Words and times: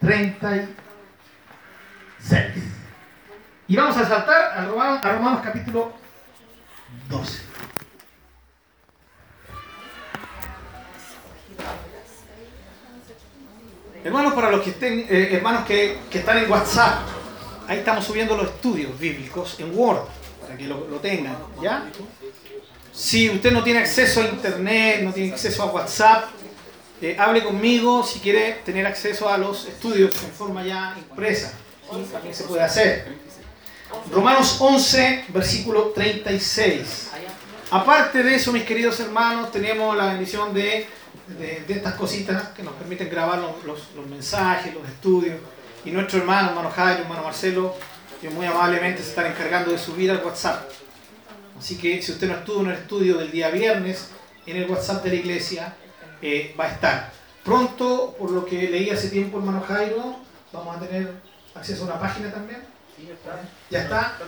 36. 0.00 0.68
Y 3.66 3.76
vamos 3.76 3.96
a 3.96 4.08
saltar 4.08 4.58
a 4.58 4.64
Romanos, 4.64 5.00
a 5.04 5.12
Romanos 5.12 5.40
capítulo 5.44 5.92
12. 7.08 7.48
Hermanos, 14.04 14.32
para 14.32 14.50
los 14.50 14.62
que 14.62 14.70
estén, 14.70 15.06
eh, 15.10 15.30
hermanos 15.32 15.66
que, 15.66 15.98
que, 16.08 16.20
están 16.20 16.38
en 16.38 16.50
WhatsApp, 16.50 17.00
ahí 17.66 17.78
estamos 17.78 18.06
subiendo 18.06 18.36
los 18.36 18.46
estudios 18.46 18.98
bíblicos 18.98 19.58
en 19.58 19.76
Word, 19.76 20.04
para 20.40 20.56
que 20.56 20.66
lo, 20.66 20.86
lo 20.88 20.98
tengan, 20.98 21.36
¿ya? 21.60 21.84
Si 22.92 23.28
usted 23.28 23.52
no 23.52 23.62
tiene 23.62 23.80
acceso 23.80 24.22
a 24.22 24.28
internet, 24.28 25.02
no 25.02 25.12
tiene 25.12 25.32
acceso 25.32 25.62
a 25.64 25.66
WhatsApp, 25.66 26.30
eh, 27.00 27.16
hable 27.18 27.44
conmigo 27.44 28.04
si 28.04 28.20
quiere 28.20 28.60
tener 28.64 28.86
acceso 28.86 29.28
a 29.28 29.38
los 29.38 29.66
estudios 29.66 30.14
en 30.22 30.30
forma 30.30 30.64
ya 30.64 30.96
impresa. 30.98 31.52
También 32.12 32.34
se 32.34 32.44
puede 32.44 32.62
hacer. 32.62 33.16
Romanos 34.12 34.56
11, 34.60 35.26
versículo 35.28 35.92
36. 35.94 37.10
Aparte 37.70 38.22
de 38.22 38.34
eso, 38.34 38.52
mis 38.52 38.64
queridos 38.64 39.00
hermanos, 39.00 39.50
tenemos 39.52 39.96
la 39.96 40.06
bendición 40.06 40.52
de 40.52 40.86
de, 41.36 41.64
estas 41.68 41.94
cositas 41.94 42.48
que 42.48 42.62
nos 42.62 42.74
permiten 42.74 43.10
grabar 43.10 43.38
los, 43.38 43.94
los, 43.94 44.06
mensajes, 44.06 44.74
los 44.74 44.88
estudios. 44.88 45.36
Y 45.84 45.90
nuestro 45.90 46.18
hermano, 46.20 46.50
hermano 46.50 46.70
Jairo, 46.70 47.02
hermano 47.02 47.22
Marcelo, 47.22 47.74
que 48.20 48.30
muy 48.30 48.46
amablemente 48.46 49.02
se 49.02 49.10
están 49.10 49.26
encargando 49.26 49.70
de 49.70 49.78
subir 49.78 50.10
al 50.10 50.24
WhatsApp. 50.24 50.70
Así 51.58 51.76
que 51.76 52.00
si 52.02 52.12
usted 52.12 52.28
no 52.28 52.34
estuvo 52.34 52.60
en 52.62 52.68
el 52.68 52.74
estudio 52.74 53.18
del 53.18 53.30
día 53.30 53.50
viernes, 53.50 54.08
en 54.46 54.56
el 54.56 54.70
WhatsApp 54.70 55.02
de 55.04 55.10
la 55.10 55.16
iglesia 55.16 55.76
eh, 56.22 56.54
va 56.58 56.64
a 56.64 56.72
estar. 56.72 57.12
Pronto, 57.44 58.14
por 58.18 58.30
lo 58.30 58.44
que 58.44 58.68
leí 58.68 58.90
hace 58.90 59.08
tiempo, 59.08 59.38
hermano 59.38 59.64
Jairo, 59.66 60.16
vamos 60.52 60.76
a 60.76 60.80
tener 60.80 61.14
acceso 61.54 61.82
a 61.82 61.86
una 61.86 62.00
página 62.00 62.30
también. 62.32 62.62
Sí, 62.96 63.10
está. 63.10 63.40
¿Ya 63.70 63.82
está? 63.82 64.18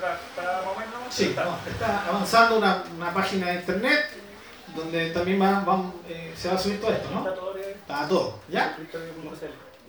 Sí, 1.10 1.34
está 1.66 2.06
avanzando 2.08 2.58
una, 2.58 2.84
una 2.96 3.12
página 3.12 3.48
de 3.48 3.54
internet 3.56 4.10
donde 4.74 5.10
también 5.10 5.42
eh, 6.08 6.32
se 6.36 6.48
va 6.48 6.54
a 6.54 6.58
subir 6.58 6.80
todo 6.80 6.92
esto, 6.92 7.10
¿no? 7.10 7.18
Está 7.18 7.34
todo. 7.34 7.58
Está 7.58 8.08
todo, 8.08 8.40
¿ya? 8.48 8.78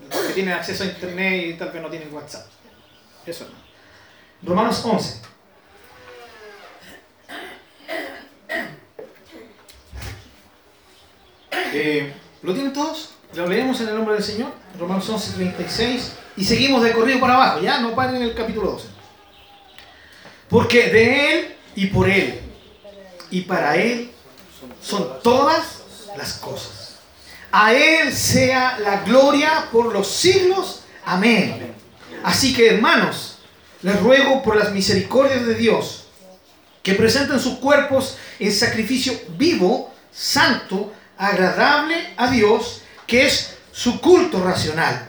Los 0.10 0.22
que 0.28 0.34
tienen 0.34 0.54
acceso 0.54 0.84
a 0.84 0.88
internet 0.88 1.44
y 1.46 1.54
tal 1.54 1.72
vez 1.72 1.82
no 1.82 1.90
tienen 1.90 2.14
WhatsApp. 2.14 2.48
Eso 3.26 3.46
no. 3.46 4.50
Romanos 4.50 4.84
11. 4.84 5.22
Eh, 11.52 12.14
¿Lo 12.42 12.54
tienen 12.54 12.74
todos? 12.74 13.12
Lo 13.34 13.48
leemos 13.48 13.80
en 13.82 13.90
el 13.90 13.96
nombre 13.96 14.16
del 14.16 14.24
Señor, 14.24 14.52
Romanos 14.78 15.08
11, 15.08 15.34
36, 15.34 16.12
y 16.38 16.44
seguimos 16.44 16.84
de 16.84 16.92
corrido 16.92 17.20
para 17.20 17.36
abajo, 17.36 17.62
ya 17.62 17.80
no 17.80 17.96
paren 17.96 18.18
en 18.18 18.24
el 18.24 18.34
capítulo 18.34 18.72
12. 18.72 18.88
Porque 20.50 20.90
de 20.90 21.34
Él 21.34 21.56
y 21.76 21.88
por 21.88 22.10
Él 22.10 22.42
y 23.30 23.42
para 23.42 23.78
Él 23.78 24.12
son 24.82 25.22
todas 25.24 25.84
las 26.18 26.34
cosas. 26.34 26.96
A 27.52 27.74
Él 27.74 28.14
sea 28.14 28.78
la 28.80 29.02
gloria 29.04 29.70
por 29.72 29.94
los 29.94 30.08
siglos. 30.08 30.82
Amén. 31.06 31.74
Así 32.24 32.54
que 32.54 32.68
hermanos, 32.68 33.40
les 33.82 34.00
ruego 34.02 34.44
por 34.44 34.56
las 34.56 34.72
misericordias 34.72 35.46
de 35.46 35.56
Dios 35.56 36.06
que 36.84 36.96
presenten 36.96 37.40
sus 37.40 37.60
cuerpos 37.60 38.18
en 38.40 38.52
sacrificio 38.52 39.14
vivo, 39.38 39.94
santo, 40.12 40.92
agradable 41.22 42.14
a 42.18 42.30
Dios, 42.32 42.82
que 43.06 43.28
es 43.28 43.56
su 43.72 44.02
culto 44.02 44.44
racional. 44.44 45.08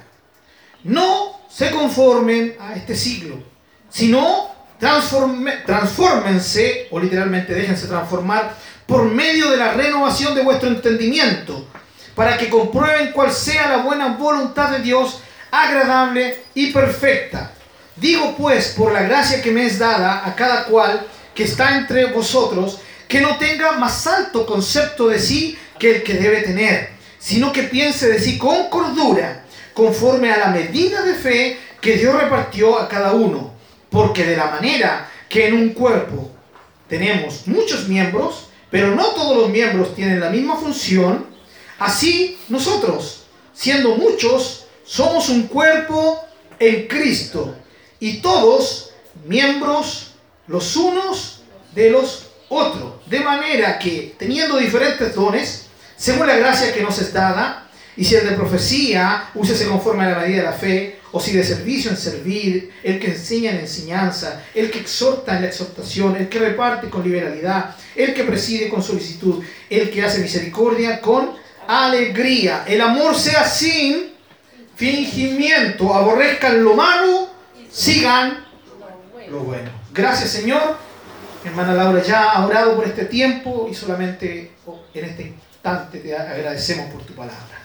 No 0.85 1.41
se 1.51 1.71
conformen 1.71 2.55
a 2.61 2.75
este 2.75 2.95
siglo, 2.95 3.43
sino 3.89 4.51
transformense, 4.79 6.89
o 6.91 7.01
literalmente 7.01 7.55
déjense 7.55 7.87
transformar 7.87 8.55
por 8.87 9.05
medio 9.05 9.51
de 9.51 9.57
la 9.57 9.73
renovación 9.73 10.35
de 10.35 10.43
vuestro 10.43 10.69
entendimiento, 10.69 11.67
para 12.15 12.37
que 12.37 12.51
comprueben 12.51 13.13
cuál 13.13 13.33
sea 13.33 13.71
la 13.71 13.79
buena 13.79 14.09
voluntad 14.09 14.69
de 14.69 14.81
Dios, 14.81 15.21
agradable 15.51 16.43
y 16.53 16.73
perfecta. 16.73 17.53
Digo 17.97 18.37
pues, 18.37 18.75
por 18.77 18.93
la 18.93 19.01
gracia 19.01 19.41
que 19.41 19.51
me 19.51 19.65
es 19.65 19.79
dada 19.79 20.27
a 20.27 20.35
cada 20.35 20.65
cual 20.65 21.07
que 21.35 21.45
está 21.45 21.79
entre 21.79 22.13
vosotros, 22.13 22.81
que 23.09 23.23
no 23.23 23.39
tenga 23.39 23.73
más 23.73 24.07
alto 24.07 24.45
concepto 24.45 25.09
de 25.09 25.19
sí 25.19 25.59
que 25.83 25.97
el 25.97 26.03
que 26.05 26.15
debe 26.15 26.43
tener, 26.43 26.91
sino 27.19 27.53
que 27.53 27.65
piense 27.65 28.09
de 28.09 28.21
sí 28.21 28.39
con 28.39 28.69
cordura, 28.69 29.45
conforme 29.75 30.31
a 30.31 30.39
la 30.39 30.47
medida 30.47 31.03
de 31.03 31.15
fe 31.15 31.59
que 31.81 31.97
Dios 31.97 32.15
repartió 32.15 32.79
a 32.79 32.89
cada 32.89 33.15
uno. 33.15 33.53
Porque 33.91 34.25
de 34.25 34.37
la 34.37 34.47
manera 34.47 35.11
que 35.29 35.49
en 35.49 35.55
un 35.55 35.71
cuerpo 35.71 36.31
tenemos 36.89 37.49
muchos 37.49 37.89
miembros, 37.89 38.47
pero 38.71 38.95
no 38.95 39.09
todos 39.09 39.37
los 39.37 39.51
miembros 39.51 39.97
tienen 39.97 40.21
la 40.21 40.31
misma 40.31 40.57
función, 40.57 41.27
así 41.81 42.39
nosotros, 42.49 43.25
siendo 43.53 43.97
muchos, 43.97 44.67
somos 44.85 45.31
un 45.31 45.49
cuerpo 45.49 46.25
en 46.61 46.87
Cristo 46.87 47.57
y 47.99 48.19
todos 48.19 48.93
miembros 49.25 50.13
los 50.47 50.77
unos 50.77 51.43
de 51.75 51.91
los 51.91 52.29
otros. 52.49 53.05
De 53.07 53.19
manera 53.19 53.81
que, 53.81 54.15
teniendo 54.17 54.59
diferentes 54.59 55.13
dones, 55.17 55.62
según 56.03 56.27
la 56.27 56.35
gracia 56.35 56.75
que 56.75 56.83
nos 56.83 56.99
es 56.99 57.13
dada, 57.13 57.69
y 57.97 58.05
si 58.05 58.17
el 58.17 58.29
de 58.29 58.35
profecía, 58.35 59.31
úsese 59.37 59.69
conforme 59.69 60.03
a 60.03 60.11
la 60.11 60.19
medida 60.19 60.39
de 60.39 60.43
la 60.43 60.53
fe, 60.53 60.99
o 61.13 61.21
si 61.21 61.31
de 61.31 61.45
servicio 61.45 61.93
en 61.93 61.97
servir, 61.97 62.73
el 62.83 62.99
que 62.99 63.13
enseña 63.13 63.53
en 63.53 63.59
enseñanza, 63.59 64.43
el 64.53 64.69
que 64.73 64.81
exhorta 64.81 65.37
en 65.37 65.43
la 65.43 65.49
exhortación, 65.49 66.17
el 66.17 66.29
que 66.29 66.41
reparte 66.41 66.91
con 66.91 67.05
liberalidad, 67.05 67.77
el 67.95 68.15
que 68.15 68.25
preside 68.25 68.69
con 68.69 68.83
solicitud, 68.83 69.45
el 69.71 69.91
que 69.93 70.03
hace 70.03 70.19
misericordia 70.19 71.01
con 71.01 71.35
alegría. 71.69 72.65
El 72.67 72.81
amor 72.81 73.15
sea 73.15 73.47
sin 73.47 74.11
fingimiento, 74.75 75.95
aborrezcan 75.95 76.65
lo 76.65 76.75
malo, 76.75 77.31
sigan 77.71 78.45
lo 79.31 79.39
bueno. 79.39 79.71
Gracias 79.95 80.31
Señor. 80.31 80.79
Hermana 81.45 81.75
Laura 81.75 82.03
ya 82.03 82.33
ha 82.33 82.45
orado 82.45 82.75
por 82.75 82.89
este 82.89 83.05
tiempo 83.05 83.69
y 83.71 83.75
solamente 83.75 84.51
en 84.95 85.05
este 85.05 85.35
instante 85.63 86.01
te 86.01 86.17
agradecemos 86.17 86.93
por 86.93 87.03
tu 87.03 87.15
palabra. 87.15 87.63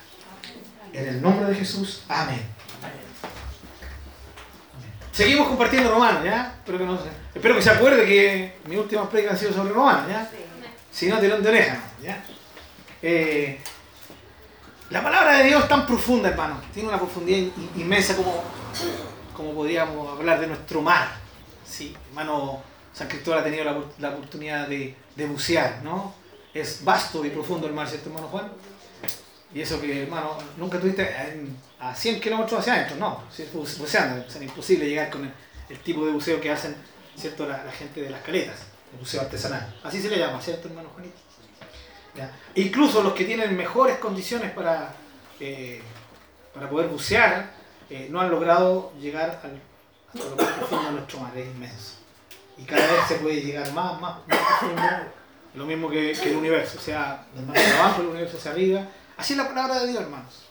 En 0.93 1.07
el 1.07 1.21
nombre 1.21 1.47
de 1.47 1.55
Jesús, 1.55 2.03
amén. 2.07 2.41
Seguimos 5.11 5.47
compartiendo 5.47 5.89
Romanos, 5.89 6.23
¿ya? 6.23 6.53
Espero 6.59 6.77
que, 6.77 6.85
no 6.85 6.97
se, 6.97 7.09
espero 7.33 7.55
que 7.55 7.61
se 7.63 7.71
acuerde 7.71 8.05
que 8.05 8.57
mi 8.65 8.75
última 8.75 9.09
prédica 9.09 9.33
ha 9.33 9.37
sido 9.37 9.51
sobre 9.51 9.73
Romanos, 9.73 10.03
¿ya? 10.07 10.29
Si 10.91 11.07
no, 11.07 11.19
tirón 11.19 11.41
de 11.41 11.49
oreja, 11.49 11.79
¿ya? 12.03 12.23
Eh, 13.01 13.59
la 14.91 15.01
palabra 15.01 15.39
de 15.39 15.45
Dios 15.45 15.63
es 15.63 15.69
tan 15.69 15.87
profunda, 15.87 16.29
hermano. 16.29 16.61
Tiene 16.71 16.89
una 16.89 16.99
profundidad 16.99 17.51
inmensa 17.75 18.15
como, 18.15 18.43
como 19.35 19.55
podríamos 19.55 20.19
hablar 20.19 20.39
de 20.39 20.47
nuestro 20.47 20.83
mar. 20.83 21.07
Sí, 21.65 21.95
hermano 22.09 22.61
San 22.93 23.07
Cristóbal 23.07 23.39
ha 23.39 23.43
tenido 23.43 23.63
la, 23.63 23.75
la 23.97 24.09
oportunidad 24.09 24.67
de, 24.67 24.95
de 25.15 25.25
bucear, 25.25 25.81
¿no? 25.83 26.13
Es 26.57 26.83
vasto 26.83 27.23
y 27.23 27.29
profundo 27.29 27.67
el 27.67 27.73
mar, 27.73 27.87
¿cierto, 27.87 28.09
hermano 28.09 28.29
Juan? 28.29 28.51
Y 29.53 29.61
eso 29.61 29.79
que, 29.79 30.03
hermano, 30.03 30.37
nunca 30.57 30.79
tuviste 30.79 31.07
a 31.79 31.93
100 31.93 32.19
kilómetros 32.19 32.59
hacia 32.59 32.73
adentro, 32.73 32.97
no, 32.97 33.23
buceando, 33.53 34.25
es 34.27 34.41
imposible 34.41 34.89
llegar 34.89 35.11
con 35.11 35.31
el, 35.69 35.79
tipo 35.79 36.03
de 36.05 36.11
buceo 36.11 36.41
que 36.41 36.51
hacen, 36.51 36.75
¿cierto?, 37.15 37.47
la, 37.47 37.71
gente 37.71 38.01
de 38.01 38.09
las 38.09 38.21
caletas, 38.23 38.55
el 38.91 38.99
buceo 38.99 39.21
artesanal. 39.21 39.75
Así 39.83 40.01
se 40.01 40.09
le 40.09 40.17
llama, 40.17 40.41
¿cierto, 40.41 40.67
hermano 40.67 40.89
Juanito? 40.93 41.17
incluso 42.55 43.03
los 43.03 43.13
que 43.13 43.25
tienen 43.25 43.55
mejores 43.55 43.99
condiciones 43.99 44.51
para, 44.51 44.95
eh, 45.39 45.83
para 46.51 46.67
poder 46.67 46.87
bucear, 46.87 47.51
eh, 47.91 48.07
no 48.09 48.19
han 48.19 48.31
logrado 48.31 48.91
llegar 48.99 49.39
al, 49.43 49.61
a 50.19 50.25
lo 50.25 50.35
más 50.35 50.53
profundo 50.53 50.85
de 50.85 50.91
nuestro 50.93 51.19
mar, 51.19 51.37
es 51.37 51.45
inmenso. 51.45 51.93
Y 52.57 52.63
cada 52.63 52.91
vez 52.91 53.07
se 53.07 53.15
puede 53.15 53.41
llegar 53.41 53.71
más, 53.73 54.01
más, 54.01 54.17
más 54.27 54.39
profundo, 54.59 54.81
lo 55.57 55.65
mismo 55.65 55.89
que, 55.89 56.11
el 56.11 56.35
universo, 56.35 56.77
o 56.77 56.81
sea, 56.81 57.25
mar 57.45 57.57
abajo, 57.57 58.01
el 58.01 58.07
universo 58.07 58.37
hacia 58.37 58.51
arriba, 58.51 58.87
Así 59.17 59.33
es 59.33 59.37
la 59.37 59.47
palabra 59.47 59.79
de 59.79 59.87
Dios, 59.87 60.01
hermanos. 60.01 60.43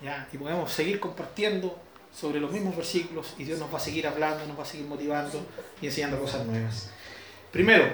¿Ya? 0.00 0.26
Y 0.32 0.38
podemos 0.38 0.72
seguir 0.72 1.00
compartiendo 1.00 1.76
sobre 2.16 2.40
los 2.40 2.50
mismos 2.50 2.76
versículos 2.76 3.34
y 3.36 3.44
Dios 3.44 3.58
nos 3.58 3.72
va 3.72 3.78
a 3.78 3.80
seguir 3.80 4.06
hablando, 4.06 4.46
nos 4.46 4.58
va 4.58 4.62
a 4.62 4.66
seguir 4.66 4.86
motivando 4.86 5.44
y 5.82 5.86
enseñando 5.86 6.18
cosas 6.18 6.46
nuevas. 6.46 6.90
Primero, 7.50 7.92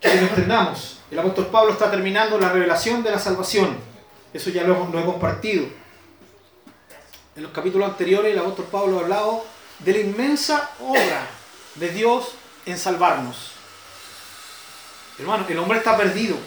que 0.00 0.12
entendamos, 0.12 1.00
el 1.10 1.18
apóstol 1.18 1.46
Pablo 1.46 1.72
está 1.72 1.90
terminando 1.90 2.38
la 2.38 2.50
revelación 2.50 3.02
de 3.02 3.10
la 3.10 3.18
salvación. 3.18 3.76
Eso 4.32 4.50
ya 4.50 4.64
lo, 4.64 4.88
lo 4.88 5.00
he 5.00 5.04
compartido. 5.04 5.64
En 7.34 7.42
los 7.42 7.52
capítulos 7.52 7.88
anteriores 7.88 8.32
el 8.32 8.38
apóstol 8.38 8.66
Pablo 8.70 8.98
ha 8.98 9.02
hablado 9.02 9.44
de 9.78 9.92
la 9.92 9.98
inmensa 9.98 10.70
obra 10.78 11.26
de 11.76 11.88
Dios 11.88 12.34
en 12.66 12.78
salvarnos. 12.78 13.53
Hermano, 15.18 15.46
el 15.48 15.58
hombre 15.58 15.78
está 15.78 15.96
perdido 15.96 16.38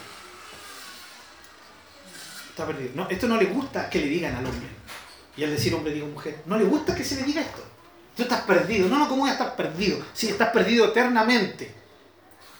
está 2.57 2.65
perdido. 2.65 2.91
No, 2.95 3.07
esto 3.09 3.27
no 3.27 3.37
le 3.37 3.45
gusta 3.45 3.89
que 3.89 3.99
le 3.99 4.07
digan 4.07 4.35
al 4.35 4.45
hombre. 4.45 4.67
Y 5.35 5.43
al 5.43 5.51
decir 5.51 5.73
hombre 5.75 5.93
digo 5.93 6.07
mujer, 6.07 6.41
no 6.47 6.57
le 6.57 6.65
gusta 6.65 6.95
que 6.95 7.03
se 7.03 7.15
le 7.15 7.23
diga 7.23 7.41
esto. 7.41 7.63
Tú 8.15 8.23
estás 8.23 8.41
perdido. 8.41 8.89
No, 8.89 8.97
no, 8.97 9.07
¿cómo 9.07 9.21
voy 9.21 9.29
a 9.29 9.33
estar 9.33 9.55
perdido? 9.55 10.03
Sí, 10.13 10.29
estás 10.29 10.49
perdido 10.49 10.85
eternamente. 10.85 11.71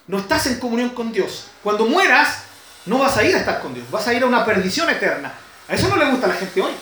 No 0.06 0.20
estás 0.20 0.46
en 0.48 0.60
comunión 0.60 0.90
con 0.90 1.12
Dios. 1.12 1.48
Cuando 1.64 1.86
mueras, 1.86 2.44
no 2.86 3.00
vas 3.00 3.18
a 3.18 3.24
ir 3.24 3.36
a 3.36 3.40
estar 3.40 3.60
con 3.60 3.74
Dios. 3.74 3.90
Vas 3.90 4.08
a 4.08 4.14
ir 4.14 4.22
a 4.22 4.28
una 4.28 4.46
perdición 4.46 4.88
eterna. 4.90 5.34
A 5.68 5.74
eso 5.74 5.90
no 5.90 5.98
le 5.98 6.10
gusta 6.12 6.28
a 6.28 6.30
la 6.30 6.36
gente 6.36 6.62
hoy. 6.62 6.74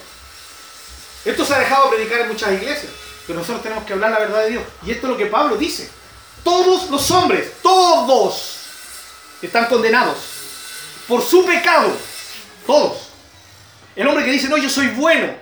Esto 1.24 1.46
se 1.46 1.56
ha 1.56 1.60
dejado 1.60 1.90
predicar 1.90 2.22
en 2.22 2.28
muchas 2.28 2.52
iglesias. 2.52 2.92
Pero 3.26 3.40
nosotros 3.40 3.64
tenemos 3.64 3.86
que 3.86 3.94
hablar 3.94 4.12
la 4.12 4.20
verdad 4.20 4.44
de 4.44 4.50
Dios. 4.52 4.64
Y 4.86 4.92
esto 4.92 5.08
es 5.08 5.12
lo 5.14 5.18
que 5.18 5.28
Pablo 5.28 5.56
dice. 5.56 5.90
Todos 6.44 6.92
los 6.92 7.10
hombres, 7.12 7.54
todos, 7.64 8.55
están 9.46 9.66
condenados 9.66 10.18
por 11.08 11.22
su 11.22 11.46
pecado. 11.46 11.92
Todos. 12.66 13.10
El 13.96 14.08
hombre 14.08 14.26
que 14.26 14.32
dice, 14.32 14.50
no, 14.50 14.58
yo 14.58 14.70
soy 14.70 14.88
bueno, 14.88 15.34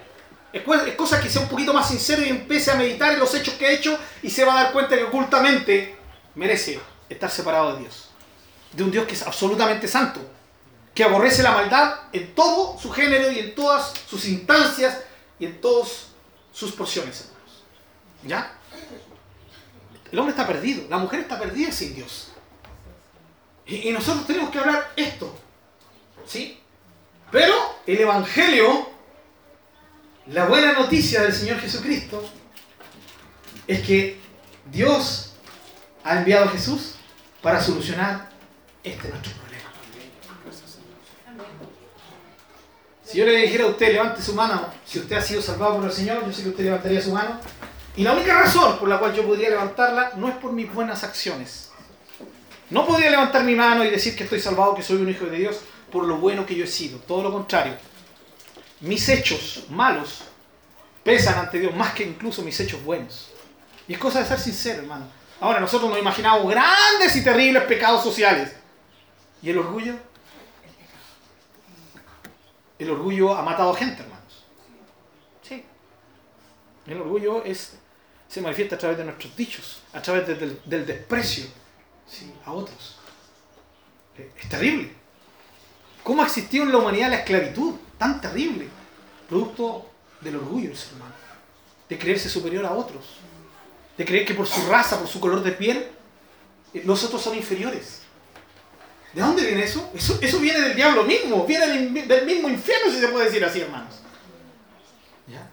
es 0.52 0.96
cosa 0.96 1.20
que 1.20 1.30
sea 1.30 1.42
un 1.42 1.48
poquito 1.48 1.74
más 1.74 1.88
sincero 1.88 2.24
y 2.24 2.30
empiece 2.30 2.70
a 2.70 2.76
meditar 2.76 3.14
en 3.14 3.20
los 3.20 3.34
hechos 3.34 3.56
que 3.56 3.66
ha 3.66 3.72
hecho 3.72 3.98
y 4.22 4.30
se 4.30 4.46
va 4.46 4.54
a 4.54 4.64
dar 4.64 4.74
cuenta 4.74 4.96
que 4.96 5.04
ocultamente 5.04 5.98
merece 6.36 6.80
estar 7.10 7.32
separado 7.32 7.74
de 7.74 7.82
Dios. 7.82 8.10
De 8.72 8.84
un 8.84 8.92
Dios 8.92 9.08
que 9.08 9.14
es 9.14 9.24
absolutamente 9.24 9.88
santo, 9.88 10.20
que 10.94 11.04
aborrece 11.04 11.42
la 11.42 11.52
maldad 11.52 11.96
en 12.12 12.36
todo 12.36 12.78
su 12.80 12.92
género 12.92 13.32
y 13.32 13.40
en 13.40 13.56
todas 13.56 13.94
sus 14.08 14.26
instancias 14.26 15.00
y 15.40 15.46
en 15.46 15.60
todas 15.60 16.08
sus 16.52 16.72
porciones, 16.74 17.22
hermanos. 17.22 17.64
¿Ya? 18.24 18.54
El 20.12 20.20
hombre 20.20 20.32
está 20.32 20.46
perdido, 20.46 20.84
la 20.90 21.00
mujer 21.00 21.22
está 21.22 21.40
perdida 21.40 21.72
sin 21.72 21.96
Dios. 21.96 22.33
Y, 23.66 23.92
nosotros 23.92 24.28
tenemos 24.28 24.50
que 24.50 24.60
hablar 24.60 24.92
esto. 24.96 25.36
¿Sí? 26.26 26.60
Pero 27.32 27.54
el 27.88 28.00
Evangelio 28.00 28.94
la 30.28 30.46
buena 30.46 30.72
noticia 30.72 31.22
del 31.22 31.34
Señor 31.34 31.60
Jesucristo 31.60 32.24
es 33.68 33.82
que 33.82 34.22
Dios 34.72 35.34
ha 36.02 36.18
enviado 36.20 36.46
a 36.46 36.48
Jesús 36.50 36.96
para 37.42 37.62
solucionar 37.62 38.30
este 38.86 39.10
nuestro 39.10 39.34
problema. 39.34 39.70
Si 43.04 43.18
yo 43.18 43.26
le 43.26 43.36
dijera 43.36 43.66
a 43.66 43.68
usted, 43.68 43.92
levante 43.92 44.22
su 44.22 44.34
mano, 44.34 44.68
si 44.86 45.00
usted 45.00 45.18
ha 45.18 45.22
sido 45.22 45.42
salvado 45.42 45.76
por 45.76 45.86
el 45.86 45.92
Señor, 45.92 46.26
yo 46.26 46.32
sé 46.32 46.44
que 46.44 46.50
usted 46.50 46.64
levantaría 46.64 47.02
su 47.02 47.12
mano. 47.12 47.42
Y 47.98 48.04
la 48.04 48.14
única 48.14 48.34
razón 48.34 48.80
por 48.80 48.88
la 48.88 49.00
cual 49.00 49.14
yo 49.14 49.28
podría 49.28 49.50
levantarla 49.50 50.14
no 50.16 50.30
es 50.30 50.36
por 50.36 50.54
mis 50.54 50.74
buenas 50.74 51.04
acciones. 51.04 51.70
No 52.70 52.86
podría 52.86 53.12
levantar 53.12 53.44
mi 53.44 53.56
mano 53.56 53.84
y 53.84 53.90
decir 53.90 54.16
que 54.16 54.24
estoy 54.24 54.40
salvado, 54.40 54.76
que 54.76 54.84
soy 54.84 54.98
un 54.98 55.10
hijo 55.10 55.26
de 55.26 55.38
Dios, 55.38 55.62
por 55.92 56.06
lo 56.06 56.18
bueno 56.18 56.46
que 56.46 56.56
yo 56.56 56.64
he 56.64 56.68
sido. 56.68 57.00
Todo 57.00 57.24
lo 57.24 57.32
contrario 57.32 57.76
mis 58.84 59.08
hechos 59.08 59.64
malos 59.70 60.24
pesan 61.04 61.40
ante 61.40 61.60
Dios 61.60 61.74
más 61.76 61.94
que 61.94 62.04
incluso 62.04 62.42
mis 62.42 62.60
hechos 62.60 62.84
buenos. 62.84 63.32
Y 63.88 63.94
es 63.94 64.00
cosa 64.00 64.20
de 64.20 64.26
ser 64.26 64.40
sincero, 64.40 64.82
hermano. 64.82 65.06
Ahora, 65.40 65.60
nosotros 65.60 65.90
nos 65.90 66.00
imaginamos 66.00 66.50
grandes 66.50 67.16
y 67.16 67.24
terribles 67.24 67.64
pecados 67.64 68.04
sociales. 68.04 68.54
¿Y 69.42 69.50
el 69.50 69.58
orgullo? 69.58 69.96
El 72.78 72.90
orgullo 72.90 73.34
ha 73.36 73.42
matado 73.42 73.74
gente, 73.74 74.02
hermanos. 74.02 74.46
Sí. 75.42 75.64
El 76.86 77.02
orgullo 77.02 77.44
es, 77.44 77.78
se 78.28 78.42
manifiesta 78.42 78.76
a 78.76 78.80
través 78.80 78.98
de 78.98 79.06
nuestros 79.06 79.36
dichos, 79.36 79.82
a 79.94 80.02
través 80.02 80.28
del, 80.28 80.86
desprecio 80.86 81.46
a 82.46 82.52
otros. 82.52 82.98
Es 84.18 84.50
terrible. 84.50 84.92
¿Cómo 86.04 86.22
ha 86.22 86.26
existido 86.26 86.66
en 86.66 86.72
la 86.72 86.78
humanidad 86.78 87.10
la 87.10 87.18
esclavitud? 87.18 87.76
Tan 87.98 88.20
terrible. 88.20 88.68
Producto 89.28 89.90
del 90.22 90.36
orgullo 90.36 90.70
del 90.70 90.78
ser 90.78 90.94
humano. 90.96 91.14
De 91.90 91.98
creerse 91.98 92.30
superior 92.30 92.66
a 92.66 92.74
otros. 92.74 93.06
De 93.98 94.06
creer 94.06 94.26
que 94.26 94.34
por 94.34 94.48
su 94.48 94.68
raza, 94.68 95.00
por 95.00 95.08
su 95.08 95.20
color 95.20 95.42
de 95.44 95.52
piel, 95.54 95.88
eh, 96.74 96.84
los 96.86 97.04
otros 97.04 97.22
son 97.22 97.36
inferiores. 97.36 98.02
¿De 99.14 99.22
dónde 99.22 99.46
viene 99.46 99.64
eso? 99.64 99.92
Eso, 99.94 100.18
eso 100.22 100.40
viene 100.40 100.60
del 100.60 100.76
diablo 100.76 101.04
mismo. 101.04 101.46
Viene 101.46 101.68
del, 101.68 102.26
mismo 102.26 102.50
infierno, 102.50 102.92
si 102.92 103.00
se 103.00 103.08
puede 103.10 103.26
decir 103.26 103.46
así, 103.46 103.62
hermanos. 103.62 103.96
¿Ya? 105.28 105.48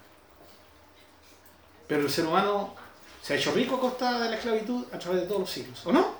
Pero 1.86 2.02
el 2.02 2.10
ser 2.10 2.26
humano 2.26 2.74
se 3.22 3.34
ha 3.34 3.36
hecho 3.36 3.52
rico 3.52 3.76
a 3.76 3.80
costa 3.80 4.18
de 4.18 4.30
la 4.30 4.36
esclavitud 4.36 4.86
a 4.92 4.98
través 4.98 5.20
de 5.20 5.26
todos 5.26 5.40
los 5.40 5.50
siglos. 5.50 5.84
¿O 5.84 5.92
no? 5.92 6.19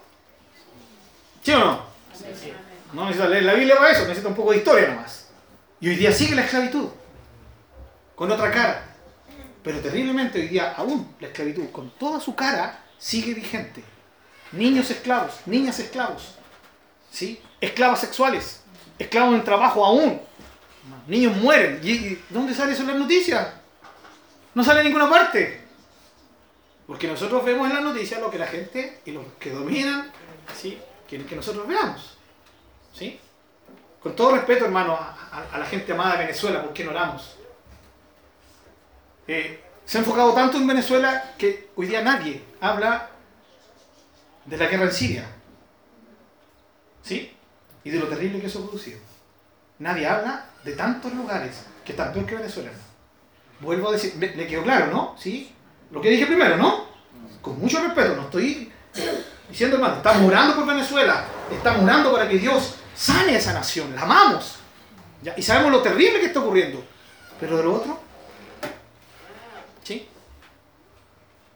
¿Sí 1.42 1.52
o 1.52 1.58
no? 1.58 1.82
No 2.92 3.04
necesita 3.04 3.28
leer 3.28 3.44
la 3.44 3.54
Biblia 3.54 3.76
para 3.76 3.92
eso, 3.92 4.02
necesita 4.02 4.28
un 4.28 4.34
poco 4.34 4.50
de 4.50 4.58
historia 4.58 4.88
nomás. 4.88 5.28
Y 5.80 5.88
hoy 5.88 5.96
día 5.96 6.12
sigue 6.12 6.34
la 6.34 6.42
esclavitud, 6.42 6.88
con 8.14 8.30
otra 8.30 8.50
cara. 8.50 8.86
Pero 9.62 9.80
terriblemente 9.80 10.40
hoy 10.40 10.48
día 10.48 10.74
aún 10.76 11.14
la 11.20 11.28
esclavitud, 11.28 11.70
con 11.70 11.90
toda 11.90 12.20
su 12.20 12.34
cara, 12.34 12.84
sigue 12.98 13.34
vigente. 13.34 13.82
Niños 14.52 14.90
esclavos, 14.90 15.34
niñas 15.46 15.78
esclavos, 15.78 16.34
¿sí? 17.10 17.40
esclavas 17.60 18.00
sexuales, 18.00 18.62
esclavos 18.98 19.34
en 19.34 19.44
trabajo 19.44 19.84
aún. 19.84 20.20
Niños 21.06 21.36
mueren. 21.36 21.80
¿Y 21.82 22.18
dónde 22.28 22.54
sale 22.54 22.72
eso 22.72 22.82
en 22.82 22.88
las 22.88 22.98
noticias? 22.98 23.48
No 24.54 24.64
sale 24.64 24.80
en 24.80 24.86
ninguna 24.86 25.08
parte. 25.08 25.60
Porque 26.86 27.06
nosotros 27.06 27.44
vemos 27.44 27.68
en 27.68 27.74
las 27.74 27.84
noticias 27.84 28.20
lo 28.20 28.30
que 28.30 28.38
la 28.38 28.46
gente 28.46 29.00
y 29.04 29.12
los 29.12 29.24
que 29.38 29.50
dominan 29.50 30.10
¿sí? 30.56 30.78
Que 31.18 31.36
nosotros 31.36 31.66
veamos. 31.66 32.16
¿Sí? 32.94 33.18
Con 34.02 34.16
todo 34.16 34.34
respeto, 34.34 34.64
hermano, 34.64 34.94
a, 34.94 35.58
la 35.58 35.66
gente 35.66 35.92
amada 35.92 36.12
de 36.12 36.26
Venezuela, 36.26 36.62
¿por 36.62 36.72
qué 36.72 36.84
no 36.84 36.90
oramos? 36.90 37.36
Eh, 39.26 39.62
se 39.84 39.98
ha 39.98 40.00
enfocado 40.00 40.32
tanto 40.32 40.56
en 40.56 40.66
Venezuela 40.66 41.34
que 41.36 41.70
hoy 41.76 41.86
día 41.86 42.02
nadie 42.02 42.42
habla 42.60 43.10
de 44.46 44.56
la 44.56 44.66
guerra 44.66 44.84
en 44.84 44.92
Siria. 44.92 45.26
¿Sí? 47.02 47.32
Y 47.84 47.90
de 47.90 47.98
lo 47.98 48.08
terrible 48.08 48.40
que 48.40 48.46
eso 48.46 48.60
ha 48.60 48.62
producido. 48.62 48.98
Nadie 49.78 50.06
habla 50.06 50.46
de 50.64 50.72
tantos 50.72 51.12
lugares 51.12 51.64
que 51.84 51.92
están 51.92 52.12
peor 52.12 52.26
que 52.26 52.36
Venezuela. 52.36 52.70
Vuelvo 53.60 53.88
a 53.88 53.92
decir, 53.92 54.14
le 54.16 54.46
quedó 54.46 54.62
claro, 54.62 54.86
¿no? 54.86 55.14
¿Sí? 55.18 55.52
Lo 55.90 56.00
que 56.00 56.10
dije 56.10 56.26
primero, 56.26 56.56
¿no? 56.56 56.86
Con 57.42 57.58
mucho 57.58 57.82
respeto, 57.82 58.16
no 58.16 58.22
estoy 58.22 58.72
diciendo, 59.50 59.76
hermano, 59.76 59.96
estamos 59.96 60.28
orando 60.28 60.54
por 60.56 60.66
Venezuela, 60.66 61.24
estamos 61.50 61.82
orando 61.82 62.12
para 62.12 62.28
que 62.28 62.38
Dios 62.38 62.74
sane 62.94 63.34
a 63.34 63.38
esa 63.38 63.52
nación, 63.52 63.94
la 63.94 64.02
amamos. 64.02 64.56
¿ya? 65.22 65.34
Y 65.36 65.42
sabemos 65.42 65.72
lo 65.72 65.82
terrible 65.82 66.20
que 66.20 66.26
está 66.26 66.40
ocurriendo. 66.40 66.82
Pero 67.38 67.56
de 67.56 67.64
lo 67.64 67.74
otro, 67.74 67.98
¿sí? 69.82 70.06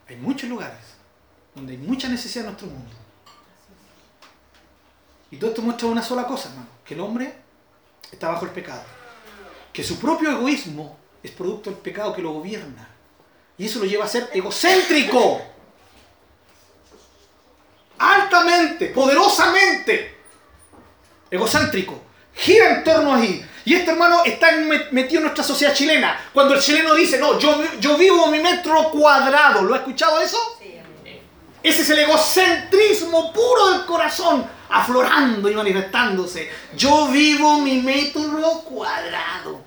Hay 0.09 0.17
muchos 0.17 0.49
lugares 0.49 0.81
donde 1.55 1.73
hay 1.75 1.79
mucha 1.79 2.09
necesidad 2.09 2.47
en 2.47 2.53
nuestro 2.53 2.69
mundo. 2.69 2.91
Y 5.31 5.37
todo 5.37 5.51
esto 5.51 5.63
muestra 5.63 5.89
una 5.89 6.03
sola 6.03 6.27
cosa, 6.27 6.49
hermano, 6.49 6.69
que 6.85 6.95
el 6.95 7.01
hombre 7.01 7.35
está 8.11 8.29
bajo 8.29 8.47
el 8.47 8.53
pecado. 8.53 8.83
Que 9.73 9.83
su 9.83 9.99
propio 9.99 10.31
egoísmo 10.31 10.97
es 11.23 11.33
producto 11.33 11.71
del 11.71 11.79
pecado 11.81 12.15
que 12.15 12.23
lo 12.23 12.33
gobierna. 12.33 12.89
Y 13.59 13.67
eso 13.67 13.81
lo 13.81 13.85
lleva 13.85 14.05
a 14.05 14.09
ser 14.09 14.31
egocéntrico. 14.33 15.43
Altamente, 18.35 18.87
poderosamente 18.87 20.19
egocéntrico, 21.31 22.03
gira 22.35 22.77
en 22.77 22.85
torno 22.85 23.15
ahí. 23.15 23.45
Y 23.65 23.75
este 23.75 23.93
hermano 23.93 24.23
está 24.25 24.49
metido 24.91 25.19
en 25.19 25.25
nuestra 25.25 25.45
sociedad 25.45 25.73
chilena. 25.73 26.21
Cuando 26.33 26.55
el 26.55 26.61
chileno 26.61 26.95
dice, 26.95 27.19
no, 27.19 27.39
yo, 27.39 27.63
yo 27.81 27.97
vivo 27.97 28.27
mi 28.27 28.41
metro 28.41 28.91
cuadrado, 28.91 29.63
¿lo 29.63 29.75
ha 29.75 29.79
escuchado 29.79 30.21
eso? 30.21 30.37
Ese 31.63 31.83
es 31.83 31.91
el 31.91 32.01
egocentrismo 32.01 33.33
puro 33.33 33.71
del 33.71 33.87
corazón, 33.87 34.45
aflorando 34.69 35.49
y 35.49 35.55
manifestándose. 35.55 36.51
Yo 36.77 37.09
vivo 37.09 37.61
mi 37.61 37.81
metro 37.81 38.61
cuadrado. 38.65 39.63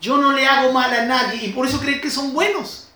Yo 0.00 0.16
no 0.16 0.32
le 0.32 0.46
hago 0.46 0.72
mal 0.72 0.94
a 0.94 1.04
nadie 1.04 1.44
y 1.44 1.52
por 1.52 1.66
eso 1.66 1.80
creen 1.80 2.00
que 2.00 2.10
son 2.10 2.32
buenos. 2.32 2.88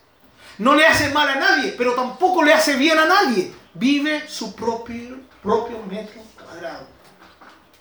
No 0.57 0.75
le 0.75 0.87
hace 0.87 1.11
mal 1.11 1.29
a 1.29 1.35
nadie, 1.35 1.75
pero 1.76 1.95
tampoco 1.95 2.43
le 2.43 2.55
hace 2.55 2.76
bien 2.76 2.99
a 2.99 3.07
nadie. 3.07 3.60
Vive 3.74 4.28
su 4.28 4.54
propio, 4.54 5.18
propio 5.42 5.82
metro 5.84 6.20
cuadrado. 6.36 6.86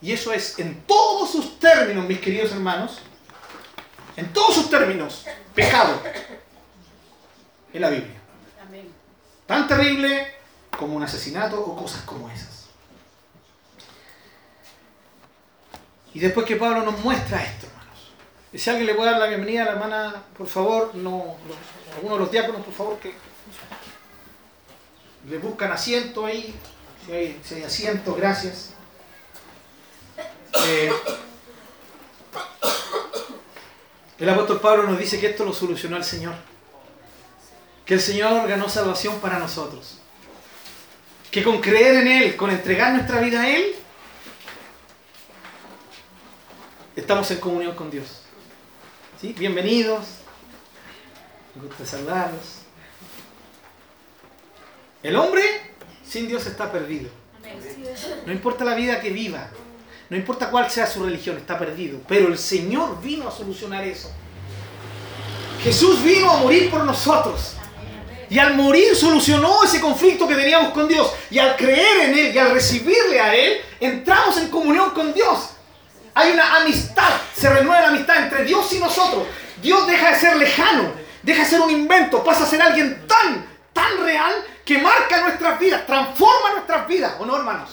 Y 0.01 0.11
eso 0.11 0.31
es 0.31 0.57
en 0.59 0.81
todos 0.83 1.31
sus 1.31 1.59
términos, 1.59 2.05
mis 2.05 2.19
queridos 2.19 2.51
hermanos, 2.51 2.99
en 4.15 4.31
todos 4.31 4.55
sus 4.55 4.69
términos, 4.69 5.25
pecado 5.53 6.01
en 7.73 7.81
la 7.81 7.89
Biblia. 7.89 8.15
Tan 9.45 9.67
terrible 9.67 10.27
como 10.77 10.95
un 10.95 11.03
asesinato 11.03 11.59
o 11.59 11.75
cosas 11.75 12.01
como 12.03 12.29
esas. 12.29 12.67
Y 16.13 16.19
después 16.19 16.45
que 16.45 16.55
Pablo 16.55 16.83
nos 16.83 16.99
muestra 17.03 17.43
esto, 17.43 17.67
hermanos. 17.67 18.11
Y 18.53 18.57
si 18.57 18.69
alguien 18.69 18.87
le 18.87 18.95
puede 18.95 19.11
dar 19.11 19.19
la 19.19 19.27
bienvenida 19.27 19.63
a 19.63 19.65
la 19.65 19.71
hermana, 19.71 20.23
por 20.37 20.47
favor, 20.47 20.95
no, 20.95 21.35
algunos 21.95 22.17
de 22.17 22.23
los 22.23 22.31
diáconos, 22.31 22.63
por 22.63 22.73
favor, 22.73 22.99
que 22.99 23.13
le 25.29 25.37
buscan 25.37 25.71
asiento 25.71 26.25
ahí. 26.25 26.53
Si 27.05 27.11
hay, 27.11 27.41
si 27.43 27.55
hay 27.55 27.63
asiento, 27.63 28.15
gracias. 28.15 28.71
El 34.17 34.29
apóstol 34.29 34.59
Pablo 34.59 34.83
nos 34.83 34.99
dice 34.99 35.19
que 35.19 35.27
esto 35.27 35.45
lo 35.45 35.53
solucionó 35.53 35.97
el 35.97 36.03
Señor. 36.03 36.35
Que 37.85 37.93
el 37.93 38.01
Señor 38.01 38.47
ganó 38.47 38.67
salvación 38.67 39.19
para 39.19 39.39
nosotros. 39.39 39.99
Que 41.31 41.43
con 41.43 41.61
creer 41.61 41.95
en 41.97 42.07
Él, 42.07 42.35
con 42.35 42.49
entregar 42.49 42.93
nuestra 42.93 43.21
vida 43.21 43.41
a 43.41 43.49
Él, 43.49 43.75
estamos 46.95 47.29
en 47.31 47.39
comunión 47.39 47.75
con 47.75 47.89
Dios. 47.89 48.23
Bienvenidos. 49.21 50.05
Me 51.55 51.67
gusta 51.67 51.85
saludarlos. 51.85 52.58
El 55.01 55.15
hombre 55.15 55.43
sin 56.05 56.27
Dios 56.27 56.45
está 56.45 56.71
perdido. 56.71 57.09
No 58.25 58.33
importa 58.33 58.65
la 58.65 58.75
vida 58.75 58.99
que 58.99 59.09
viva, 59.09 59.49
no 60.09 60.17
importa 60.17 60.49
cuál 60.49 60.69
sea 60.69 60.87
su 60.87 61.03
religión, 61.03 61.37
está 61.37 61.57
perdido. 61.57 61.99
Pero 62.07 62.27
el 62.27 62.37
Señor 62.37 63.01
vino 63.01 63.27
a 63.27 63.31
solucionar 63.31 63.83
eso. 63.85 64.11
Jesús 65.63 66.03
vino 66.03 66.29
a 66.31 66.37
morir 66.37 66.69
por 66.69 66.83
nosotros. 66.83 67.53
Y 68.29 68.37
al 68.37 68.55
morir 68.55 68.95
solucionó 68.95 69.63
ese 69.63 69.81
conflicto 69.81 70.27
que 70.27 70.35
teníamos 70.35 70.71
con 70.73 70.87
Dios. 70.87 71.11
Y 71.31 71.39
al 71.39 71.55
creer 71.55 72.09
en 72.09 72.17
Él 72.17 72.35
y 72.35 72.37
al 72.37 72.51
recibirle 72.51 73.19
a 73.19 73.33
Él, 73.33 73.61
entramos 73.79 74.37
en 74.37 74.49
comunión 74.49 74.91
con 74.91 75.13
Dios. 75.13 75.51
Hay 76.13 76.31
una 76.31 76.57
amistad, 76.57 77.09
se 77.35 77.49
renueva 77.49 77.81
la 77.81 77.87
amistad 77.89 78.23
entre 78.23 78.43
Dios 78.43 78.71
y 78.73 78.79
nosotros. 78.79 79.23
Dios 79.61 79.87
deja 79.87 80.11
de 80.11 80.19
ser 80.19 80.37
lejano, 80.37 80.91
deja 81.23 81.43
de 81.43 81.49
ser 81.49 81.61
un 81.61 81.71
invento, 81.71 82.23
pasa 82.23 82.43
a 82.43 82.47
ser 82.47 82.61
alguien 82.61 83.05
tan, 83.07 83.45
tan 83.73 84.03
real 84.03 84.33
que 84.69 84.77
marca 84.77 85.21
nuestras 85.21 85.57
vidas, 85.57 85.83
transforma 85.87 86.51
nuestras 86.51 86.87
vidas, 86.87 87.13
¿o 87.17 87.25
no, 87.25 87.37
hermanos? 87.37 87.71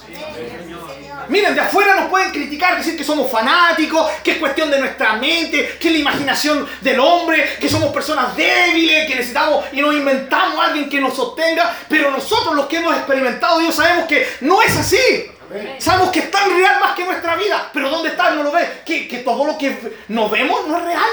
Miren, 1.28 1.54
de 1.54 1.60
afuera 1.60 1.94
nos 1.94 2.08
pueden 2.08 2.30
criticar, 2.30 2.78
decir 2.78 2.96
que 2.96 3.04
somos 3.04 3.30
fanáticos, 3.30 4.10
que 4.24 4.30
es 4.30 4.38
cuestión 4.38 4.70
de 4.70 4.78
nuestra 4.80 5.12
mente, 5.12 5.76
que 5.78 5.88
es 5.88 5.92
la 5.92 6.00
imaginación 6.00 6.66
del 6.80 6.98
hombre, 6.98 7.58
que 7.60 7.68
somos 7.68 7.92
personas 7.92 8.34
débiles, 8.34 9.06
que 9.08 9.14
necesitamos 9.14 9.66
y 9.72 9.82
nos 9.82 9.94
inventamos 9.94 10.58
a 10.58 10.68
alguien 10.68 10.88
que 10.88 10.98
nos 10.98 11.14
sostenga, 11.14 11.76
pero 11.86 12.10
nosotros 12.10 12.54
los 12.54 12.64
que 12.64 12.78
hemos 12.78 12.96
experimentado 12.96 13.58
Dios 13.58 13.74
sabemos 13.74 14.06
que 14.06 14.26
no 14.40 14.62
es 14.62 14.74
así. 14.74 15.30
Sabemos 15.76 16.08
que 16.08 16.20
es 16.20 16.30
tan 16.30 16.48
real 16.48 16.80
más 16.80 16.94
que 16.94 17.04
nuestra 17.04 17.36
vida, 17.36 17.68
pero 17.74 17.90
¿dónde 17.90 18.08
está? 18.08 18.30
No 18.30 18.42
lo 18.42 18.52
ve. 18.52 18.80
Que, 18.86 19.06
que 19.06 19.18
todo 19.18 19.44
lo 19.44 19.58
que 19.58 19.98
nos 20.08 20.30
vemos 20.30 20.66
no 20.66 20.78
es 20.78 20.82
real. 20.82 21.10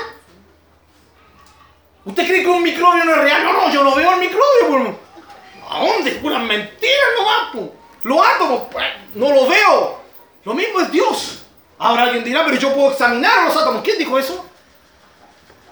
¿Usted 2.05 2.25
cree 2.25 2.41
que 2.41 2.47
un 2.47 2.63
microbio 2.63 3.03
no 3.03 3.11
es 3.11 3.17
real? 3.17 3.43
No, 3.43 3.51
no, 3.51 3.69
yo 3.69 3.83
no 3.83 3.93
veo 3.93 4.13
el 4.13 4.19
microbio. 4.21 5.02
¿A 5.73 5.79
dónde? 5.79 6.11
Puras 6.11 6.43
mentiras 6.43 7.07
nomás, 7.17 7.51
po. 7.51 7.73
Los 8.03 8.25
átomos, 8.25 8.63
pues, 8.71 8.85
no 9.15 9.31
lo 9.33 9.47
veo. 9.47 10.01
Lo 10.45 10.53
mismo 10.53 10.79
es 10.81 10.91
Dios. 10.91 11.43
Ahora 11.79 12.03
alguien 12.03 12.23
dirá, 12.23 12.45
pero 12.45 12.57
yo 12.57 12.73
puedo 12.73 12.91
examinar 12.91 13.45
los 13.45 13.57
átomos. 13.57 13.81
¿Quién 13.81 13.97
dijo 13.97 14.19
eso? 14.19 14.45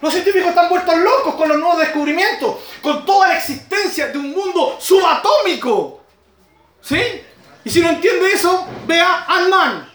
Los 0.00 0.12
científicos 0.12 0.48
están 0.48 0.68
vueltos 0.68 0.96
locos 0.96 1.36
con 1.36 1.48
los 1.48 1.58
nuevos 1.58 1.78
descubrimientos, 1.78 2.56
con 2.82 3.06
toda 3.06 3.28
la 3.28 3.36
existencia 3.36 4.08
de 4.08 4.18
un 4.18 4.32
mundo 4.32 4.76
subatómico. 4.80 6.00
¿Sí? 6.80 7.22
Y 7.64 7.70
si 7.70 7.80
no 7.80 7.90
entiende 7.90 8.32
eso, 8.32 8.66
vea 8.84 9.24
Ant-Man. 9.28 9.91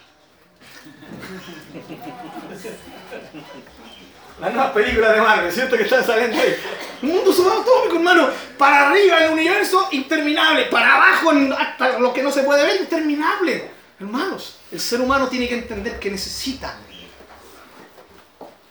La 4.40 4.52
nueva 4.52 4.72
película 4.72 5.14
de 5.14 5.22
Marvel, 5.22 5.52
¿cierto? 5.52 5.76
Que 5.76 5.84
están 5.84 6.06
saliendo 6.06 6.38
ahí. 6.38 6.56
Un 7.02 7.10
mundo 7.10 7.34
subatómico, 7.34 7.96
hermano. 7.96 8.30
Para 8.58 8.90
arriba 8.90 9.26
el 9.26 9.34
universo, 9.34 9.88
interminable. 9.92 10.66
Para 10.66 10.96
abajo, 10.96 11.32
hasta 11.58 11.98
lo 11.98 12.14
que 12.14 12.22
no 12.22 12.32
se 12.32 12.44
puede 12.44 12.64
ver, 12.64 12.82
interminable. 12.82 13.72
Hermanos, 14.00 14.58
el 14.72 14.80
ser 14.80 15.02
humano 15.02 15.28
tiene 15.28 15.48
que 15.48 15.56
entender 15.56 16.00
que 16.00 16.12
necesita. 16.12 16.78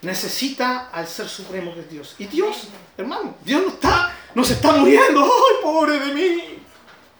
Necesita 0.02 0.90
al 0.92 1.08
ser 1.08 1.28
supremo 1.28 1.74
que 1.74 1.80
es 1.80 1.90
Dios. 1.90 2.14
Y 2.18 2.26
Dios, 2.26 2.68
hermano, 2.96 3.34
Dios 3.42 3.62
no 3.62 3.68
está, 3.70 4.14
no 4.34 4.44
se 4.44 4.52
está 4.52 4.70
muriendo. 4.70 5.24
¡Ay, 5.24 5.56
pobre 5.62 5.98
de 5.98 6.14
mí! 6.14 6.62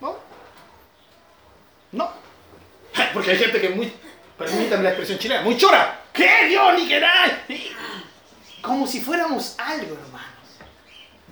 ¿No? 0.01 0.17
No. 1.91 2.13
Porque 3.13 3.33
hay 3.33 3.39
gente 3.39 3.61
que 3.61 3.71
muy, 3.71 3.93
permítanme 4.39 4.85
la 4.85 4.91
expresión 4.91 5.19
chilena, 5.19 5.43
muy 5.43 5.57
chora. 5.57 6.05
¿Qué 6.13 6.47
Dios 6.49 6.75
ni 6.79 6.87
que 6.87 7.01
nada? 7.01 7.45
Como 8.67 8.85
si 8.85 9.01
fuéramos 9.01 9.55
algo, 9.59 9.95
hermanos. 9.95 10.27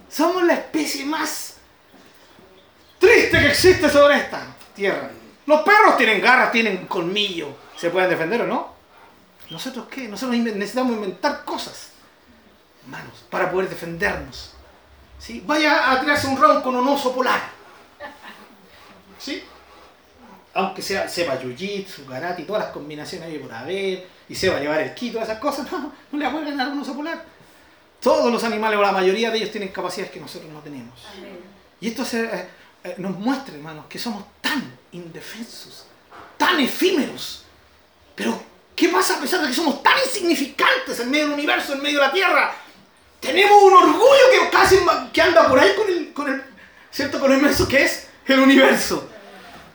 Somos 0.08 0.44
la 0.44 0.54
especie 0.54 1.04
más 1.04 1.56
triste 3.00 3.40
que 3.40 3.48
existe 3.48 3.90
sobre 3.90 4.18
esta 4.18 4.46
tierra. 4.72 5.10
Los 5.44 5.62
perros 5.62 5.96
tienen 5.96 6.20
garras, 6.20 6.52
tienen 6.52 6.86
colmillo. 6.86 7.48
¿Se 7.76 7.90
pueden 7.90 8.08
defender 8.08 8.42
o 8.42 8.46
no? 8.46 8.72
¿Nosotros 9.50 9.88
qué? 9.90 10.06
Nosotros 10.06 10.38
necesitamos 10.38 10.92
inventar 10.92 11.44
cosas, 11.44 11.90
hermanos, 12.84 13.24
para 13.28 13.50
poder 13.50 13.68
defendernos. 13.68 14.52
¿Sí? 15.18 15.42
Vaya 15.44 15.90
a 15.90 16.00
tirarse 16.00 16.28
un 16.28 16.40
round 16.40 16.62
con 16.62 16.76
un 16.76 16.86
oso 16.86 17.12
polar. 17.12 17.40
¿Sí? 19.18 19.42
Aunque 20.54 20.82
sea, 20.82 21.08
sepa 21.08 21.36
jiu-jitsu, 21.40 22.06
todas 22.46 22.62
las 22.62 22.72
combinaciones 22.72 23.28
ahí 23.28 23.38
por 23.38 23.52
haber, 23.52 24.06
y 24.28 24.34
sepa 24.34 24.60
llevar 24.60 24.80
el 24.80 24.94
todas 24.94 25.28
esas 25.28 25.38
cosas, 25.38 25.70
no, 25.72 25.92
no 26.12 26.18
le 26.18 26.24
va 26.24 26.30
a 26.30 26.32
poder 26.32 26.50
ganar 26.50 26.68
a 26.68 26.70
un 26.70 26.80
oso 26.80 26.94
polar. 26.94 27.24
Todos 28.00 28.32
los 28.32 28.44
animales, 28.44 28.78
o 28.78 28.82
la 28.82 28.92
mayoría 28.92 29.30
de 29.30 29.38
ellos, 29.38 29.50
tienen 29.50 29.70
capacidades 29.70 30.12
que 30.12 30.20
nosotros 30.20 30.50
no 30.52 30.60
tenemos. 30.60 31.06
Y 31.80 31.88
esto 31.88 32.04
se, 32.04 32.24
eh, 32.24 32.48
eh, 32.84 32.94
nos 32.98 33.18
muestra, 33.18 33.54
hermanos, 33.54 33.86
que 33.88 33.98
somos 33.98 34.24
tan 34.40 34.76
indefensos, 34.92 35.86
tan 36.36 36.60
efímeros. 36.60 37.44
Pero, 38.14 38.38
¿qué 38.76 38.90
pasa 38.90 39.16
a 39.16 39.20
pesar 39.20 39.40
de 39.40 39.48
que 39.48 39.54
somos 39.54 39.82
tan 39.82 39.94
insignificantes 40.04 41.00
en 41.00 41.10
medio 41.10 41.24
del 41.24 41.34
universo, 41.34 41.72
en 41.72 41.82
medio 41.82 42.00
de 42.00 42.06
la 42.06 42.12
Tierra? 42.12 42.54
Tenemos 43.20 43.62
un 43.62 43.72
orgullo 43.72 44.30
que 44.30 44.50
casi 44.50 44.78
que 45.10 45.22
anda 45.22 45.48
por 45.48 45.58
ahí 45.58 45.74
con 45.74 45.88
el, 45.88 46.12
con 46.12 46.30
el, 46.30 46.42
¿cierto? 46.90 47.18
Con 47.18 47.32
el 47.32 47.38
inmenso 47.38 47.66
que 47.66 47.84
es 47.84 48.08
el 48.26 48.40
universo 48.40 49.08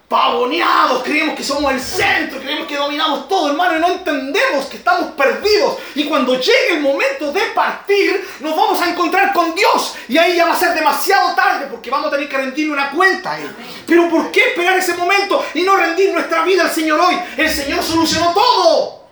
pavoneados, 0.09 1.03
creemos 1.03 1.35
que 1.35 1.43
somos 1.43 1.71
el 1.71 1.79
centro, 1.79 2.39
creemos 2.41 2.67
que 2.67 2.75
dominamos 2.75 3.29
todo, 3.29 3.51
hermano, 3.51 3.77
y 3.77 3.79
no 3.79 3.87
entendemos 3.89 4.65
que 4.65 4.77
estamos 4.77 5.11
perdidos. 5.11 5.77
Y 5.93 6.05
cuando 6.05 6.33
llegue 6.33 6.71
el 6.71 6.79
momento 6.81 7.31
de 7.31 7.41
partir, 7.53 8.27
nos 8.39 8.55
vamos 8.55 8.81
a 8.81 8.89
encontrar 8.89 9.31
con 9.31 9.53
Dios. 9.53 9.95
Y 10.07 10.17
ahí 10.17 10.35
ya 10.35 10.45
va 10.45 10.53
a 10.53 10.59
ser 10.59 10.73
demasiado 10.73 11.35
tarde 11.35 11.67
porque 11.69 11.91
vamos 11.91 12.07
a 12.07 12.11
tener 12.11 12.27
que 12.27 12.37
rendirle 12.37 12.73
una 12.73 12.89
cuenta. 12.89 13.37
Pero 13.85 14.09
¿por 14.09 14.31
qué 14.31 14.49
esperar 14.49 14.79
ese 14.79 14.95
momento 14.95 15.45
y 15.53 15.61
no 15.61 15.77
rendir 15.77 16.11
nuestra 16.11 16.43
vida 16.43 16.63
al 16.63 16.71
Señor 16.71 16.99
hoy? 16.99 17.15
El 17.37 17.49
Señor 17.49 17.83
solucionó 17.83 18.33
todo. 18.33 19.03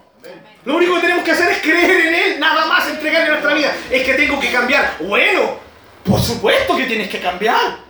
Lo 0.66 0.77
único 0.77 0.96
que 0.96 1.01
tenemos 1.01 1.24
que 1.24 1.32
hacer 1.32 1.50
es 1.50 1.62
creer 1.62 2.08
en 2.08 2.16
Él, 2.16 2.39
nada 2.39 2.66
más 2.66 2.89
entregarle 2.89 3.30
nuestra 3.30 3.54
vida. 3.54 3.72
Es 3.92 4.04
que 4.04 4.16
tengo 4.16 4.39
que 4.39 4.51
cambiar. 4.51 4.98
Bueno, 5.00 5.60
por 6.04 6.20
supuesto 6.20 6.75
que 6.75 6.86
tienes 6.86 7.08
que 7.08 7.22
cambiar. 7.22 7.87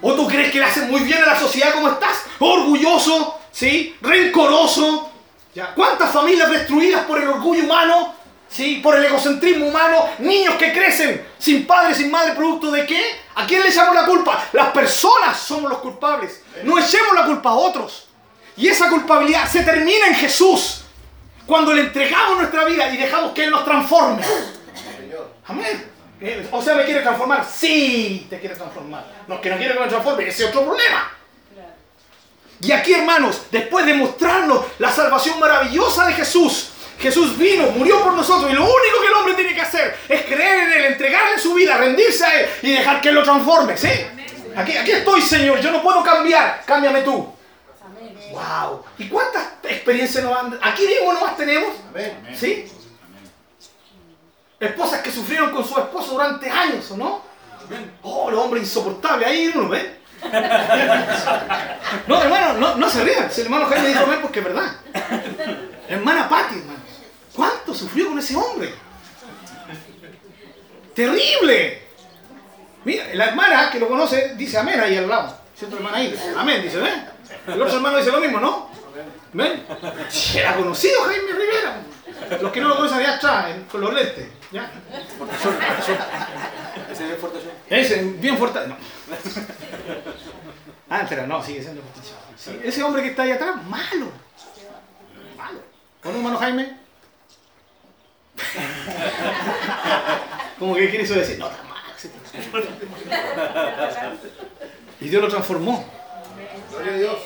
¿O 0.00 0.14
tú 0.14 0.26
crees 0.28 0.50
que 0.52 0.58
le 0.58 0.64
hace 0.64 0.82
muy 0.82 1.00
bien 1.00 1.22
a 1.22 1.26
la 1.26 1.38
sociedad 1.38 1.72
como 1.72 1.88
estás? 1.88 2.24
Orgulloso, 2.38 3.40
¿sí? 3.50 3.96
Rencoroso. 4.00 5.10
¿Ya? 5.54 5.74
¿Cuántas 5.74 6.10
familias 6.10 6.50
destruidas 6.50 7.04
por 7.04 7.20
el 7.20 7.28
orgullo 7.28 7.64
humano? 7.64 8.14
¿Sí? 8.48 8.80
Por 8.82 8.96
el 8.96 9.04
egocentrismo 9.04 9.66
humano. 9.66 10.08
Niños 10.18 10.54
que 10.56 10.72
crecen 10.72 11.26
sin 11.38 11.66
padre, 11.66 11.94
sin 11.94 12.10
madre, 12.10 12.34
producto 12.34 12.70
de 12.70 12.86
qué? 12.86 13.02
¿A 13.34 13.46
quién 13.46 13.62
le 13.62 13.68
echamos 13.68 13.94
la 13.94 14.04
culpa? 14.04 14.44
Las 14.52 14.68
personas 14.68 15.38
somos 15.38 15.70
los 15.70 15.78
culpables. 15.78 16.42
No 16.62 16.78
echemos 16.78 17.14
la 17.14 17.26
culpa 17.26 17.50
a 17.50 17.54
otros. 17.54 18.08
Y 18.56 18.68
esa 18.68 18.88
culpabilidad 18.88 19.50
se 19.50 19.62
termina 19.62 20.06
en 20.06 20.14
Jesús. 20.14 20.82
Cuando 21.46 21.72
le 21.72 21.82
entregamos 21.82 22.38
nuestra 22.38 22.64
vida 22.64 22.88
y 22.92 22.96
dejamos 22.96 23.32
que 23.32 23.44
Él 23.44 23.50
nos 23.50 23.64
transforme. 23.64 24.22
Amén. 25.46 25.93
O 26.50 26.62
sea, 26.62 26.74
¿me 26.74 26.84
quiere 26.84 27.00
transformar? 27.00 27.44
Sí, 27.44 28.26
te 28.30 28.40
quiere 28.40 28.54
transformar. 28.54 29.04
No, 29.26 29.40
que 29.40 29.50
no 29.50 29.56
quiere 29.56 29.74
que 29.74 29.80
me 29.80 29.88
transforme, 29.88 30.28
ese 30.28 30.44
es 30.44 30.48
otro 30.48 30.64
problema. 30.64 31.10
Y 32.60 32.72
aquí, 32.72 32.94
hermanos, 32.94 33.42
después 33.50 33.84
de 33.84 33.94
mostrarnos 33.94 34.64
la 34.78 34.90
salvación 34.90 35.38
maravillosa 35.38 36.06
de 36.06 36.14
Jesús, 36.14 36.70
Jesús 36.98 37.36
vino, 37.36 37.70
murió 37.72 38.02
por 38.02 38.14
nosotros 38.14 38.50
y 38.50 38.54
lo 38.54 38.62
único 38.62 39.00
que 39.00 39.06
el 39.08 39.12
hombre 39.12 39.34
tiene 39.34 39.54
que 39.54 39.60
hacer 39.60 39.96
es 40.08 40.22
creer 40.22 40.60
en 40.60 40.72
Él, 40.72 40.84
entregarle 40.86 41.38
su 41.38 41.52
vida, 41.54 41.76
rendirse 41.76 42.24
a 42.24 42.40
Él 42.40 42.48
y 42.62 42.72
dejar 42.72 43.00
que 43.00 43.10
Él 43.10 43.16
lo 43.16 43.22
transforme. 43.22 43.76
¿Sí? 43.76 43.90
Aquí, 44.56 44.76
aquí 44.76 44.92
estoy, 44.92 45.20
Señor, 45.20 45.60
yo 45.60 45.70
no 45.72 45.82
puedo 45.82 46.02
cambiar, 46.02 46.62
cámbiame 46.64 47.02
tú. 47.02 47.34
¡Wow! 48.30 48.84
¿Y 48.98 49.08
cuántas 49.08 49.46
experiencias 49.64 50.24
nos 50.24 50.36
han... 50.36 50.58
Aquí 50.62 50.86
mismo 50.86 51.12
nomás 51.12 51.36
tenemos? 51.36 51.70
¿Sí? 52.34 52.66
Esposas 54.60 55.02
que 55.02 55.10
sufrieron 55.10 55.50
con 55.50 55.64
su 55.64 55.78
esposo 55.78 56.12
durante 56.12 56.50
años, 56.50 56.90
¿o 56.90 56.96
no? 56.96 57.22
Oh, 58.02 58.28
el 58.30 58.36
hombre 58.36 58.60
insoportable, 58.60 59.24
ahí 59.24 59.52
uno 59.54 59.68
ve. 59.68 60.04
No, 62.06 62.20
hermano, 62.22 62.54
no, 62.54 62.76
no 62.76 62.90
se 62.90 63.04
rían. 63.04 63.30
Si 63.30 63.40
el 63.40 63.46
hermano 63.46 63.66
Jaime 63.66 63.88
dijo 63.88 64.04
porque 64.20 64.40
es 64.40 64.44
verdad. 64.44 64.72
Hermana 65.88 66.28
Patti, 66.28 66.56
hermano. 66.58 66.80
¿Cuánto 67.34 67.74
sufrió 67.74 68.08
con 68.08 68.18
ese 68.18 68.34
hombre? 68.36 68.74
Terrible. 70.94 71.82
Mira, 72.84 73.04
la 73.14 73.26
hermana 73.26 73.70
que 73.70 73.78
lo 73.78 73.88
conoce 73.88 74.34
dice 74.36 74.58
amén 74.58 74.80
ahí 74.80 74.96
al 74.96 75.08
lado. 75.08 75.36
¿Cierto, 75.56 75.76
hermana 75.76 75.98
ahí? 75.98 76.18
Amén, 76.36 76.62
dice, 76.62 76.78
¿ven? 76.78 77.06
El 77.46 77.62
otro 77.62 77.76
hermano 77.76 77.98
dice 77.98 78.10
lo 78.10 78.20
mismo, 78.20 78.40
¿no? 78.40 78.70
¿Ven? 79.32 79.66
Era 80.34 80.56
conocido 80.56 81.02
Jaime 81.04 81.32
Rivera. 81.32 82.40
Los 82.40 82.52
que 82.52 82.60
no 82.60 82.68
lo 82.68 82.76
conocen 82.76 82.98
allá 82.98 83.16
atrás, 83.16 83.46
con 83.70 83.80
los 83.80 83.92
lentes. 83.92 84.26
¿Ya? 84.54 84.70
Ese 86.92 87.12
es 87.12 87.18
fuerte 87.18 87.38
Ese, 87.68 88.02
bien 88.02 88.38
fuerte. 88.38 88.60
No. 88.68 88.76
Ah, 90.88 91.04
pero 91.08 91.26
no, 91.26 91.42
sigue 91.42 91.60
siendo 91.60 91.82
Fortación. 91.82 92.16
Sí, 92.36 92.60
ese 92.62 92.82
hombre 92.84 93.02
que 93.02 93.08
está 93.08 93.22
ahí 93.24 93.32
atrás, 93.32 93.56
malo. 93.66 94.12
Malo. 95.36 95.60
¿O 96.04 96.08
no, 96.08 96.16
hermano 96.16 96.38
Jaime? 96.38 96.76
Como 100.58 100.74
que 100.76 100.88
quiere 100.88 101.04
eso 101.04 101.14
decir, 101.14 101.38
no, 101.38 101.48
está 101.50 101.62
malo. 101.64 101.80
Y 105.00 105.08
Dios 105.08 105.22
lo 105.22 105.28
transformó. 105.28 105.84
Gloria 106.70 106.92
a 106.92 106.96
Dios. 106.96 107.18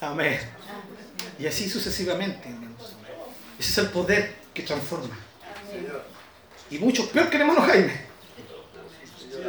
Amén. 0.00 0.38
Y 1.38 1.46
así 1.46 1.68
sucesivamente, 1.68 2.48
hermanos. 2.48 2.94
Ese 3.58 3.70
es 3.70 3.78
el 3.78 3.88
poder 3.90 4.41
que 4.52 4.62
transforma. 4.62 5.16
Y 6.70 6.78
muchos, 6.78 7.06
peor 7.06 7.28
que 7.28 7.36
el 7.36 7.42
hermano 7.42 7.62
Jaime, 7.62 8.06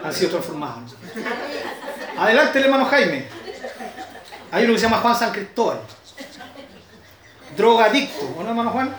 han 0.04 0.14
sido 0.14 0.32
transformados. 0.32 0.96
Adelante 2.18 2.60
el 2.60 2.66
hermano 2.66 2.86
Jaime. 2.86 3.26
Hay 4.52 4.66
uno 4.66 4.74
que 4.74 4.80
se 4.80 4.86
llama 4.86 4.98
Juan 4.98 5.16
San 5.16 5.32
Cristóbal. 5.32 5.80
Drogadicto, 7.56 8.34
¿o 8.38 8.44
no, 8.44 8.50
hermano 8.50 8.72
Juan? 8.72 8.96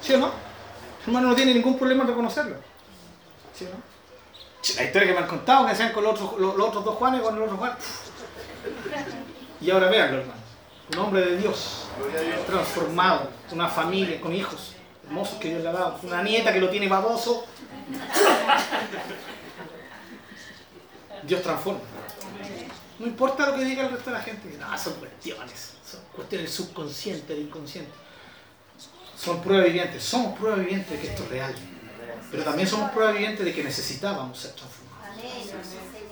¿Sí 0.00 0.14
o 0.14 0.18
no? 0.18 0.26
El 0.26 1.06
hermano 1.06 1.28
no 1.28 1.34
tiene 1.34 1.54
ningún 1.54 1.78
problema 1.78 2.02
en 2.02 2.08
reconocerlo. 2.08 2.56
¿Sí 3.54 3.64
o 3.64 3.68
no? 3.70 3.82
La 4.76 4.84
historia 4.84 5.08
que 5.08 5.14
me 5.14 5.20
han 5.20 5.28
contado, 5.28 5.66
que 5.66 5.72
hacían 5.72 5.92
con 5.92 6.02
los 6.02 6.20
otros, 6.20 6.40
los 6.40 6.68
otros 6.68 6.84
dos 6.84 6.96
Juanes, 6.96 7.20
con 7.22 7.36
el 7.36 7.42
otro 7.42 7.56
Juan. 7.56 7.76
Y 9.60 9.70
ahora 9.70 9.88
véanlo, 9.88 10.18
hermano. 10.18 10.40
Un 10.92 10.98
hombre 10.98 11.24
de 11.24 11.36
Dios, 11.38 11.88
transformado, 12.46 13.30
una 13.52 13.68
familia, 13.68 14.20
con 14.20 14.32
hijos 14.32 14.75
hermosos 15.06 15.38
que 15.38 15.48
Dios 15.48 15.62
le 15.62 15.68
ha 15.68 15.72
dado. 15.72 15.98
Una 16.02 16.22
nieta 16.22 16.52
que 16.52 16.60
lo 16.60 16.68
tiene 16.68 16.88
baboso. 16.88 17.46
Dios 21.22 21.42
transforma. 21.42 21.80
No 22.98 23.06
importa 23.06 23.50
lo 23.50 23.56
que 23.56 23.64
diga 23.64 23.84
el 23.84 23.92
resto 23.92 24.10
de 24.10 24.16
la 24.16 24.22
gente, 24.22 24.56
no, 24.58 24.78
son 24.78 24.94
cuestiones, 24.94 25.72
son 25.84 26.00
cuestiones 26.14 26.50
subconscientes, 26.50 27.28
del 27.28 27.40
inconsciente. 27.40 27.92
Son 29.18 29.42
pruebas 29.42 29.66
vivientes, 29.66 30.02
somos 30.02 30.38
pruebas 30.38 30.60
vivientes 30.60 30.90
de 30.90 31.00
que 31.00 31.08
esto 31.08 31.24
es 31.24 31.28
real. 31.28 31.54
Pero 32.30 32.42
también 32.42 32.68
somos 32.68 32.90
pruebas 32.90 33.14
vivientes 33.14 33.44
de 33.44 33.54
que 33.54 33.64
necesitábamos 33.64 34.38
ser 34.38 34.52
transformados. 34.52 34.86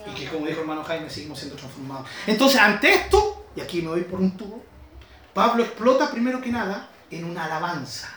Y 0.06 0.14
que 0.14 0.28
como 0.28 0.46
dijo 0.46 0.60
hermano 0.60 0.84
Jaime, 0.84 1.08
seguimos 1.08 1.38
siendo 1.38 1.56
transformados. 1.56 2.06
Entonces, 2.26 2.60
ante 2.60 2.92
esto, 2.92 3.46
y 3.56 3.60
aquí 3.60 3.80
me 3.80 3.88
voy 3.88 4.02
por 4.02 4.20
un 4.20 4.36
tubo, 4.36 4.62
Pablo 5.32 5.64
explota 5.64 6.10
primero 6.10 6.40
que 6.40 6.50
nada 6.50 6.90
en 7.10 7.24
una 7.24 7.46
alabanza. 7.46 8.08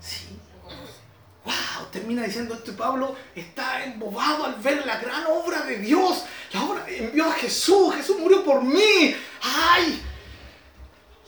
Sí. 0.00 0.38
Termina 1.90 2.22
diciendo 2.22 2.54
este 2.54 2.72
Pablo 2.72 3.14
está 3.34 3.84
embobado 3.84 4.44
al 4.44 4.54
ver 4.56 4.84
la 4.86 4.98
gran 4.98 5.24
obra 5.26 5.62
de 5.62 5.78
Dios. 5.78 6.24
Y 6.52 6.56
ahora 6.56 6.84
envió 6.88 7.26
a 7.26 7.32
Jesús. 7.32 7.94
Jesús 7.94 8.18
murió 8.18 8.44
por 8.44 8.62
mí. 8.62 9.14
¡Ay! 9.42 10.02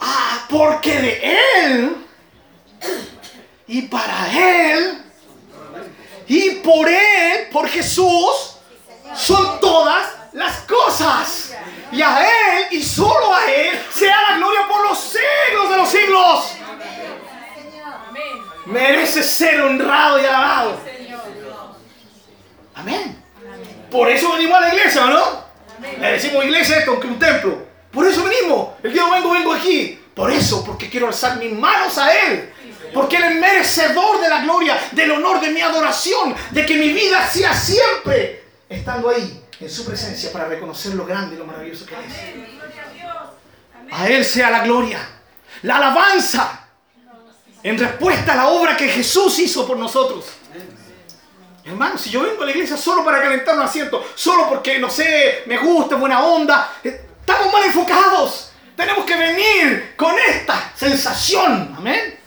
¡Ah! 0.00 0.46
Porque 0.48 1.00
de 1.00 1.20
Él 1.64 1.96
y 3.66 3.82
para 3.82 4.28
Él 4.32 5.02
y 6.26 6.50
por 6.62 6.88
Él, 6.88 7.48
por 7.52 7.68
Jesús, 7.68 8.56
son 9.16 9.60
todas 9.60 10.06
las 10.32 10.58
cosas. 10.60 11.52
Y 11.90 12.02
a 12.02 12.20
Él 12.22 12.66
y 12.70 12.82
solo 12.82 13.34
a 13.34 13.50
Él 13.50 13.80
sea 13.92 14.16
la 14.28 14.36
gloria 14.36 14.60
por 14.68 14.88
los 14.88 14.98
siglos 14.98 15.70
de 15.70 15.76
los 15.76 15.88
siglos. 15.88 16.52
Merece 18.70 19.22
ser 19.22 19.60
honrado 19.60 20.20
y 20.20 20.24
alabado. 20.24 20.80
Amén. 22.74 23.22
Por 23.90 24.08
eso 24.08 24.32
venimos 24.32 24.56
a 24.56 24.60
la 24.60 24.68
iglesia, 24.74 25.06
¿no? 25.06 25.44
Le 26.00 26.12
decimos 26.12 26.44
iglesia 26.44 26.78
esto, 26.78 26.92
aunque 26.92 27.06
un 27.08 27.18
templo. 27.18 27.66
Por 27.90 28.06
eso 28.06 28.24
venimos. 28.24 28.70
El 28.82 28.92
día 28.92 29.02
domingo 29.02 29.32
vengo 29.32 29.52
aquí. 29.52 30.00
Por 30.14 30.30
eso, 30.30 30.64
porque 30.64 30.88
quiero 30.88 31.08
alzar 31.08 31.38
mis 31.38 31.52
manos 31.52 31.98
a 31.98 32.12
Él. 32.12 32.52
Porque 32.92 33.16
Él 33.16 33.24
es 33.24 33.34
merecedor 33.40 34.20
de 34.20 34.28
la 34.28 34.42
gloria, 34.42 34.78
del 34.92 35.10
honor, 35.12 35.40
de 35.40 35.50
mi 35.50 35.60
adoración, 35.60 36.34
de 36.50 36.66
que 36.66 36.74
mi 36.74 36.92
vida 36.92 37.26
sea 37.26 37.54
siempre 37.54 38.44
estando 38.68 39.10
ahí, 39.10 39.42
en 39.58 39.70
su 39.70 39.84
presencia, 39.84 40.32
para 40.32 40.46
reconocer 40.46 40.94
lo 40.94 41.04
grande 41.04 41.36
y 41.36 41.38
lo 41.38 41.44
maravilloso 41.44 41.86
que 41.86 41.94
es. 41.94 42.00
A 43.92 44.08
Él 44.08 44.24
sea 44.24 44.50
la 44.50 44.62
gloria, 44.64 45.00
la 45.62 45.76
alabanza, 45.76 46.68
en 47.62 47.78
respuesta 47.78 48.32
a 48.32 48.36
la 48.36 48.48
obra 48.48 48.76
que 48.76 48.88
Jesús 48.88 49.38
hizo 49.38 49.66
por 49.66 49.76
nosotros. 49.76 50.26
Hermano, 51.64 51.98
si 51.98 52.10
yo 52.10 52.22
vengo 52.22 52.42
a 52.42 52.46
la 52.46 52.52
iglesia 52.52 52.76
solo 52.76 53.04
para 53.04 53.20
calentar 53.20 53.54
un 53.54 53.62
asiento, 53.62 54.04
solo 54.14 54.48
porque, 54.48 54.78
no 54.78 54.88
sé, 54.88 55.42
me 55.46 55.58
gusta, 55.58 55.96
buena 55.96 56.24
onda, 56.24 56.78
eh, 56.82 57.06
estamos 57.20 57.52
mal 57.52 57.64
enfocados. 57.64 58.50
Tenemos 58.74 59.04
que 59.04 59.14
venir 59.14 59.94
con 59.94 60.14
esta 60.18 60.72
sensación, 60.74 61.74
amén. 61.76 62.18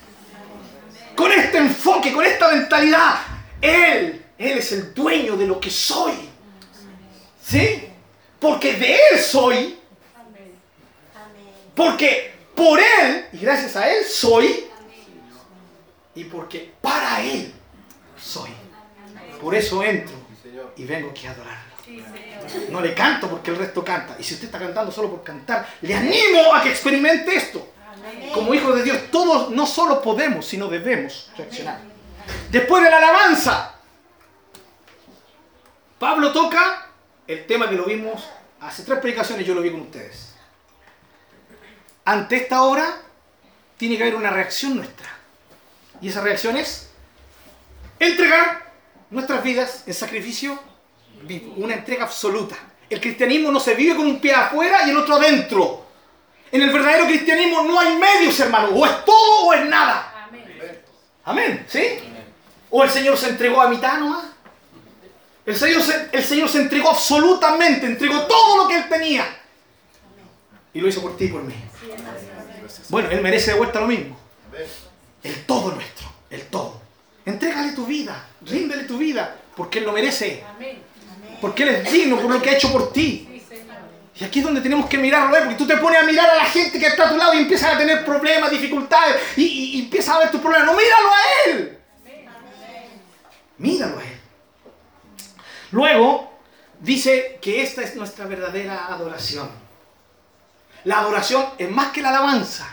Con 1.15 1.31
este 1.31 1.57
enfoque, 1.57 2.13
con 2.13 2.23
esta 2.25 2.49
mentalidad. 2.49 3.15
Él, 3.59 4.23
Él 4.37 4.57
es 4.57 4.71
el 4.71 4.93
dueño 4.93 5.35
de 5.35 5.47
lo 5.47 5.59
que 5.59 5.71
soy. 5.71 6.29
¿Sí? 7.43 7.89
Porque 8.39 8.73
de 8.73 8.95
Él 8.95 9.19
soy. 9.19 9.79
Porque 11.75 12.33
por 12.55 12.79
Él 12.79 13.25
y 13.33 13.39
gracias 13.39 13.75
a 13.75 13.89
Él 13.89 14.05
soy. 14.05 14.67
Y 16.15 16.25
porque 16.25 16.73
para 16.81 17.21
Él 17.21 17.53
soy. 18.17 18.51
Por 19.41 19.55
eso 19.55 19.83
entro 19.83 20.15
y 20.75 20.85
vengo 20.85 21.09
aquí 21.09 21.27
a 21.27 21.31
adorarlo. 21.31 21.73
No 22.69 22.81
le 22.81 22.93
canto 22.93 23.29
porque 23.29 23.51
el 23.51 23.57
resto 23.57 23.83
canta. 23.83 24.15
Y 24.19 24.23
si 24.23 24.35
usted 24.35 24.47
está 24.47 24.59
cantando 24.59 24.91
solo 24.91 25.09
por 25.09 25.23
cantar, 25.23 25.67
le 25.81 25.93
animo 25.93 26.53
a 26.53 26.63
que 26.63 26.69
experimente 26.69 27.35
esto. 27.35 27.73
Como 28.33 28.53
hijos 28.53 28.75
de 28.75 28.83
Dios, 28.83 28.97
todos 29.11 29.49
no 29.51 29.65
solo 29.65 30.01
podemos, 30.01 30.45
sino 30.45 30.67
debemos 30.67 31.31
reaccionar. 31.37 31.79
Después 32.49 32.83
de 32.83 32.89
la 32.89 32.97
alabanza, 32.97 33.75
Pablo 35.99 36.31
toca 36.31 36.89
el 37.27 37.45
tema 37.45 37.69
que 37.69 37.75
lo 37.75 37.85
vimos 37.85 38.23
hace 38.59 38.83
tres 38.83 38.99
predicaciones, 38.99 39.45
yo 39.45 39.53
lo 39.53 39.61
vi 39.61 39.71
con 39.71 39.81
ustedes. 39.81 40.33
Ante 42.05 42.37
esta 42.37 42.63
hora, 42.63 43.01
tiene 43.77 43.97
que 43.97 44.03
haber 44.03 44.15
una 44.15 44.29
reacción 44.29 44.75
nuestra. 44.75 45.07
Y 46.03 46.09
esa 46.09 46.19
reacción 46.19 46.57
es 46.57 46.89
entregar 47.97 48.73
nuestras 49.09 49.41
vidas 49.41 49.83
en 49.87 49.93
sacrificio 49.93 50.59
vivo, 51.21 51.53
una 51.55 51.75
entrega 51.75 52.03
absoluta. 52.03 52.57
El 52.89 52.99
cristianismo 52.99 53.49
no 53.53 53.59
se 53.61 53.73
vive 53.73 53.95
con 53.95 54.05
un 54.05 54.19
pie 54.19 54.33
afuera 54.33 54.85
y 54.85 54.89
el 54.89 54.97
otro 54.97 55.15
adentro. 55.15 55.85
En 56.51 56.61
el 56.61 56.71
verdadero 56.71 57.05
cristianismo 57.05 57.63
no 57.63 57.79
hay 57.79 57.95
medios, 57.95 58.37
hermano. 58.41 58.75
O 58.75 58.85
es 58.85 59.05
todo 59.05 59.45
o 59.45 59.53
es 59.53 59.65
nada. 59.65 60.29
Amén. 61.23 61.65
¿Sí? 61.69 61.99
O 62.69 62.83
el 62.83 62.89
Señor 62.89 63.17
se 63.17 63.29
entregó 63.29 63.61
a 63.61 63.69
mitad 63.69 63.97
nomás. 63.97 64.25
El 65.45 65.55
Señor, 65.55 65.81
se, 65.83 66.09
el 66.11 66.23
Señor 66.23 66.49
se 66.49 66.63
entregó 66.63 66.89
absolutamente, 66.89 67.85
entregó 67.85 68.23
todo 68.27 68.57
lo 68.57 68.67
que 68.67 68.75
Él 68.75 68.89
tenía. 68.89 69.25
Y 70.73 70.81
lo 70.81 70.89
hizo 70.89 71.01
por 71.01 71.15
ti 71.15 71.25
y 71.25 71.29
por 71.29 71.43
mí. 71.43 71.55
Bueno, 72.89 73.09
Él 73.09 73.21
merece 73.21 73.51
de 73.51 73.57
vuelta 73.57 73.79
lo 73.79 73.87
mismo. 73.87 74.19
El 75.23 75.45
todo 75.45 75.71
nuestro, 75.71 75.92
el 76.33 76.47
todo. 76.47 76.81
Entrégale 77.25 77.71
tu 77.73 77.85
vida, 77.85 78.27
ríndele 78.41 78.83
tu 78.83 78.97
vida, 78.97 79.35
porque 79.55 79.79
Él 79.79 79.85
lo 79.85 79.93
merece. 79.93 80.43
Porque 81.39 81.63
Él 81.63 81.69
es 81.69 81.91
digno 81.91 82.17
por 82.19 82.31
lo 82.31 82.41
que 82.41 82.49
ha 82.49 82.53
hecho 82.53 82.71
por 82.71 82.91
ti. 82.91 83.29
Y 84.15 84.23
aquí 84.23 84.39
es 84.39 84.45
donde 84.45 84.61
tenemos 84.61 84.87
que 84.87 84.97
mirarlo, 84.97 85.35
¿eh? 85.35 85.41
porque 85.41 85.55
tú 85.55 85.65
te 85.65 85.77
pones 85.77 86.01
a 86.01 86.05
mirar 86.05 86.29
a 86.29 86.35
la 86.35 86.45
gente 86.45 86.79
que 86.79 86.87
está 86.87 87.07
a 87.07 87.09
tu 87.09 87.17
lado 87.17 87.33
y 87.33 87.39
empiezas 87.39 87.73
a 87.73 87.77
tener 87.77 88.05
problemas, 88.05 88.51
dificultades, 88.51 89.15
y, 89.35 89.43
y, 89.43 89.63
y 89.77 89.79
empiezas 89.83 90.15
a 90.15 90.19
ver 90.19 90.31
tus 90.31 90.41
problemas. 90.41 90.67
No, 90.67 90.73
míralo 90.73 91.07
a 91.07 91.49
Él. 91.49 91.79
Míralo 93.57 93.99
a 93.99 94.03
Él. 94.03 94.19
Luego, 95.71 96.31
dice 96.79 97.39
que 97.41 97.63
esta 97.63 97.81
es 97.81 97.95
nuestra 97.95 98.25
verdadera 98.25 98.87
adoración. 98.87 99.49
La 100.83 100.99
adoración 100.99 101.45
es 101.57 101.71
más 101.71 101.91
que 101.91 102.01
la 102.01 102.09
alabanza. 102.09 102.67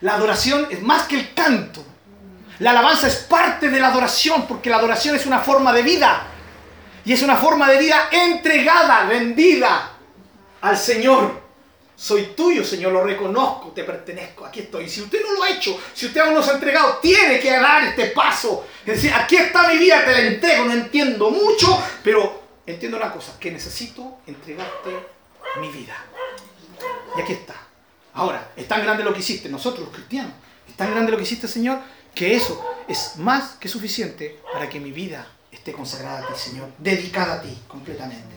La 0.00 0.14
adoración 0.14 0.68
es 0.70 0.80
más 0.80 1.06
que 1.06 1.16
el 1.16 1.34
canto. 1.34 1.84
La 2.60 2.70
alabanza 2.70 3.06
es 3.06 3.16
parte 3.16 3.68
de 3.68 3.78
la 3.78 3.88
adoración 3.88 4.46
porque 4.46 4.70
la 4.70 4.76
adoración 4.76 5.14
es 5.14 5.26
una 5.26 5.40
forma 5.40 5.72
de 5.72 5.82
vida. 5.82 6.26
Y 7.04 7.12
es 7.12 7.22
una 7.22 7.36
forma 7.36 7.70
de 7.70 7.78
vida 7.78 8.08
entregada, 8.10 9.04
vendida 9.04 9.92
al 10.60 10.76
Señor. 10.76 11.48
Soy 11.96 12.34
tuyo, 12.36 12.64
Señor, 12.64 12.92
lo 12.92 13.02
reconozco, 13.02 13.70
te 13.70 13.82
pertenezco, 13.82 14.44
aquí 14.44 14.60
estoy. 14.60 14.88
Si 14.88 15.00
usted 15.00 15.20
no 15.22 15.32
lo 15.32 15.42
ha 15.42 15.50
hecho, 15.50 15.80
si 15.92 16.06
usted 16.06 16.20
aún 16.20 16.34
no 16.34 16.42
se 16.42 16.50
ha 16.50 16.54
entregado, 16.54 16.98
tiene 16.98 17.40
que 17.40 17.50
dar 17.50 17.84
este 17.84 18.06
paso. 18.06 18.66
Es 18.86 18.96
decir, 18.96 19.12
aquí 19.12 19.36
está 19.36 19.66
mi 19.68 19.78
vida, 19.78 20.04
te 20.04 20.12
la 20.12 20.20
entrego, 20.20 20.64
no 20.66 20.74
entiendo 20.74 21.30
mucho, 21.30 21.82
pero 22.04 22.42
entiendo 22.66 22.98
una 22.98 23.10
cosa, 23.10 23.32
que 23.40 23.50
necesito 23.50 24.18
entregarte 24.26 24.90
mi 25.60 25.70
vida. 25.70 25.96
Y 27.16 27.20
aquí 27.20 27.32
está. 27.32 27.54
Ahora, 28.14 28.52
es 28.56 28.68
tan 28.68 28.82
grande 28.82 29.02
lo 29.02 29.12
que 29.12 29.20
hiciste, 29.20 29.48
nosotros 29.48 29.86
los 29.86 29.94
cristianos, 29.94 30.32
es 30.68 30.76
tan 30.76 30.90
grande 30.92 31.10
lo 31.10 31.16
que 31.16 31.24
hiciste, 31.24 31.48
Señor, 31.48 31.80
que 32.18 32.34
eso 32.34 32.60
es 32.88 33.16
más 33.16 33.52
que 33.60 33.68
suficiente 33.68 34.40
para 34.52 34.68
que 34.68 34.80
mi 34.80 34.90
vida 34.90 35.24
esté 35.52 35.72
consagrada 35.72 36.18
a 36.18 36.26
ti, 36.26 36.34
Señor, 36.36 36.68
dedicada 36.76 37.34
a 37.34 37.40
ti 37.40 37.56
completamente. 37.68 38.34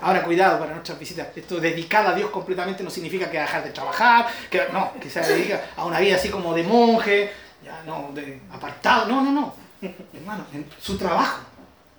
Ahora, 0.00 0.22
cuidado 0.22 0.58
para 0.58 0.72
nuestras 0.72 0.98
visitas. 0.98 1.28
Esto 1.36 1.60
dedicada 1.60 2.10
a 2.10 2.14
Dios 2.14 2.30
completamente 2.30 2.82
no 2.82 2.88
significa 2.88 3.30
que 3.30 3.38
dejar 3.38 3.62
de 3.62 3.70
trabajar, 3.70 4.26
que 4.50 4.68
no, 4.72 4.92
que 4.98 5.10
se 5.10 5.20
dedica 5.20 5.66
a 5.76 5.84
una 5.84 6.00
vida 6.00 6.16
así 6.16 6.30
como 6.30 6.54
de 6.54 6.62
monje, 6.62 7.30
ya 7.62 7.82
no, 7.84 8.10
de 8.14 8.40
apartado. 8.50 9.06
No, 9.06 9.20
no, 9.20 9.32
no. 9.32 9.54
Hermano, 10.14 10.46
en 10.54 10.66
su 10.80 10.96
trabajo, 10.96 11.42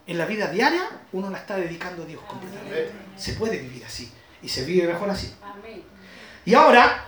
en 0.08 0.18
la 0.18 0.26
vida 0.26 0.48
diaria, 0.48 0.90
uno 1.12 1.30
la 1.30 1.38
está 1.38 1.56
dedicando 1.56 2.02
a 2.02 2.06
Dios 2.08 2.22
completamente. 2.28 2.92
Se 3.16 3.34
puede 3.34 3.60
vivir 3.60 3.86
así 3.86 4.12
y 4.42 4.50
se 4.50 4.66
vive 4.66 4.88
mejor 4.88 5.12
así. 5.12 5.32
Y 6.46 6.54
ahora, 6.56 7.06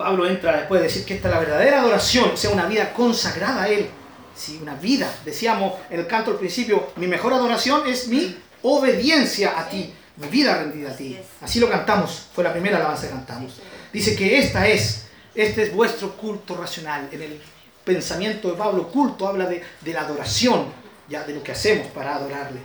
Pablo 0.00 0.26
entra 0.26 0.56
después 0.56 0.80
de 0.80 0.88
decir 0.88 1.04
que 1.04 1.14
esta 1.14 1.28
es 1.28 1.34
la 1.34 1.40
verdadera 1.40 1.80
adoración, 1.80 2.30
o 2.34 2.36
sea, 2.36 2.50
una 2.50 2.66
vida 2.66 2.92
consagrada 2.92 3.62
a 3.62 3.68
Él. 3.68 3.88
Sí, 4.34 4.58
una 4.60 4.74
vida. 4.74 5.12
Decíamos 5.24 5.74
en 5.90 6.00
el 6.00 6.06
canto 6.06 6.30
al 6.30 6.38
principio, 6.38 6.88
mi 6.96 7.06
mejor 7.06 7.32
adoración 7.34 7.86
es 7.86 8.08
mi 8.08 8.36
obediencia 8.62 9.58
a 9.58 9.68
ti 9.68 9.92
mi 10.20 10.28
vida 10.28 10.56
rendida 10.56 10.90
a 10.90 10.96
ti. 10.96 11.18
Así 11.40 11.60
lo 11.60 11.68
cantamos, 11.68 12.28
fue 12.34 12.44
la 12.44 12.52
primera 12.52 12.76
alabanza 12.76 13.06
que 13.06 13.12
cantamos. 13.12 13.54
Dice 13.92 14.14
que 14.14 14.38
esta 14.38 14.68
es, 14.68 15.06
este 15.34 15.62
es 15.62 15.74
vuestro 15.74 16.16
culto 16.16 16.56
racional. 16.56 17.08
En 17.10 17.22
el 17.22 17.40
pensamiento 17.84 18.50
de 18.50 18.56
Pablo, 18.56 18.88
culto 18.88 19.26
habla 19.26 19.46
de, 19.46 19.62
la 19.92 20.02
adoración, 20.02 20.66
ya 21.08 21.24
de 21.24 21.34
lo 21.34 21.42
que 21.42 21.52
hacemos 21.52 21.86
para 21.88 22.16
adorarle. 22.16 22.60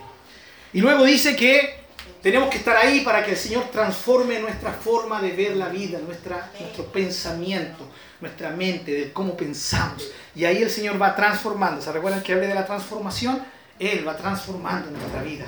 Y 0.72 0.80
luego 0.80 1.04
dice 1.04 1.34
que 1.34 1.85
tenemos 2.26 2.50
que 2.50 2.58
estar 2.58 2.76
ahí 2.76 3.00
para 3.00 3.24
que 3.24 3.30
el 3.30 3.36
Señor 3.36 3.64
transforme 3.70 4.40
nuestra 4.40 4.72
forma 4.72 5.22
de 5.22 5.30
ver 5.30 5.56
la 5.56 5.68
vida, 5.68 5.98
nuestra, 6.00 6.50
nuestro 6.58 6.86
pensamiento, 6.86 7.88
nuestra 8.20 8.50
mente, 8.50 8.92
de 8.92 9.12
cómo 9.12 9.36
pensamos. 9.36 10.04
Y 10.34 10.44
ahí 10.44 10.60
el 10.60 10.70
Señor 10.70 11.00
va 11.00 11.14
transformando. 11.14 11.80
¿Se 11.80 11.92
recuerdan 11.92 12.22
que 12.22 12.32
hablé 12.32 12.48
de 12.48 12.54
la 12.54 12.66
transformación? 12.66 13.40
Él 13.78 14.06
va 14.06 14.16
transformando 14.16 14.90
nuestra 14.90 15.22
vida 15.22 15.46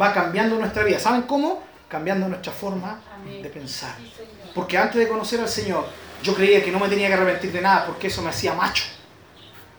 va 0.00 0.12
cambiando 0.12 0.58
nuestra 0.58 0.84
vida. 0.84 0.98
¿Saben 0.98 1.22
cómo? 1.22 1.62
Cambiando 1.88 2.28
nuestra 2.28 2.52
forma 2.52 3.00
de 3.24 3.48
pensar. 3.48 3.94
Porque 4.54 4.78
antes 4.78 4.96
de 4.96 5.08
conocer 5.08 5.40
al 5.40 5.48
Señor, 5.48 5.86
yo 6.22 6.34
creía 6.34 6.62
que 6.62 6.70
no 6.70 6.78
me 6.78 6.88
tenía 6.88 7.08
que 7.08 7.14
arrepentir 7.14 7.52
de 7.52 7.60
nada 7.60 7.86
porque 7.86 8.06
eso 8.06 8.22
me 8.22 8.30
hacía 8.30 8.54
macho. 8.54 8.84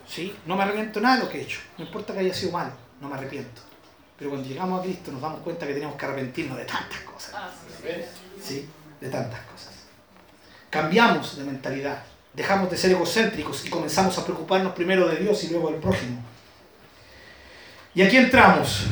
¿Sí? 0.07 0.35
No 0.45 0.55
me 0.55 0.63
arrepiento 0.63 0.99
nada 0.99 1.17
de 1.17 1.23
lo 1.23 1.29
que 1.29 1.39
he 1.39 1.41
hecho. 1.41 1.59
No 1.77 1.85
importa 1.85 2.13
que 2.13 2.19
haya 2.19 2.33
sido 2.33 2.51
malo, 2.51 2.71
no 3.01 3.09
me 3.09 3.15
arrepiento. 3.15 3.61
Pero 4.17 4.29
cuando 4.29 4.47
llegamos 4.47 4.79
a 4.79 4.83
Cristo 4.83 5.11
nos 5.11 5.21
damos 5.21 5.41
cuenta 5.41 5.67
que 5.67 5.73
tenemos 5.73 5.95
que 5.95 6.05
arrepentirnos 6.05 6.57
de 6.57 6.65
tantas 6.65 6.99
cosas. 7.01 7.31
Ah, 7.35 7.49
¿Sí? 8.41 8.69
De 9.01 9.09
tantas 9.09 9.39
cosas. 9.41 9.73
Cambiamos 10.69 11.37
de 11.37 11.43
mentalidad. 11.43 12.03
Dejamos 12.33 12.69
de 12.69 12.77
ser 12.77 12.91
egocéntricos 12.91 13.65
y 13.65 13.69
comenzamos 13.69 14.17
a 14.17 14.23
preocuparnos 14.23 14.73
primero 14.73 15.07
de 15.07 15.17
Dios 15.17 15.43
y 15.43 15.49
luego 15.49 15.69
del 15.69 15.79
prójimo. 15.79 16.21
Y 17.95 18.01
aquí 18.01 18.17
entramos 18.17 18.85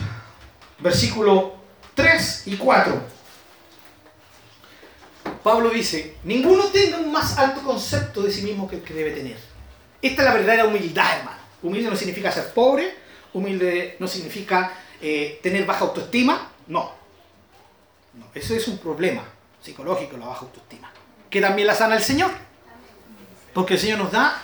versículo 0.80 1.56
3 1.96 2.48
y 2.48 2.58
4. 2.58 3.02
Pablo 5.44 5.70
dice, 5.70 6.18
ninguno 6.24 6.66
tenga 6.66 6.98
un 6.98 7.12
más 7.12 7.38
alto 7.38 7.62
concepto 7.62 8.22
de 8.22 8.32
sí 8.32 8.44
mismo 8.44 8.70
que 8.70 8.76
el 8.76 8.84
que 8.84 8.94
debe 8.94 9.12
tener. 9.12 9.38
Esta 10.02 10.22
es 10.22 10.28
la 10.28 10.34
verdadera 10.34 10.66
humildad, 10.66 11.18
hermano. 11.18 11.38
Humilde 11.64 11.90
no 11.90 11.96
significa 11.96 12.32
ser 12.32 12.54
pobre, 12.54 12.94
humilde 13.34 13.96
no 14.00 14.08
significa 14.08 14.72
eh, 15.02 15.40
tener 15.42 15.66
baja 15.66 15.86
autoestima, 15.86 16.52
no. 16.68 16.92
no. 18.14 18.26
Eso 18.34 18.54
es 18.54 18.68
un 18.68 18.78
problema 18.78 19.24
psicológico, 19.62 20.18
la 20.18 20.28
baja 20.28 20.46
autoestima. 20.46 20.92
Que 21.30 21.42
también 21.42 21.68
la 21.68 21.76
sana 21.76 21.96
el 21.96 22.04
Señor. 22.04 22.32
Porque 23.54 23.76
el 23.76 23.80
Señor 23.80 24.00
nos 24.00 24.12
da 24.12 24.42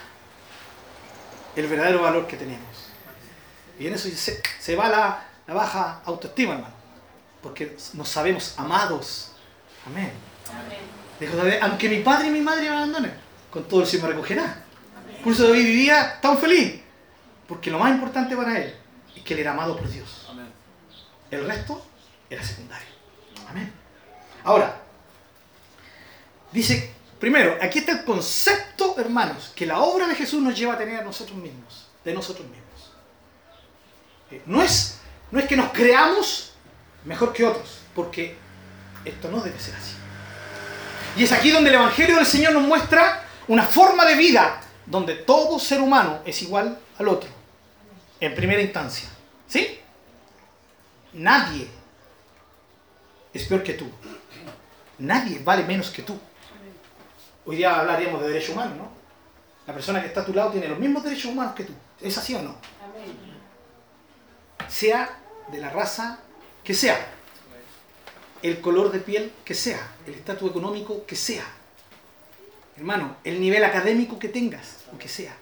el 1.56 1.68
verdadero 1.68 2.02
valor 2.02 2.28
que 2.28 2.38
tenemos. 2.38 2.68
Y 3.80 3.88
en 3.88 3.94
eso 3.94 4.10
se, 4.10 4.42
se 4.60 4.76
va 4.76 4.90
la, 4.90 5.26
la 5.48 5.54
baja 5.54 6.02
autoestima, 6.06 6.54
hermano. 6.54 6.74
Porque 7.42 7.78
nos 7.94 8.10
sabemos 8.10 8.54
amados. 8.58 9.32
Amén. 9.86 10.12
Amén. 10.50 11.60
aunque 11.62 11.90
mi 11.90 12.00
padre 12.00 12.28
y 12.28 12.32
mi 12.32 12.42
madre 12.42 12.70
me 12.70 12.76
abandonen, 12.76 13.14
con 13.50 13.64
todo 13.66 13.82
el 13.82 13.88
Señor 13.88 14.08
me 14.08 14.14
recogerá. 14.14 14.64
Por 15.24 15.34
eso 15.34 15.48
David 15.48 15.66
vivía 15.66 16.20
tan 16.22 16.38
feliz. 16.38 16.82
Porque 17.48 17.72
lo 17.72 17.80
más 17.80 17.92
importante 17.92 18.36
para 18.36 18.60
él 18.60 18.76
es 19.16 19.24
que 19.24 19.34
él 19.34 19.40
era 19.40 19.52
amado 19.52 19.78
por 19.78 19.90
Dios. 19.90 20.27
El 21.32 21.46
resto 21.46 21.86
era 22.30 22.44
secundario. 22.44 22.88
Amén. 23.50 23.72
Ahora, 24.44 24.82
dice, 26.52 26.94
primero, 27.20 27.58
aquí 27.62 27.80
está 27.80 27.92
el 27.94 28.06
concepto, 28.06 28.96
hermanos, 28.98 29.52
que 29.56 29.66
la 29.66 29.80
obra 29.80 30.08
de 30.08 30.16
Jesús 30.16 30.42
nos 30.42 30.58
lleva 30.58 30.74
a 30.74 30.78
tener 30.78 31.00
a 31.00 31.04
nosotros 31.04 31.38
mismos, 31.38 31.88
de 32.04 32.14
nosotros 32.14 32.48
mismos. 32.48 32.92
Eh, 34.32 34.42
no 34.46 34.62
es 34.62 34.98
no 35.32 35.40
es 35.40 35.46
que 35.46 35.58
nos 35.58 35.72
creamos 35.72 36.54
mejor 37.06 37.34
que 37.34 37.46
otros, 37.46 37.80
porque 37.94 38.36
esto 39.04 39.30
no 39.30 39.42
debe 39.42 39.60
ser 39.60 39.76
así. 39.76 39.94
Y 41.18 41.24
es 41.24 41.32
aquí 41.32 41.52
donde 41.52 41.70
el 41.70 41.76
Evangelio 41.76 42.16
del 42.16 42.26
Señor 42.26 42.54
nos 42.54 42.64
muestra 42.64 43.24
una 43.48 43.64
forma 43.64 44.06
de 44.06 44.16
vida 44.16 44.62
donde 44.86 45.16
todo 45.16 45.60
ser 45.60 45.82
humano 45.82 46.22
es 46.26 46.42
igual 46.42 46.78
al 46.98 47.08
otro, 47.08 47.30
en 48.20 48.36
primera 48.36 48.62
instancia. 48.62 49.10
¿Sí? 49.48 49.80
Nadie 51.14 51.68
es 53.34 53.46
peor 53.46 53.64
que 53.64 53.74
tú. 53.74 53.90
Nadie 55.00 55.40
vale 55.44 55.64
menos 55.64 55.90
que 55.90 56.02
tú. 56.02 56.18
Hoy 57.46 57.58
día 57.58 57.80
hablaríamos 57.80 58.22
de 58.22 58.30
derechos 58.30 58.56
humanos, 58.56 58.78
¿no? 58.78 58.90
La 59.66 59.74
persona 59.74 60.02
que 60.02 60.08
está 60.08 60.22
a 60.22 60.26
tu 60.26 60.34
lado 60.34 60.52
tiene 60.52 60.68
los 60.68 60.80
mismos 60.80 61.04
derechos 61.04 61.32
humanos 61.32 61.54
que 61.56 61.64
tú. 61.64 61.74
¿Es 62.02 62.18
así 62.18 62.36
o 62.36 62.42
no? 62.42 62.56
sea 64.70 65.18
de 65.52 65.60
la 65.60 65.70
raza 65.70 66.20
que 66.64 66.74
sea, 66.74 66.98
el 68.42 68.62
color 68.62 68.92
de 68.92 69.00
piel 69.00 69.32
que 69.46 69.56
sea, 69.56 69.96
el 70.06 70.14
estatus 70.16 70.50
económico 70.50 71.06
que 71.06 71.16
sea. 71.16 71.46
Hermano, 72.76 73.18
el 73.24 73.40
nivel 73.40 73.64
académico 73.64 74.20
que 74.20 74.30
tengas, 74.30 74.84
o 74.94 74.98
que 74.98 75.08
sea, 75.08 75.36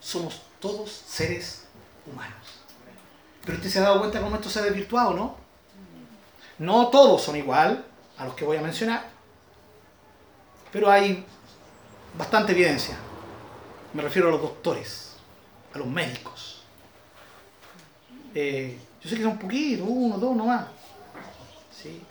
somos 0.00 0.42
todos 0.60 0.90
seres 0.90 1.64
humanos. 2.06 2.63
Pero 3.44 3.58
usted 3.58 3.70
se 3.70 3.78
ha 3.78 3.82
dado 3.82 3.98
cuenta 3.98 4.20
cómo 4.20 4.36
esto 4.36 4.48
se 4.48 4.60
ha 4.60 4.62
desvirtuado, 4.62 5.14
¿no? 5.14 5.36
No 6.58 6.88
todos 6.88 7.22
son 7.22 7.36
igual 7.36 7.84
a 8.16 8.24
los 8.24 8.34
que 8.34 8.44
voy 8.44 8.56
a 8.56 8.62
mencionar, 8.62 9.08
pero 10.72 10.90
hay 10.90 11.24
bastante 12.16 12.52
evidencia. 12.52 12.96
Me 13.92 14.02
refiero 14.02 14.28
a 14.28 14.30
los 14.30 14.40
doctores, 14.40 15.16
a 15.72 15.78
los 15.78 15.86
médicos 15.86 16.54
eh, 18.34 18.76
yo 19.00 19.08
sé 19.08 19.16
que 19.16 19.22
son 19.22 19.38
poquitos, 19.38 19.86
uno, 19.88 20.18
dos 20.18 20.34
nomás, 20.34 20.66
¿sí? 21.70 22.02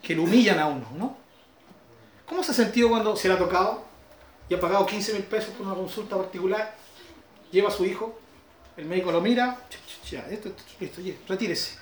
que 0.00 0.14
lo 0.14 0.22
humillan 0.22 0.58
a 0.58 0.66
uno, 0.66 0.86
¿no? 0.96 1.16
¿Cómo 2.24 2.42
se 2.42 2.52
ha 2.52 2.54
sentido 2.54 2.88
cuando 2.88 3.14
se 3.16 3.28
le 3.28 3.34
ha 3.34 3.38
tocado 3.38 3.84
y 4.48 4.54
ha 4.54 4.60
pagado 4.60 4.86
15 4.86 5.12
mil 5.12 5.24
pesos 5.24 5.50
por 5.50 5.66
una 5.66 5.76
consulta 5.76 6.16
particular? 6.16 6.74
Lleva 7.52 7.68
a 7.68 7.72
su 7.72 7.84
hijo, 7.84 8.18
el 8.76 8.84
médico 8.84 9.10
lo 9.10 9.20
mira, 9.20 9.58
ya, 10.10 10.20
esto, 10.30 10.50
esto, 10.80 11.00
listo, 11.00 11.22
retírese. 11.28 11.78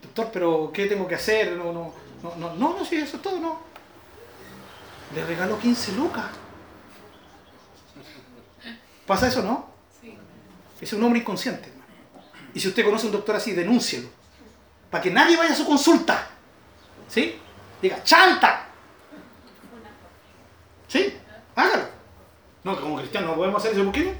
Doctor, 0.00 0.30
pero 0.32 0.70
¿qué 0.72 0.86
tengo 0.86 1.06
que 1.06 1.14
hacer? 1.14 1.52
No, 1.52 1.72
no, 1.72 1.94
no, 2.22 2.36
no, 2.36 2.54
no, 2.54 2.78
no, 2.78 2.84
sí, 2.84 2.96
eso 2.96 3.16
es 3.16 3.22
todo, 3.22 3.38
no. 3.38 3.60
Le 5.14 5.24
regaló 5.24 5.58
15 5.58 5.92
lucas. 5.92 6.26
¿Pasa 9.06 9.28
eso, 9.28 9.42
no? 9.42 9.68
Sí. 10.00 10.16
Es 10.80 10.92
un 10.92 11.04
hombre 11.04 11.20
inconsciente. 11.20 11.70
Y 12.54 12.60
si 12.60 12.68
usted 12.68 12.84
conoce 12.84 13.04
a 13.04 13.06
un 13.08 13.12
doctor 13.12 13.36
así, 13.36 13.52
denúncielo. 13.52 14.08
Para 14.90 15.02
que 15.02 15.10
nadie 15.10 15.36
vaya 15.36 15.52
a 15.52 15.56
su 15.56 15.66
consulta. 15.66 16.28
¿Sí? 17.08 17.36
Diga, 17.80 18.02
chanta. 18.02 18.66
¿Sí? 20.88 21.14
Hágalo. 21.54 21.84
No, 22.64 22.76
que 22.76 22.82
como 22.82 22.96
cristiano 22.98 23.28
no 23.28 23.34
podemos 23.36 23.62
hacer 23.62 23.72
eso. 23.72 23.84
¿Por 23.84 23.92
qué 23.92 24.14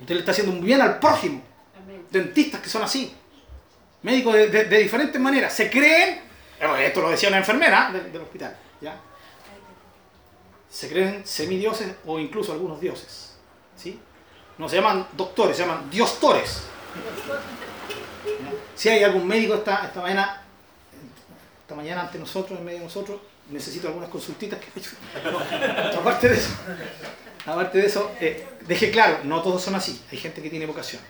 Usted 0.00 0.14
le 0.14 0.20
está 0.20 0.32
haciendo 0.32 0.52
un 0.52 0.64
bien 0.64 0.80
al 0.80 0.98
prójimo. 0.98 1.42
Dentistas 2.10 2.60
que 2.60 2.68
son 2.68 2.82
así. 2.82 3.14
Médicos 4.02 4.34
de, 4.34 4.64
diferentes 4.64 5.20
maneras. 5.20 5.52
Se 5.52 5.70
creen, 5.70 6.20
esto 6.78 7.00
lo 7.02 7.10
decía 7.10 7.28
una 7.28 7.38
enfermera 7.38 7.90
del, 7.92 8.10
del 8.12 8.22
hospital, 8.22 8.56
¿ya? 8.80 8.98
Se 10.70 10.88
creen 10.88 11.22
semidioses 11.26 11.88
o 12.06 12.18
incluso 12.18 12.52
algunos 12.52 12.80
dioses. 12.80 13.34
¿Sí? 13.76 13.98
No 14.58 14.68
se 14.68 14.76
llaman 14.76 15.06
doctores, 15.12 15.56
se 15.56 15.64
llaman 15.64 15.90
diostores. 15.90 16.62
Si 18.74 18.88
hay 18.88 19.02
algún 19.04 19.26
médico 19.26 19.54
esta, 19.54 19.86
esta 19.86 20.00
mañana, 20.00 20.42
esta 21.62 21.74
mañana 21.74 22.02
ante 22.02 22.18
nosotros, 22.18 22.58
en 22.58 22.64
medio 22.64 22.78
de 22.78 22.84
nosotros, 22.84 23.20
necesito 23.50 23.88
algunas 23.88 24.08
consultitas. 24.08 24.58
aparte 25.98 26.28
de 26.30 26.36
eso, 26.36 26.50
aparte 27.46 27.78
de 27.78 27.86
eso, 27.86 28.12
eh, 28.20 28.46
deje 28.66 28.90
claro, 28.90 29.20
no 29.24 29.42
todos 29.42 29.62
son 29.62 29.74
así. 29.74 30.00
Hay 30.10 30.18
gente 30.18 30.42
que 30.42 30.50
tiene 30.50 30.66
vocación. 30.66 31.02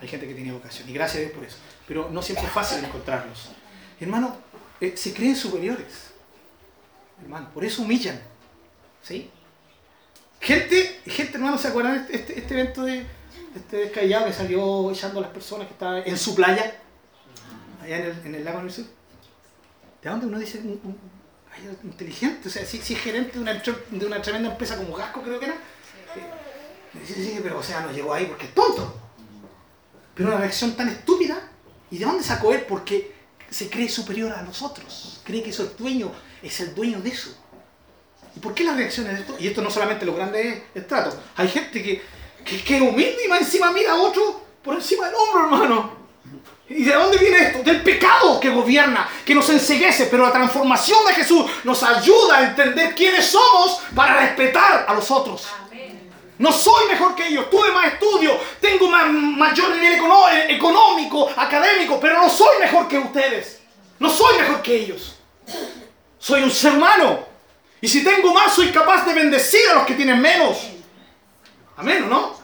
Hay 0.00 0.08
gente 0.08 0.26
que 0.26 0.34
tiene 0.34 0.52
vocación. 0.52 0.88
Y 0.88 0.92
gracias 0.92 1.18
a 1.18 1.20
Dios 1.20 1.32
por 1.32 1.44
eso. 1.44 1.56
Pero 1.86 2.08
no 2.10 2.22
siempre 2.22 2.46
es 2.46 2.52
fácil 2.52 2.84
encontrarlos. 2.84 3.50
Hermano, 4.00 4.36
eh, 4.80 4.94
se 4.96 5.12
creen 5.14 5.36
superiores. 5.36 6.12
Hermano, 7.22 7.50
por 7.54 7.64
eso 7.64 7.82
humillan. 7.82 8.20
¿Sí? 9.02 9.30
Gente, 10.40 11.00
gente, 11.06 11.34
hermano, 11.34 11.56
¿se 11.56 11.68
acuerdan 11.68 12.06
de 12.08 12.14
este, 12.14 12.38
este 12.38 12.54
evento 12.60 12.82
de 12.82 13.06
este 13.54 13.76
descallado 13.76 14.26
que 14.26 14.32
salió 14.32 14.90
echando 14.90 15.20
a 15.20 15.22
las 15.22 15.30
personas 15.30 15.66
que 15.68 15.72
estaban 15.74 16.02
en 16.04 16.18
su 16.18 16.34
playa? 16.34 16.78
Allá 17.80 17.98
en 17.98 18.04
el, 18.06 18.26
en 18.26 18.34
el 18.36 18.44
lago 18.44 18.58
en 18.60 18.66
el 18.66 18.72
sur. 18.72 18.86
¿De 20.02 20.10
dónde 20.10 20.26
uno 20.26 20.38
dice 20.40 20.58
un, 20.58 20.80
un- 20.82 21.11
inteligente? 21.84 22.48
O 22.48 22.50
sea, 22.50 22.64
si, 22.64 22.78
si 22.78 22.94
es 22.94 23.00
gerente 23.00 23.34
de 23.34 23.40
una, 23.40 23.54
de 23.54 24.06
una 24.06 24.22
tremenda 24.22 24.50
empresa 24.50 24.76
como 24.76 24.94
Gasco, 24.94 25.22
creo 25.22 25.38
que 25.38 25.46
era. 25.46 25.54
eh, 25.54 26.98
dice, 27.00 27.14
sí, 27.14 27.40
pero 27.42 27.58
o 27.58 27.62
sea, 27.62 27.80
no 27.80 27.92
llegó 27.92 28.12
ahí 28.12 28.26
porque 28.26 28.46
es 28.46 28.54
tonto. 28.54 28.98
Pero 30.14 30.28
una 30.28 30.38
reacción 30.38 30.74
tan 30.76 30.88
estúpida. 30.88 31.50
¿Y 31.90 31.98
de 31.98 32.04
dónde 32.04 32.24
sacó 32.24 32.52
él? 32.52 32.64
Porque 32.68 33.14
se 33.50 33.68
cree 33.68 33.88
superior 33.88 34.32
a 34.32 34.42
los 34.42 34.62
otros. 34.62 35.20
Cree 35.24 35.42
que 35.42 35.50
eso 35.50 35.64
es 35.64 35.76
dueño, 35.76 36.10
es 36.42 36.60
el 36.60 36.74
dueño 36.74 37.00
de 37.00 37.10
eso. 37.10 37.36
¿Y 38.34 38.40
por 38.40 38.54
qué 38.54 38.64
las 38.64 38.76
reacciones 38.76 39.12
de 39.14 39.20
esto? 39.20 39.36
Y 39.38 39.46
esto 39.48 39.60
no 39.60 39.70
solamente 39.70 40.06
los 40.06 40.16
grandes 40.16 40.62
estratos. 40.74 41.16
Hay 41.36 41.48
gente 41.48 41.82
que, 41.82 42.02
que, 42.44 42.62
que 42.64 42.76
es 42.76 42.82
humilde 42.82 43.18
y 43.24 43.28
más 43.28 43.42
encima 43.42 43.70
mira 43.72 43.92
a 43.92 43.96
otro 43.96 44.42
por 44.62 44.74
encima 44.74 45.06
del 45.06 45.14
hombro, 45.16 45.44
hermano. 45.44 46.01
¿Y 46.74 46.84
de 46.84 46.94
dónde 46.94 47.18
viene 47.18 47.38
esto? 47.38 47.62
Del 47.62 47.82
pecado 47.82 48.40
que 48.40 48.50
gobierna, 48.50 49.08
que 49.24 49.34
nos 49.34 49.48
enseguece, 49.50 50.06
pero 50.06 50.24
la 50.26 50.32
transformación 50.32 51.04
de 51.06 51.14
Jesús 51.14 51.44
nos 51.64 51.82
ayuda 51.82 52.38
a 52.38 52.42
entender 52.44 52.94
quiénes 52.94 53.26
somos 53.26 53.80
para 53.94 54.20
respetar 54.20 54.86
a 54.88 54.94
los 54.94 55.10
otros. 55.10 55.46
No 56.38 56.50
soy 56.50 56.88
mejor 56.88 57.14
que 57.14 57.28
ellos, 57.28 57.48
tuve 57.50 57.70
más 57.72 57.92
estudio, 57.92 58.36
tengo 58.60 58.88
ma- 58.88 59.04
mayor 59.04 59.70
nivel 59.76 59.92
económico, 60.50 61.30
académico, 61.36 62.00
pero 62.00 62.20
no 62.20 62.28
soy 62.28 62.58
mejor 62.58 62.88
que 62.88 62.98
ustedes. 62.98 63.60
No 63.98 64.10
soy 64.10 64.38
mejor 64.40 64.62
que 64.62 64.74
ellos. 64.74 65.16
Soy 66.18 66.42
un 66.42 66.50
ser 66.50 66.72
humano. 66.72 67.20
Y 67.80 67.86
si 67.88 68.02
tengo 68.02 68.32
más, 68.32 68.54
soy 68.54 68.72
capaz 68.72 69.04
de 69.04 69.12
bendecir 69.12 69.60
a 69.70 69.74
los 69.74 69.86
que 69.86 69.94
tienen 69.94 70.20
menos. 70.20 70.56
Amén, 71.76 72.04
¿o 72.04 72.06
¿no? 72.06 72.34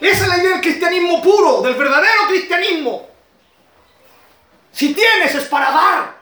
Esa 0.00 0.22
es 0.24 0.28
la 0.28 0.38
idea 0.38 0.50
del 0.52 0.60
cristianismo 0.60 1.22
puro, 1.22 1.62
del 1.62 1.74
verdadero 1.74 2.28
cristianismo. 2.28 3.06
Si 4.76 4.92
tienes 4.92 5.34
es 5.34 5.44
para 5.46 5.70
dar. 5.70 6.16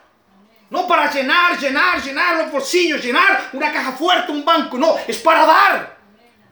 No 0.70 0.86
para 0.86 1.10
llenar, 1.10 1.58
llenar, 1.58 2.00
llenar 2.00 2.36
los 2.36 2.52
bolsillos, 2.52 3.02
llenar 3.02 3.48
una 3.52 3.72
caja 3.72 3.90
fuerte, 3.90 4.30
un 4.30 4.44
banco. 4.44 4.78
No, 4.78 4.94
es 5.08 5.18
para 5.18 5.44
dar. 5.44 5.96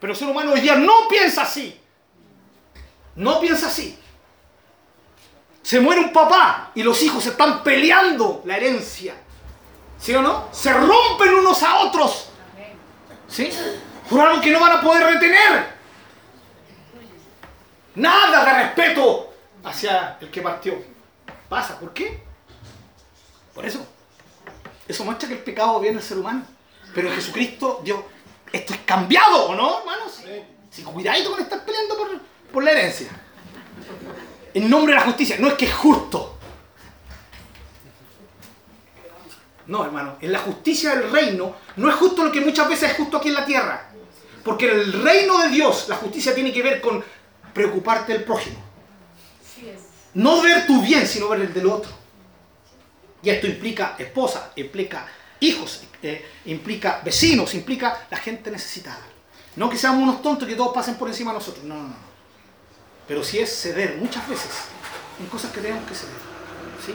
Pero 0.01 0.13
el 0.13 0.19
ser 0.19 0.27
humano 0.27 0.51
hoy 0.51 0.61
día 0.61 0.75
no 0.75 1.07
piensa 1.09 1.43
así. 1.43 1.81
No 3.15 3.41
piensa 3.41 3.69
así. 3.69 3.97
Se 5.63 5.79
muere 5.79 6.01
un 6.01 6.13
papá 6.13 6.73
y 6.75 6.83
los 6.83 7.01
hijos 7.05 7.25
están 7.25 7.63
peleando 7.63 8.43
la 8.47 8.57
herencia. 8.57 9.15
¿Sí 9.97 10.13
o 10.13 10.23
no? 10.23 10.49
Se 10.51 10.73
rompen 10.73 11.35
unos 11.35 11.63
a 11.63 11.83
otros. 11.83 12.31
¿Sí? 13.29 13.49
Por 14.11 14.21
algo 14.21 14.43
que 14.43 14.51
no 14.51 14.59
van 14.59 14.73
a 14.73 14.81
poder 14.81 15.05
retener. 15.05 15.73
Nada 17.95 18.45
de 18.45 18.65
respeto 18.65 19.33
hacia 19.63 20.19
el 20.21 20.33
que 20.33 20.43
partió. 20.43 20.92
Pasa. 21.53 21.79
¿Por 21.79 21.93
qué? 21.93 22.19
Por 23.55 23.67
eso. 23.67 23.87
Eso 24.89 25.05
muestra 25.05 25.29
que 25.29 25.35
el 25.35 25.41
pecado 25.41 25.79
viene 25.81 25.99
del 25.99 26.03
ser 26.03 26.17
humano. 26.17 26.47
Pero 26.95 27.11
Jesucristo 27.11 27.83
dio. 27.85 28.07
Esto 28.51 28.73
es 28.73 28.81
cambiado, 28.87 29.51
¿o 29.51 29.55
no, 29.55 29.81
hermanos? 29.81 30.23
Sí, 30.71 30.83
cuidadito 30.83 31.31
con 31.31 31.43
estar 31.43 31.63
peleando 31.63 31.99
por, 31.99 32.09
por 32.51 32.65
la 32.65 32.71
herencia. 32.71 33.11
En 34.55 34.71
nombre 34.71 34.95
de 34.95 35.01
la 35.01 35.05
justicia. 35.05 35.37
No 35.39 35.49
es 35.49 35.53
que 35.53 35.67
es 35.67 35.75
justo. 35.75 36.39
No, 39.67 39.85
hermano. 39.85 40.17
En 40.23 40.33
la 40.33 40.39
justicia 40.39 40.95
del 40.95 41.13
reino 41.13 41.55
no 41.77 41.91
es 41.91 41.97
justo 41.97 42.25
lo 42.25 42.33
que 42.33 42.41
muchas 42.41 42.67
veces 42.67 42.93
es 42.93 42.97
justo 42.97 43.19
aquí 43.19 43.29
en 43.29 43.35
la 43.35 43.45
tierra. 43.45 43.91
Porque 44.43 44.71
el 44.71 44.91
reino 45.03 45.37
de 45.43 45.51
Dios 45.51 45.87
la 45.91 45.97
justicia 45.97 46.35
tiene 46.35 46.51
que 46.51 46.63
ver 46.63 46.81
con 46.81 47.05
preocuparte 47.53 48.15
del 48.15 48.25
prójimo. 48.25 48.72
No 50.15 50.43
ver 50.43 50.67
tu 50.67 50.83
bien, 50.83 51.07
sino 51.07 51.29
ver 51.29 51.41
el 51.41 51.55
del 51.55 51.67
otro. 51.67 51.91
Y 53.23 53.31
esto 53.31 53.47
implica 53.47 53.95
esposa, 53.99 54.51
implica 54.57 55.07
hijos, 55.41 55.83
eh, 56.03 56.25
implica 56.47 57.01
vecinos, 57.05 57.55
implica 57.55 58.07
la 58.11 58.17
gente 58.17 58.51
necesitada. 58.51 59.01
No 59.57 59.71
que 59.71 59.77
seamos 59.77 60.03
unos 60.03 60.23
tontos 60.23 60.49
que 60.49 60.55
todos 60.55 60.73
pasen 60.75 60.97
por 60.97 61.09
encima 61.09 61.33
de 61.33 61.39
nosotros. 61.39 61.65
No, 61.65 61.75
no, 61.77 61.83
no. 61.89 62.13
Pero 63.07 63.23
sí 63.23 63.39
es 63.39 63.55
ceder 63.61 63.97
muchas 63.99 64.27
veces 64.29 64.51
en 65.21 65.27
cosas 65.27 65.53
que 65.53 65.61
tenemos 65.61 65.89
que 65.89 65.95
ceder. 65.95 66.15
¿Sí? 66.85 66.95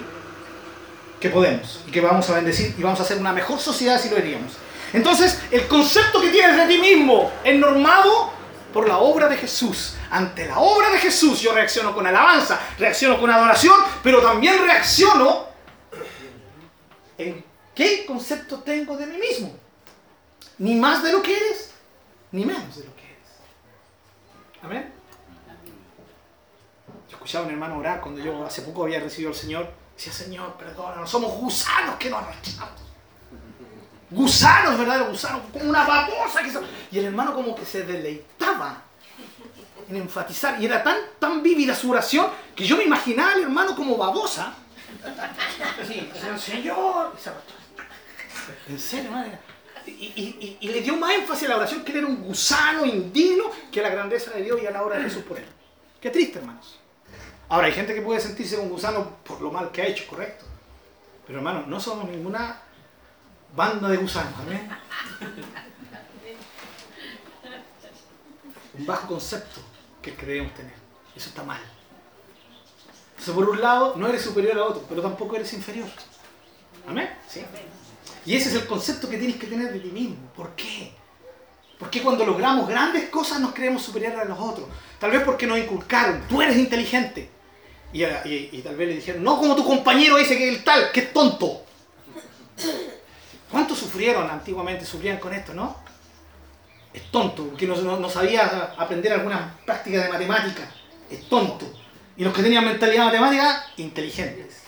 Que 1.20 1.30
podemos 1.30 1.82
y 1.88 1.92
que 1.92 2.02
vamos 2.02 2.30
a 2.30 2.36
bendecir 2.36 2.76
y 2.78 2.82
vamos 2.82 3.00
a 3.00 3.04
hacer 3.04 3.18
una 3.18 3.34
mejor 3.34 3.60
sociedad 3.60 4.00
si 4.02 4.10
lo 4.10 4.18
haríamos. 4.18 4.54
Entonces, 4.94 5.40
el 5.52 5.68
concepto 5.68 6.22
que 6.22 6.30
tienes 6.30 6.56
de 6.56 6.68
ti 6.68 6.80
mismo 6.80 7.32
es 7.44 7.58
normado 7.60 8.37
por 8.78 8.88
la 8.88 9.00
obra 9.00 9.28
de 9.28 9.38
Jesús. 9.38 9.96
Ante 10.12 10.46
la 10.46 10.60
obra 10.60 10.92
de 10.92 11.00
Jesús 11.00 11.42
yo 11.42 11.52
reacciono 11.52 11.96
con 11.96 12.06
alabanza, 12.06 12.62
reacciono 12.78 13.20
con 13.20 13.28
adoración, 13.28 13.74
pero 14.04 14.22
también 14.22 14.62
reacciono 14.64 15.48
en 17.18 17.44
qué 17.74 18.06
concepto 18.06 18.60
tengo 18.60 18.96
de 18.96 19.08
mí 19.08 19.18
mismo. 19.18 19.58
Ni 20.60 20.76
más 20.76 21.02
de 21.02 21.12
lo 21.12 21.24
que 21.24 21.36
eres, 21.36 21.72
ni 22.32 22.46
menos 22.46 22.76
de 22.76 22.84
lo 22.84 22.96
que 22.96 23.02
eres. 23.02 23.30
Amén. 24.62 24.94
Yo 27.10 27.16
escuchaba 27.16 27.46
a 27.46 27.48
un 27.48 27.54
hermano 27.56 27.80
orar 27.80 28.00
cuando 28.00 28.22
yo 28.22 28.46
hace 28.46 28.62
poco 28.62 28.84
había 28.84 29.00
recibido 29.00 29.32
al 29.32 29.36
Señor. 29.36 29.72
Decía, 29.96 30.14
Señor, 30.14 30.56
perdónanos, 30.56 31.10
somos 31.10 31.34
gusanos 31.34 31.96
que 31.96 32.12
nos 32.12 32.22
arrastramos. 32.22 32.87
Gusanos, 34.10 34.78
¿verdad? 34.78 35.10
Gusanos, 35.10 35.42
como 35.52 35.70
una 35.70 35.84
babosa 35.86 36.42
que 36.42 36.52
Y 36.92 37.00
el 37.00 37.06
hermano 37.06 37.34
como 37.34 37.56
que 37.56 37.66
se 37.66 37.84
deleitaba 37.84 38.82
en 39.90 39.96
enfatizar. 39.98 40.62
Y 40.62 40.66
era 40.66 40.84
tan, 40.84 40.98
tan 41.20 41.44
vívida 41.44 41.76
su 41.76 41.92
oración 41.92 42.28
que 42.56 42.66
yo 42.66 42.78
me 42.78 42.84
imaginaba 42.84 43.34
al 43.34 43.42
hermano 43.44 43.76
como 43.76 43.98
babosa. 43.98 44.54
Decía, 45.80 46.38
Señor. 46.38 47.14
En 48.70 48.80
serio. 48.80 49.12
Y, 49.86 49.92
y- 49.92 50.38
y- 50.42 50.58
y 50.60 50.68
le 50.70 50.82
dio 50.82 50.98
más 50.98 51.14
énfasis 51.14 51.46
a 51.46 51.50
la 51.52 51.58
oración 51.58 51.84
que 51.84 51.92
él 51.94 52.00
era 52.00 52.08
un 52.08 52.22
gusano 52.24 52.86
indigno 52.86 53.46
que 53.72 53.80
a 53.80 53.84
la 53.84 53.90
grandeza 53.90 54.32
de 54.32 54.44
Dios 54.44 54.62
y 54.62 54.66
a 54.68 54.72
la 54.72 54.84
obra 54.84 54.98
de 54.98 55.04
Jesús 55.04 55.24
por 55.24 55.38
él. 55.38 55.46
Qué 56.02 56.10
triste, 56.10 56.40
hermanos. 56.40 56.78
Ahora, 57.50 57.68
hay 57.68 57.74
gente 57.74 57.94
que 57.96 58.02
puede 58.02 58.20
sentirse 58.20 58.58
un 58.58 58.70
gusano 58.70 59.18
por 59.24 59.40
lo 59.42 59.50
mal 59.52 59.72
que 59.72 59.82
ha 59.82 59.86
hecho, 59.86 60.06
correcto. 60.08 60.44
Pero 61.26 61.40
hermanos, 61.40 61.68
no 61.68 61.80
somos 61.80 62.10
ninguna 62.10 62.62
banda 63.56 63.90
de 63.90 63.98
gusanos, 63.98 64.34
amén. 64.40 64.70
Un 68.78 68.86
bajo 68.86 69.08
concepto 69.08 69.60
que 70.02 70.14
creemos 70.14 70.54
tener. 70.54 70.74
Eso 71.16 71.30
está 71.30 71.44
mal. 71.44 71.60
Entonces, 73.12 73.34
por 73.34 73.50
un 73.50 73.60
lado, 73.60 73.96
no 73.98 74.08
eres 74.08 74.22
superior 74.22 74.58
a 74.60 74.66
otro, 74.66 74.86
pero 74.88 75.02
tampoco 75.02 75.36
eres 75.36 75.52
inferior. 75.54 75.88
Amén. 76.88 77.10
¿Sí? 77.28 77.44
Y 78.26 78.36
ese 78.36 78.50
es 78.50 78.56
el 78.56 78.68
concepto 78.68 79.10
que 79.10 79.18
tienes 79.18 79.38
que 79.38 79.48
tener 79.48 79.74
de 79.74 79.80
ti 79.80 79.90
mismo. 79.90 80.18
¿Por 80.36 80.52
qué? 80.56 80.92
Porque 81.80 82.02
cuando 82.04 82.26
logramos 82.26 82.68
grandes 82.68 83.10
cosas 83.10 83.40
nos 83.40 83.54
creemos 83.54 83.82
superiores 83.82 84.20
a 84.20 84.26
los 84.26 84.38
otros. 84.40 84.68
Tal 85.00 85.12
vez 85.12 85.24
porque 85.24 85.48
nos 85.48 85.58
inculcaron, 85.58 86.24
tú 86.28 86.42
eres 86.42 86.58
inteligente. 86.58 87.30
Y, 87.94 88.04
y- 88.04 88.50
y 88.52 88.62
tal 88.64 88.76
vez 88.76 88.88
le 88.90 88.96
dijeron, 88.96 89.24
no 89.24 89.38
como 89.40 89.56
tu 89.56 89.66
compañero 89.66 90.18
ese 90.18 90.38
que 90.38 90.50
es 90.50 90.58
el 90.58 90.64
tal, 90.64 90.92
que 90.92 91.00
es 91.02 91.14
tonto. 91.14 91.64
¿Cuántos 93.52 93.78
sufrieron 93.78 94.30
antiguamente, 94.30 94.86
sufrían 94.86 95.18
con 95.18 95.34
esto, 95.34 95.54
no? 95.54 95.76
Es 96.94 97.04
tonto, 97.12 97.54
que 97.56 97.68
no, 97.68 98.10
sabía 98.10 98.74
aprender 98.78 99.14
algunas 99.14 99.56
prácticas 99.66 100.06
de 100.06 100.10
matemática. 100.10 100.70
Es 101.10 101.28
tonto. 101.30 101.72
Y 102.18 102.24
los 102.24 102.34
que 102.34 102.44
tenían 102.44 102.66
mentalidad 102.66 103.06
matemática, 103.06 103.66
inteligentes. 103.78 104.64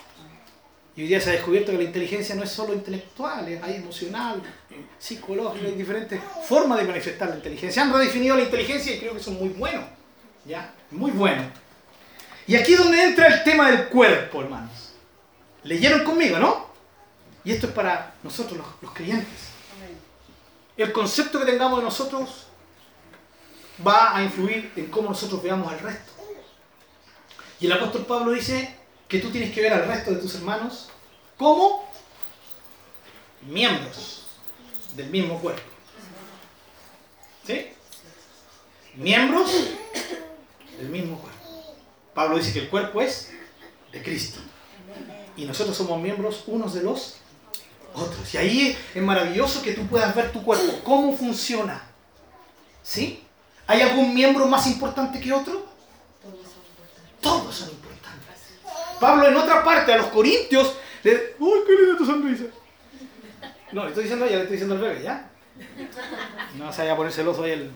Y 0.96 1.02
hoy 1.02 1.08
día 1.08 1.20
se 1.20 1.30
ha 1.30 1.32
descubierto 1.32 1.72
que 1.72 1.78
la 1.78 1.84
inteligencia 1.84 2.34
no 2.34 2.42
es 2.42 2.50
solo 2.50 2.72
intelectual, 2.72 3.46
hay 3.62 3.76
emocional, 3.76 4.42
eh, 4.70 4.84
psicológica, 4.98 5.66
hay 5.66 5.74
diferentes 5.74 6.20
formas 6.46 6.78
de 6.78 6.84
manifestar 6.84 7.28
la 7.28 7.36
inteligencia. 7.36 7.82
Han 7.82 7.92
redefinido 7.92 8.36
la 8.36 8.42
inteligencia 8.42 8.94
y 8.94 8.98
creo 8.98 9.14
que 9.14 9.20
son 9.20 9.34
muy 9.34 9.48
buenos. 9.50 9.84
¿Ya? 10.44 10.72
Muy 10.90 11.10
buenos. 11.10 11.46
Y 12.46 12.56
aquí 12.56 12.72
es 12.72 12.78
donde 12.78 13.02
entra 13.02 13.28
el 13.28 13.44
tema 13.44 13.70
del 13.70 13.88
cuerpo, 13.88 14.40
hermanos. 14.40 14.92
Leyeron 15.62 16.04
conmigo, 16.04 16.38
¿no? 16.38 16.69
Y 17.44 17.52
esto 17.52 17.68
es 17.68 17.72
para 17.72 18.14
nosotros 18.22 18.58
los, 18.58 18.66
los 18.82 18.92
creyentes. 18.92 19.50
El 20.76 20.92
concepto 20.92 21.38
que 21.38 21.46
tengamos 21.46 21.78
de 21.78 21.84
nosotros 21.84 22.46
va 23.86 24.16
a 24.16 24.22
influir 24.22 24.72
en 24.76 24.86
cómo 24.90 25.08
nosotros 25.10 25.42
veamos 25.42 25.70
al 25.72 25.78
resto. 25.78 26.12
Y 27.58 27.66
el 27.66 27.72
apóstol 27.72 28.06
Pablo 28.06 28.32
dice 28.32 28.74
que 29.08 29.18
tú 29.18 29.30
tienes 29.30 29.52
que 29.52 29.60
ver 29.60 29.72
al 29.72 29.86
resto 29.86 30.12
de 30.12 30.16
tus 30.16 30.34
hermanos 30.36 30.88
como 31.36 31.90
miembros 33.42 34.26
del 34.94 35.10
mismo 35.10 35.38
cuerpo. 35.40 35.62
¿Sí? 37.46 37.68
Miembros 38.94 39.50
del 40.78 40.88
mismo 40.88 41.18
cuerpo. 41.18 41.76
Pablo 42.14 42.38
dice 42.38 42.52
que 42.52 42.60
el 42.60 42.70
cuerpo 42.70 43.00
es 43.00 43.30
de 43.92 44.02
Cristo. 44.02 44.40
Y 45.36 45.44
nosotros 45.44 45.76
somos 45.76 46.00
miembros 46.00 46.44
unos 46.46 46.74
de 46.74 46.82
los 46.82 47.16
Otros. 47.94 48.34
Y 48.34 48.38
ahí 48.38 48.78
es 48.94 49.02
maravilloso 49.02 49.62
que 49.62 49.72
tú 49.72 49.86
puedas 49.86 50.14
ver 50.14 50.32
tu 50.32 50.42
cuerpo, 50.42 50.80
cómo 50.84 51.16
funciona. 51.16 51.82
¿Sí? 52.82 53.24
¿Hay 53.66 53.82
algún 53.82 54.14
miembro 54.14 54.46
más 54.46 54.66
importante 54.66 55.20
que 55.20 55.32
otro? 55.32 55.66
Todos 57.20 57.54
son 57.54 57.70
importantes. 57.70 58.36
Pablo 58.98 59.28
en 59.28 59.36
otra 59.36 59.62
parte 59.62 59.92
a 59.92 59.98
los 59.98 60.06
corintios 60.06 60.74
le... 61.02 61.36
¡Uy, 61.38 61.60
qué 61.66 61.72
linda 61.72 61.98
tu 61.98 62.06
sonrisa! 62.06 62.44
No, 63.72 63.84
le 63.84 63.88
estoy 63.88 64.04
diciendo 64.04 64.24
a 64.24 64.28
ella, 64.28 64.36
le 64.38 64.42
estoy 64.42 64.56
diciendo 64.56 64.74
al 64.74 64.80
bebé, 64.80 65.02
¿ya? 65.02 65.30
No 66.56 66.72
se 66.72 66.82
vaya 66.82 66.92
a 66.94 66.96
poner 66.96 67.12
celoso 67.12 67.44
ahí 67.44 67.52
el... 67.52 67.70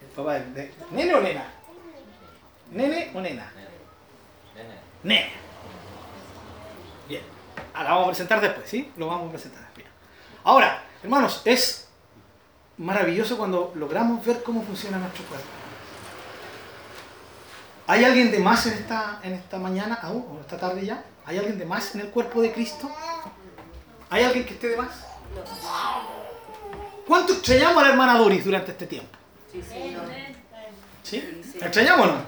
el 0.00 0.08
papá 0.14 0.34
de... 0.34 0.72
¿Nene 0.90 1.14
o 1.14 1.20
nena? 1.20 1.44
¿Nene 2.70 3.10
o 3.14 3.20
nena? 3.20 3.52
Nene. 4.54 4.74
Nene. 5.02 5.43
Bien. 7.54 7.66
Ahora 7.74 7.90
vamos 7.90 8.04
a 8.04 8.10
presentar 8.10 8.40
después, 8.40 8.68
¿sí? 8.68 8.92
Lo 8.96 9.06
vamos 9.06 9.28
a 9.28 9.32
presentar 9.32 9.62
después. 9.62 9.86
Ahora, 10.44 10.84
hermanos, 11.02 11.42
es 11.44 11.88
maravilloso 12.78 13.36
cuando 13.38 13.72
logramos 13.74 14.24
ver 14.24 14.42
cómo 14.42 14.62
funciona 14.62 14.98
nuestro 14.98 15.24
cuerpo. 15.24 15.46
¿Hay 17.86 18.04
alguien 18.04 18.30
de 18.30 18.38
más 18.38 18.66
en 18.66 18.74
esta, 18.74 19.20
en 19.22 19.34
esta 19.34 19.58
mañana 19.58 19.98
aún, 20.02 20.26
o 20.30 20.40
esta 20.40 20.58
tarde 20.58 20.86
ya? 20.86 21.04
¿Hay 21.26 21.38
alguien 21.38 21.58
de 21.58 21.66
más 21.66 21.94
en 21.94 22.00
el 22.02 22.08
cuerpo 22.08 22.40
de 22.40 22.52
Cristo? 22.52 22.90
¿Hay 24.10 24.24
alguien 24.24 24.46
que 24.46 24.54
esté 24.54 24.68
de 24.68 24.76
más? 24.76 24.90
¿Cuánto 27.06 27.34
extrañamos 27.34 27.78
a 27.78 27.82
la 27.82 27.90
hermana 27.90 28.16
Doris 28.16 28.44
durante 28.44 28.72
este 28.72 28.86
tiempo? 28.86 29.18
Sí. 29.52 29.62
¿Sí? 31.02 31.42
¿La 31.60 31.66
extrañamos 31.66 32.06
o 32.06 32.12
no? 32.12 32.18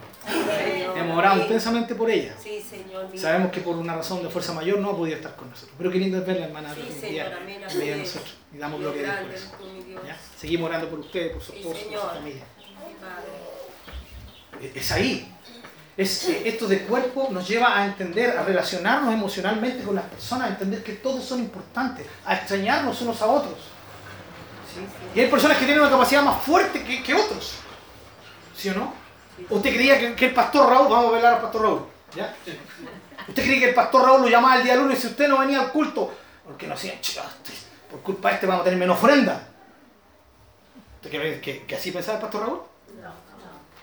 Hemos 0.96 1.18
orado 1.18 1.40
intensamente 1.42 1.94
por 1.94 2.10
ella. 2.10 2.34
Sí, 2.42 2.60
Señor. 2.68 3.08
Sabemos 3.16 3.52
que 3.52 3.60
por 3.60 3.76
una 3.76 3.94
razón 3.94 4.22
de 4.22 4.28
fuerza 4.30 4.52
mayor 4.52 4.78
no 4.78 4.90
ha 4.90 4.96
podido 4.96 5.16
estar 5.16 5.36
con 5.36 5.48
nosotros. 5.50 5.74
Pero 5.78 5.90
qué 5.90 5.98
lindo 5.98 6.18
es 6.18 6.26
ver 6.26 6.40
la 6.40 6.46
hermana 6.46 6.74
Sí, 6.74 6.80
Doris 6.80 6.94
Señor, 6.94 7.10
día- 7.12 7.36
amén, 7.40 7.56
en 7.56 7.64
así 7.64 7.78
medio 7.78 7.92
de 7.92 7.98
nosotros. 8.00 8.34
Y 8.52 8.58
damos 8.58 8.80
gloria 8.80 9.12
a 9.18 9.20
Dios. 9.22 9.40
Seguimos 10.38 10.68
orando 10.68 10.88
por 10.88 10.98
ustedes, 11.00 11.32
por 11.32 11.42
su 11.42 11.52
Sí, 11.52 11.58
esposo, 11.58 11.78
por 11.90 12.00
su 12.00 12.06
familia. 12.16 12.42
Padre. 13.00 14.72
Es 14.74 14.92
ahí. 14.92 15.32
Es, 15.96 16.28
eh, 16.28 16.42
esto 16.44 16.66
de 16.66 16.80
cuerpo 16.82 17.28
nos 17.30 17.48
lleva 17.48 17.78
a 17.78 17.86
entender, 17.86 18.36
a 18.36 18.42
relacionarnos 18.42 19.14
emocionalmente 19.14 19.82
con 19.82 19.94
las 19.94 20.04
personas, 20.04 20.48
a 20.48 20.50
entender 20.50 20.82
que 20.82 20.92
todos 20.94 21.24
son 21.24 21.38
importantes, 21.40 22.06
a 22.24 22.34
extrañarnos 22.34 23.00
unos 23.00 23.20
a 23.22 23.26
otros. 23.26 23.54
¿sí? 24.74 24.80
Y 25.14 25.20
hay 25.22 25.30
personas 25.30 25.56
que 25.56 25.64
tienen 25.64 25.80
una 25.82 25.90
capacidad 25.90 26.22
más 26.22 26.42
fuerte 26.42 26.82
que, 26.84 27.02
que 27.02 27.14
otros. 27.14 27.54
¿Sí 28.54 28.68
o 28.70 28.74
no? 28.74 29.05
¿Usted 29.50 29.74
creía 29.74 29.98
que, 29.98 30.14
que 30.14 30.26
el 30.26 30.34
pastor 30.34 30.68
Raúl, 30.70 30.88
vamos 30.88 31.12
a 31.12 31.16
velar 31.16 31.34
al 31.34 31.40
pastor 31.42 31.62
Raúl, 31.62 31.86
¿ya? 32.14 32.34
¿Usted 33.28 33.42
creía 33.42 33.60
que 33.60 33.68
el 33.70 33.74
pastor 33.74 34.02
Raúl 34.04 34.22
lo 34.22 34.28
llamaba 34.28 34.56
el 34.56 34.64
día 34.64 34.76
lunes 34.76 34.98
y 34.98 35.02
si 35.02 35.06
usted 35.08 35.28
no 35.28 35.38
venía 35.38 35.60
al 35.60 35.72
culto? 35.72 36.12
Porque 36.44 36.66
no 36.66 36.74
hacía, 36.74 37.00
"Ch, 37.00 37.18
este, 37.18 37.52
por 37.90 38.00
culpa 38.00 38.28
de 38.28 38.34
este 38.36 38.46
vamos 38.46 38.62
a 38.62 38.64
tener 38.64 38.78
menos 38.78 38.96
ofrenda. 38.96 39.48
¿Usted 40.96 41.10
cree 41.10 41.40
que, 41.40 41.64
que 41.64 41.76
así 41.76 41.90
pensaba 41.92 42.18
el 42.18 42.22
pastor 42.22 42.42
Raúl? 42.42 42.60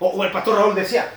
O, 0.00 0.08
o 0.08 0.24
el 0.24 0.32
pastor 0.32 0.56
Raúl 0.58 0.74
decía, 0.74 1.08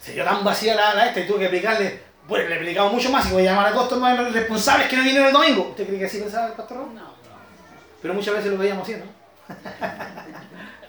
se 0.00 0.12
dio 0.12 0.24
tan 0.24 0.44
vacía 0.44 0.74
la, 0.74 0.94
la 0.94 1.06
esta 1.06 1.20
y 1.20 1.26
tuve 1.26 1.38
que 1.38 1.44
explicarle, 1.46 2.02
bueno, 2.28 2.48
le 2.48 2.54
explicaba 2.56 2.90
mucho 2.90 3.10
más 3.10 3.26
y 3.26 3.32
voy 3.32 3.46
a 3.46 3.50
llamar 3.52 3.66
a 3.68 3.72
todos 3.72 3.92
hermanos 3.92 4.32
responsables 4.32 4.88
que 4.88 4.96
no 4.96 5.02
vinieron 5.02 5.28
el 5.28 5.32
domingo. 5.32 5.68
¿Usted 5.70 5.86
cree 5.86 5.98
que 5.98 6.06
así 6.06 6.18
pensaba 6.18 6.48
el 6.48 6.52
pastor 6.52 6.78
Raúl? 6.78 6.94
No. 6.94 7.12
Pero 8.02 8.14
muchas 8.14 8.34
veces 8.34 8.50
lo 8.50 8.58
veíamos 8.58 8.82
así, 8.86 8.96
¿no? 8.96 9.04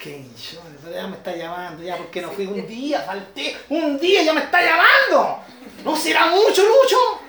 Qué 0.00 0.16
hinchón, 0.16 0.62
ya 0.90 1.06
me 1.06 1.16
está 1.16 1.36
llamando, 1.36 1.82
ya 1.82 1.98
porque 1.98 2.22
no 2.22 2.30
fui 2.30 2.46
un 2.46 2.66
día, 2.66 3.02
falté 3.02 3.54
un 3.68 3.98
día, 3.98 4.22
ya 4.22 4.32
me 4.32 4.40
está 4.40 4.62
llamando. 4.62 5.40
¿No 5.84 5.94
será 5.94 6.24
mucho, 6.24 6.62
Lucho? 6.62 7.20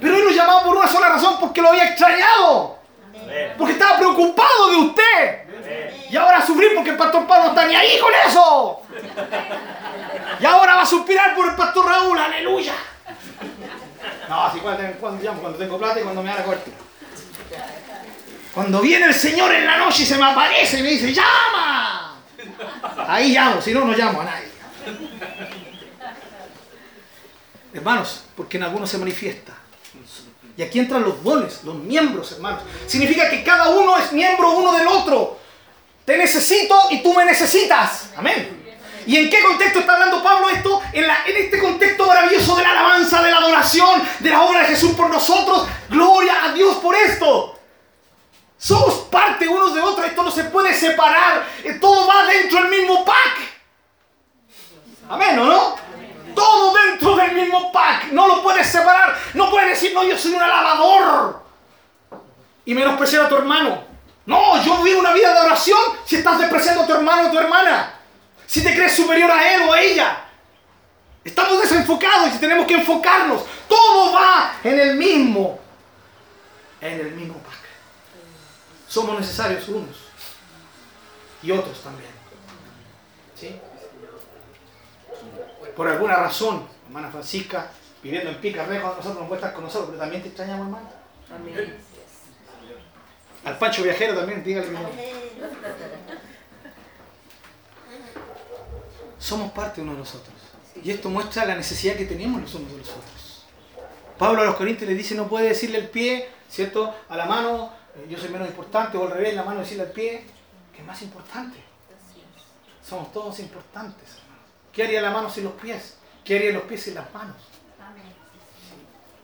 Pero 0.00 0.14
él 0.14 0.24
lo 0.26 0.30
llamaba 0.30 0.62
por 0.62 0.76
una 0.76 0.86
sola 0.86 1.08
razón, 1.08 1.38
porque 1.40 1.60
lo 1.60 1.70
había 1.70 1.88
extrañado. 1.88 2.78
Porque 3.58 3.72
estaba 3.72 3.98
preocupado 3.98 4.70
de 4.70 4.76
usted. 4.76 5.40
Y 6.08 6.16
ahora 6.16 6.38
a 6.38 6.46
sufrir 6.46 6.76
porque 6.76 6.90
el 6.90 6.96
pastor 6.96 7.26
Pablo 7.26 7.46
no 7.46 7.50
está 7.50 7.66
ni 7.66 7.74
ahí 7.74 7.98
con 7.98 8.12
eso. 8.24 8.82
Y 10.38 10.44
ahora 10.44 10.76
va 10.76 10.82
a 10.82 10.86
suspirar 10.86 11.34
por 11.34 11.48
el 11.48 11.56
pastor 11.56 11.86
Raúl, 11.86 12.16
aleluya. 12.16 12.74
No, 14.28 14.44
así 14.44 14.60
cuando, 14.60 14.84
cuando 15.00 15.24
llamo, 15.24 15.40
cuando 15.40 15.58
tengo 15.58 15.76
plata 15.76 15.98
y 15.98 16.04
cuando 16.04 16.22
me 16.22 16.30
da 16.30 16.36
la 16.36 16.44
cobertura. 16.44 16.76
Cuando 18.54 18.80
viene 18.80 19.06
el 19.06 19.14
Señor 19.14 19.52
en 19.54 19.64
la 19.66 19.76
noche 19.78 20.02
y 20.02 20.06
se 20.06 20.16
me 20.18 20.24
aparece 20.24 20.80
y 20.80 20.82
me 20.82 20.90
dice, 20.90 21.12
llama. 21.14 22.16
Ahí 23.08 23.32
llamo, 23.32 23.60
si 23.62 23.72
no, 23.72 23.84
no 23.84 23.92
llamo 23.96 24.20
a 24.20 24.24
nadie. 24.24 24.48
Hermanos, 27.72 28.24
porque 28.36 28.56
en 28.56 28.64
algunos 28.64 28.90
se 28.90 28.98
manifiesta. 28.98 29.52
Y 30.56 30.62
aquí 30.62 30.78
entran 30.80 31.02
los 31.02 31.22
dones, 31.22 31.62
los 31.64 31.76
miembros, 31.76 32.32
hermanos. 32.32 32.62
Significa 32.86 33.30
que 33.30 33.44
cada 33.44 33.68
uno 33.70 33.96
es 33.98 34.12
miembro 34.12 34.50
uno 34.50 34.72
del 34.76 34.88
otro. 34.88 35.38
Te 36.04 36.16
necesito 36.18 36.74
y 36.90 37.02
tú 37.02 37.14
me 37.14 37.24
necesitas. 37.24 38.10
Amén. 38.16 38.58
¿Y 39.06 39.16
en 39.16 39.30
qué 39.30 39.40
contexto 39.42 39.80
está 39.80 39.94
hablando 39.94 40.22
Pablo 40.22 40.50
esto? 40.50 40.82
En, 40.92 41.06
la- 41.06 41.24
en 41.24 41.36
este 41.44 41.58
contexto 41.60 42.06
maravilloso 42.06 42.56
de 42.56 42.62
la 42.64 42.72
alabanza, 42.72 43.22
de 43.22 43.30
la 43.30 43.36
adoración, 43.38 44.02
de 44.18 44.30
la 44.30 44.42
obra 44.42 44.60
de 44.62 44.66
Jesús 44.66 44.92
por 44.92 45.08
nosotros. 45.08 45.68
Gloria 45.88 46.44
a 46.44 46.52
Dios 46.52 46.76
por 46.78 46.94
esto. 46.96 47.59
Somos 48.60 48.92
parte 49.10 49.48
unos 49.48 49.74
de 49.74 49.80
otros. 49.80 50.06
Esto 50.06 50.22
no 50.22 50.30
se 50.30 50.44
puede 50.44 50.74
separar. 50.74 51.46
Eh, 51.64 51.78
Todo 51.80 52.06
va 52.06 52.26
dentro 52.26 52.60
del 52.60 52.68
mismo 52.70 53.04
pack. 53.06 53.38
Amén, 55.08 55.38
¿o 55.38 55.44
no? 55.46 55.76
Todo 56.34 56.74
dentro 56.86 57.16
del 57.16 57.32
mismo 57.32 57.72
pack. 57.72 58.12
No 58.12 58.28
lo 58.28 58.42
puedes 58.42 58.66
separar. 58.66 59.16
No 59.32 59.50
puedes 59.50 59.70
decir, 59.70 59.94
no, 59.94 60.04
yo 60.04 60.16
soy 60.16 60.34
un 60.34 60.42
alabador. 60.42 61.42
Y 62.66 62.74
menospreciar 62.74 63.24
a 63.24 63.28
tu 63.30 63.36
hermano. 63.36 63.82
No, 64.26 64.62
yo 64.62 64.82
vivo 64.82 65.00
una 65.00 65.14
vida 65.14 65.32
de 65.32 65.40
oración 65.40 65.80
si 66.04 66.16
estás 66.16 66.38
despreciando 66.38 66.82
a 66.82 66.86
tu 66.86 66.92
hermano 66.92 67.28
o 67.28 67.30
tu 67.32 67.38
hermana. 67.38 67.94
Si 68.46 68.62
te 68.62 68.74
crees 68.74 68.94
superior 68.94 69.30
a 69.30 69.54
él 69.54 69.62
o 69.62 69.72
a 69.72 69.80
ella. 69.80 70.24
Estamos 71.24 71.62
desenfocados 71.62 72.34
y 72.34 72.38
tenemos 72.38 72.66
que 72.66 72.74
enfocarnos. 72.74 73.42
Todo 73.66 74.12
va 74.12 74.52
en 74.62 74.78
el 74.78 74.96
mismo. 74.96 75.58
En 76.82 77.00
el 77.00 77.12
mismo. 77.12 77.39
Somos 78.90 79.20
necesarios 79.20 79.68
unos. 79.68 79.96
Y 81.44 81.52
otros 81.52 81.80
también. 81.80 82.10
¿Sí? 83.36 83.56
Por 85.76 85.86
alguna 85.86 86.16
razón, 86.16 86.66
hermana 86.86 87.08
Francisca, 87.08 87.70
viviendo 88.02 88.30
en 88.30 88.40
Picarrejo, 88.40 88.88
nosotros 88.88 89.14
no 89.14 89.28
puede 89.28 89.40
estar 89.40 89.54
con 89.54 89.62
nosotros, 89.62 89.90
pero 89.90 90.00
también 90.00 90.22
te 90.22 90.28
extrañamos, 90.28 90.66
hermano. 90.66 90.90
Amén. 91.32 91.78
Al 93.44 93.58
Pancho 93.58 93.84
Viajero 93.84 94.16
también, 94.16 94.42
dígale 94.42 94.66
que 94.66 94.72
no. 94.72 94.80
Somos 99.20 99.52
parte 99.52 99.82
uno 99.82 99.92
de 99.92 99.98
nosotros. 99.98 100.34
Y 100.82 100.90
esto 100.90 101.08
muestra 101.08 101.44
la 101.44 101.54
necesidad 101.54 101.94
que 101.94 102.06
tenemos 102.06 102.40
los 102.40 102.54
unos 102.56 102.72
de 102.72 102.78
los 102.78 102.88
otros. 102.88 103.44
Pablo 104.18 104.42
a 104.42 104.46
los 104.46 104.56
Corintios 104.56 104.90
le 104.90 104.96
dice, 104.96 105.14
no 105.14 105.28
puede 105.28 105.48
decirle 105.48 105.78
el 105.78 105.88
pie, 105.88 106.28
¿cierto? 106.50 106.92
A 107.08 107.16
la 107.16 107.26
mano, 107.26 107.79
eh, 107.96 108.06
yo 108.08 108.18
soy 108.18 108.28
menos 108.30 108.48
importante, 108.48 108.96
o 108.96 109.04
al 109.06 109.12
revés, 109.12 109.34
la 109.34 109.42
mano 109.44 109.60
decirle 109.60 109.84
al 109.84 109.92
pie, 109.92 110.24
que 110.74 110.80
es 110.80 110.86
más 110.86 111.00
importante. 111.02 111.58
Somos 112.86 113.12
todos 113.12 113.38
importantes, 113.40 114.08
hermano. 114.16 114.40
¿Qué 114.72 114.84
haría 114.84 115.00
la 115.02 115.10
mano 115.10 115.28
sin 115.30 115.44
los 115.44 115.52
pies? 115.54 115.96
¿Qué 116.24 116.36
harían 116.36 116.54
los 116.54 116.62
pies 116.64 116.82
sin 116.82 116.94
las 116.94 117.12
manos? 117.12 117.36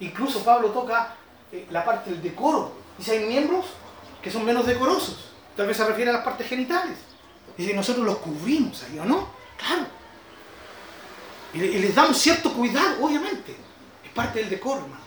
Incluso 0.01 0.45
Pablo 0.45 0.71
toca 0.71 1.15
eh, 1.53 1.67
la 1.71 1.85
parte 1.85 2.11
del 2.11 2.23
decoro. 2.23 2.73
Dice, 2.99 3.13
hay 3.19 3.25
miembros 3.27 3.65
que 4.23 4.31
son 4.31 4.45
menos 4.45 4.67
decorosos. 4.67 5.31
Tal 5.57 5.67
vez 5.67 5.77
se 5.77 5.87
refiere 5.87 6.11
a 6.11 6.15
las 6.15 6.25
partes 6.25 6.47
genitales. 6.47 6.99
Y 7.57 7.73
nosotros 7.73 8.05
los 8.05 8.19
cubrimos 8.19 8.83
ahí, 8.83 8.99
¿o 8.99 9.05
no? 9.07 9.29
Claro. 9.57 9.87
Y, 11.55 11.59
le- 11.59 11.67
y 11.67 11.79
les 11.79 11.95
damos 11.95 12.19
cierto 12.19 12.53
cuidado, 12.53 13.03
obviamente. 13.03 13.57
Es 14.05 14.11
parte 14.13 14.41
del 14.41 14.51
decoro, 14.51 14.83
hermanos. 14.83 15.06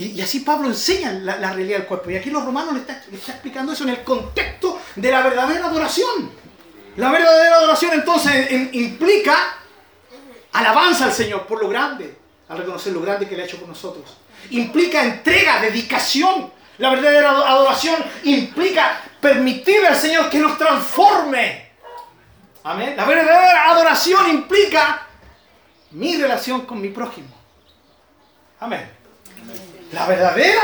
Y, 0.00 0.20
así 0.22 0.40
Pablo 0.40 0.68
enseña 0.68 1.12
la, 1.12 1.52
realidad 1.52 1.78
del 1.78 1.86
cuerpo. 1.86 2.10
Y 2.10 2.16
aquí 2.16 2.30
los 2.30 2.42
romanos 2.44 2.72
le 2.74 2.80
le 2.80 3.16
está 3.18 3.32
explicando 3.32 3.72
eso 3.72 3.84
en 3.84 3.90
el 3.90 4.02
contexto 4.02 4.80
de 4.96 5.10
la 5.10 5.20
verdadera 5.22 5.66
adoración. 5.66 6.30
La 6.96 7.10
verdadera 7.10 7.56
adoración 7.56 7.92
entonces 7.92 8.50
en- 8.50 8.70
implica 8.72 9.36
alabanza 10.52 11.04
al 11.04 11.12
Señor 11.12 11.46
por 11.46 11.60
lo 11.62 11.68
grande, 11.68 12.16
al 12.48 12.58
reconocer 12.58 12.92
lo 12.94 13.02
grande 13.02 13.28
que 13.28 13.34
Él 13.34 13.42
ha 13.42 13.44
hecho 13.44 13.58
por 13.58 13.68
nosotros. 13.68 14.16
Implica 14.50 15.02
entrega, 15.04 15.60
dedicación. 15.60 16.50
La 16.78 16.90
verdadera 16.90 17.30
ado- 17.32 17.44
adoración 17.46 18.02
implica 18.24 19.02
permitirle 19.20 19.88
al 19.88 19.96
Señor 19.96 20.30
que 20.30 20.38
nos 20.38 20.56
transforme. 20.56 21.72
Amén. 22.64 22.94
La 22.96 23.04
verdadera 23.04 23.70
adoración 23.70 24.30
implica 24.30 25.06
mi 25.90 26.16
relación 26.16 26.62
con 26.64 26.80
mi 26.80 26.88
prójimo. 26.88 27.28
Amén. 28.60 28.90
La 29.92 30.06
verdadera 30.06 30.62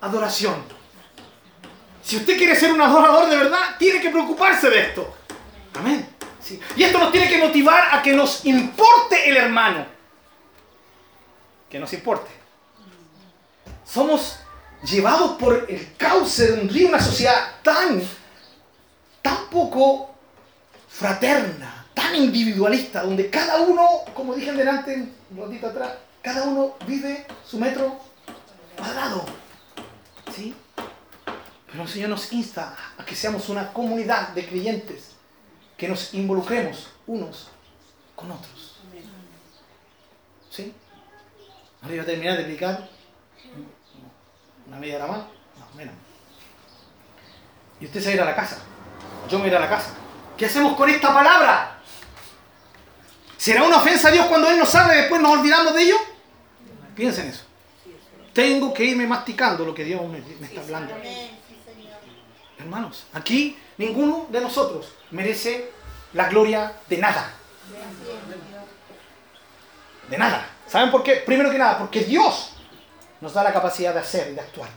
adoración. 0.00 0.54
Si 2.02 2.16
usted 2.16 2.38
quiere 2.38 2.56
ser 2.56 2.72
un 2.72 2.80
adorador 2.80 3.28
de 3.28 3.36
verdad, 3.36 3.76
tiene 3.78 4.00
que 4.00 4.10
preocuparse 4.10 4.70
de 4.70 4.80
esto. 4.80 5.14
Amén. 5.74 6.08
Sí. 6.42 6.58
Y 6.76 6.82
esto 6.82 6.98
nos 6.98 7.12
tiene 7.12 7.28
que 7.28 7.38
motivar 7.38 7.94
a 7.94 8.02
que 8.02 8.12
nos 8.12 8.44
importe 8.46 9.28
el 9.28 9.36
hermano. 9.36 9.86
Que 11.68 11.78
nos 11.78 11.92
importe. 11.92 12.30
somos 13.84 14.36
llevados 14.82 15.32
por 15.32 15.66
el 15.68 15.94
cauce 15.96 16.52
de 16.52 16.60
un 16.62 16.68
río, 16.68 16.88
una 16.88 17.00
sociedad 17.00 17.56
tan, 17.62 18.02
tan 19.20 19.46
poco 19.50 20.14
fraterna, 20.88 21.86
tan 21.92 22.16
individualista, 22.16 23.02
donde 23.02 23.28
cada 23.28 23.60
uno, 23.60 23.86
como 24.14 24.34
dije 24.34 24.52
delante, 24.52 25.06
un 25.30 25.38
ratito 25.38 25.66
atrás, 25.66 25.90
cada 26.22 26.44
uno 26.44 26.76
vive 26.86 27.26
su 27.46 27.58
metro 27.58 28.09
¿Sí? 30.34 30.54
Pero 31.70 31.82
el 31.82 31.88
Señor 31.88 32.10
nos 32.10 32.32
insta 32.32 32.76
a 32.98 33.04
que 33.04 33.14
seamos 33.14 33.48
una 33.48 33.72
comunidad 33.72 34.28
de 34.30 34.46
creyentes, 34.46 35.12
que 35.76 35.88
nos 35.88 36.14
involucremos 36.14 36.90
unos 37.06 37.48
con 38.16 38.30
otros. 38.30 38.78
¿Sí? 40.50 40.74
Ahora 41.82 41.94
voy 41.94 41.98
a 42.00 42.06
terminar 42.06 42.36
de 42.36 42.42
explicar 42.42 42.88
una 44.66 44.76
media 44.78 44.96
hora 44.96 45.06
más, 45.06 45.18
no, 45.18 45.76
menos. 45.76 45.94
Y 47.80 47.86
usted 47.86 48.00
se 48.00 48.06
va 48.06 48.10
a 48.10 48.14
ir 48.14 48.20
a 48.20 48.24
la 48.26 48.36
casa. 48.36 48.58
Yo 49.28 49.38
me 49.38 49.46
voy 49.46 49.54
a 49.54 49.60
la 49.60 49.68
casa. 49.68 49.94
¿Qué 50.36 50.46
hacemos 50.46 50.76
con 50.76 50.88
esta 50.88 51.14
palabra? 51.14 51.78
¿Será 53.36 53.62
una 53.62 53.78
ofensa 53.78 54.08
a 54.08 54.10
Dios 54.10 54.26
cuando 54.26 54.50
Él 54.50 54.58
nos 54.58 54.74
habla 54.74 54.94
y 54.94 54.98
después 54.98 55.22
nos 55.22 55.38
olvidamos 55.38 55.74
de 55.74 55.82
ello? 55.82 55.96
Piensen 56.94 57.28
eso. 57.28 57.49
Tengo 58.32 58.72
que 58.72 58.84
irme 58.84 59.06
masticando 59.06 59.64
lo 59.64 59.74
que 59.74 59.84
Dios 59.84 60.00
me, 60.02 60.20
me 60.20 60.46
está 60.46 60.60
hablando. 60.60 60.94
Hermanos, 62.58 63.06
aquí 63.12 63.56
ninguno 63.78 64.26
de 64.30 64.40
nosotros 64.40 64.92
merece 65.10 65.70
la 66.12 66.28
gloria 66.28 66.72
de 66.88 66.98
nada. 66.98 67.32
De 70.08 70.18
nada. 70.18 70.46
¿Saben 70.66 70.90
por 70.90 71.02
qué? 71.02 71.16
Primero 71.16 71.50
que 71.50 71.58
nada, 71.58 71.78
porque 71.78 72.04
Dios 72.04 72.52
nos 73.20 73.32
da 73.32 73.42
la 73.42 73.52
capacidad 73.52 73.94
de 73.94 74.00
hacer 74.00 74.28
y 74.30 74.34
de 74.34 74.40
actuar. 74.40 74.68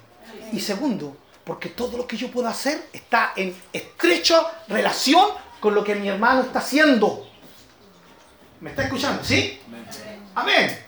Y 0.51 0.59
segundo, 0.59 1.15
porque 1.43 1.69
todo 1.69 1.97
lo 1.97 2.07
que 2.07 2.17
yo 2.17 2.31
puedo 2.31 2.47
hacer 2.47 2.87
está 2.93 3.33
en 3.35 3.55
estrecha 3.71 4.63
relación 4.67 5.29
con 5.59 5.75
lo 5.75 5.83
que 5.83 5.95
mi 5.95 6.07
hermano 6.07 6.41
está 6.41 6.59
haciendo. 6.59 7.27
¿Me 8.59 8.69
está 8.69 8.83
escuchando? 8.83 9.23
¿Sí? 9.23 9.59
Amén. 10.35 10.79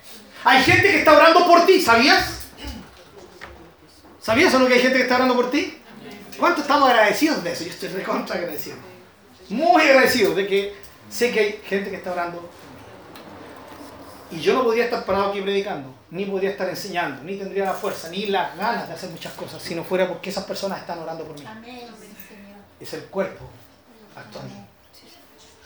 Hay 0.43 0.63
gente 0.63 0.91
que 0.91 0.99
está 0.99 1.13
orando 1.13 1.45
por 1.45 1.65
ti, 1.65 1.81
¿sabías? 1.81 2.44
¿Sabías 4.25 4.51
o 4.55 4.59
no 4.59 4.67
que 4.67 4.73
hay 4.73 4.79
gente 4.79 4.97
que 4.97 5.03
está 5.03 5.17
orando 5.17 5.35
por 5.35 5.51
ti? 5.51 5.77
¿Cuánto 6.39 6.61
estamos 6.61 6.89
agradecidos 6.89 7.43
de 7.43 7.51
eso? 7.51 7.63
Yo 7.63 7.69
estoy 7.69 7.89
recontra 7.89 8.37
agradecido. 8.37 8.75
Muy 9.49 9.83
agradecido 9.83 10.33
de 10.33 10.47
que 10.47 10.75
sé 11.11 11.31
que 11.31 11.39
hay 11.39 11.61
gente 11.63 11.91
que 11.91 11.97
está 11.97 12.11
orando. 12.11 12.49
Y 14.31 14.39
yo 14.41 14.55
no 14.55 14.63
podría 14.63 14.85
estar 14.85 15.05
parado 15.05 15.29
aquí 15.29 15.41
predicando, 15.41 15.93
ni 16.09 16.25
podría 16.25 16.49
estar 16.49 16.67
enseñando, 16.67 17.23
ni 17.23 17.37
tendría 17.37 17.65
la 17.65 17.75
fuerza, 17.75 18.09
ni 18.09 18.25
las 18.25 18.57
ganas 18.57 18.87
de 18.87 18.95
hacer 18.95 19.11
muchas 19.11 19.31
cosas, 19.33 19.61
si 19.61 19.75
no 19.75 19.83
fuera 19.83 20.07
porque 20.07 20.31
esas 20.31 20.45
personas 20.45 20.79
están 20.79 20.97
orando 20.97 21.23
por 21.23 21.39
mí. 21.39 21.45
Es 22.79 22.93
el 22.95 23.03
cuerpo 23.03 23.47
actuando. 24.15 24.55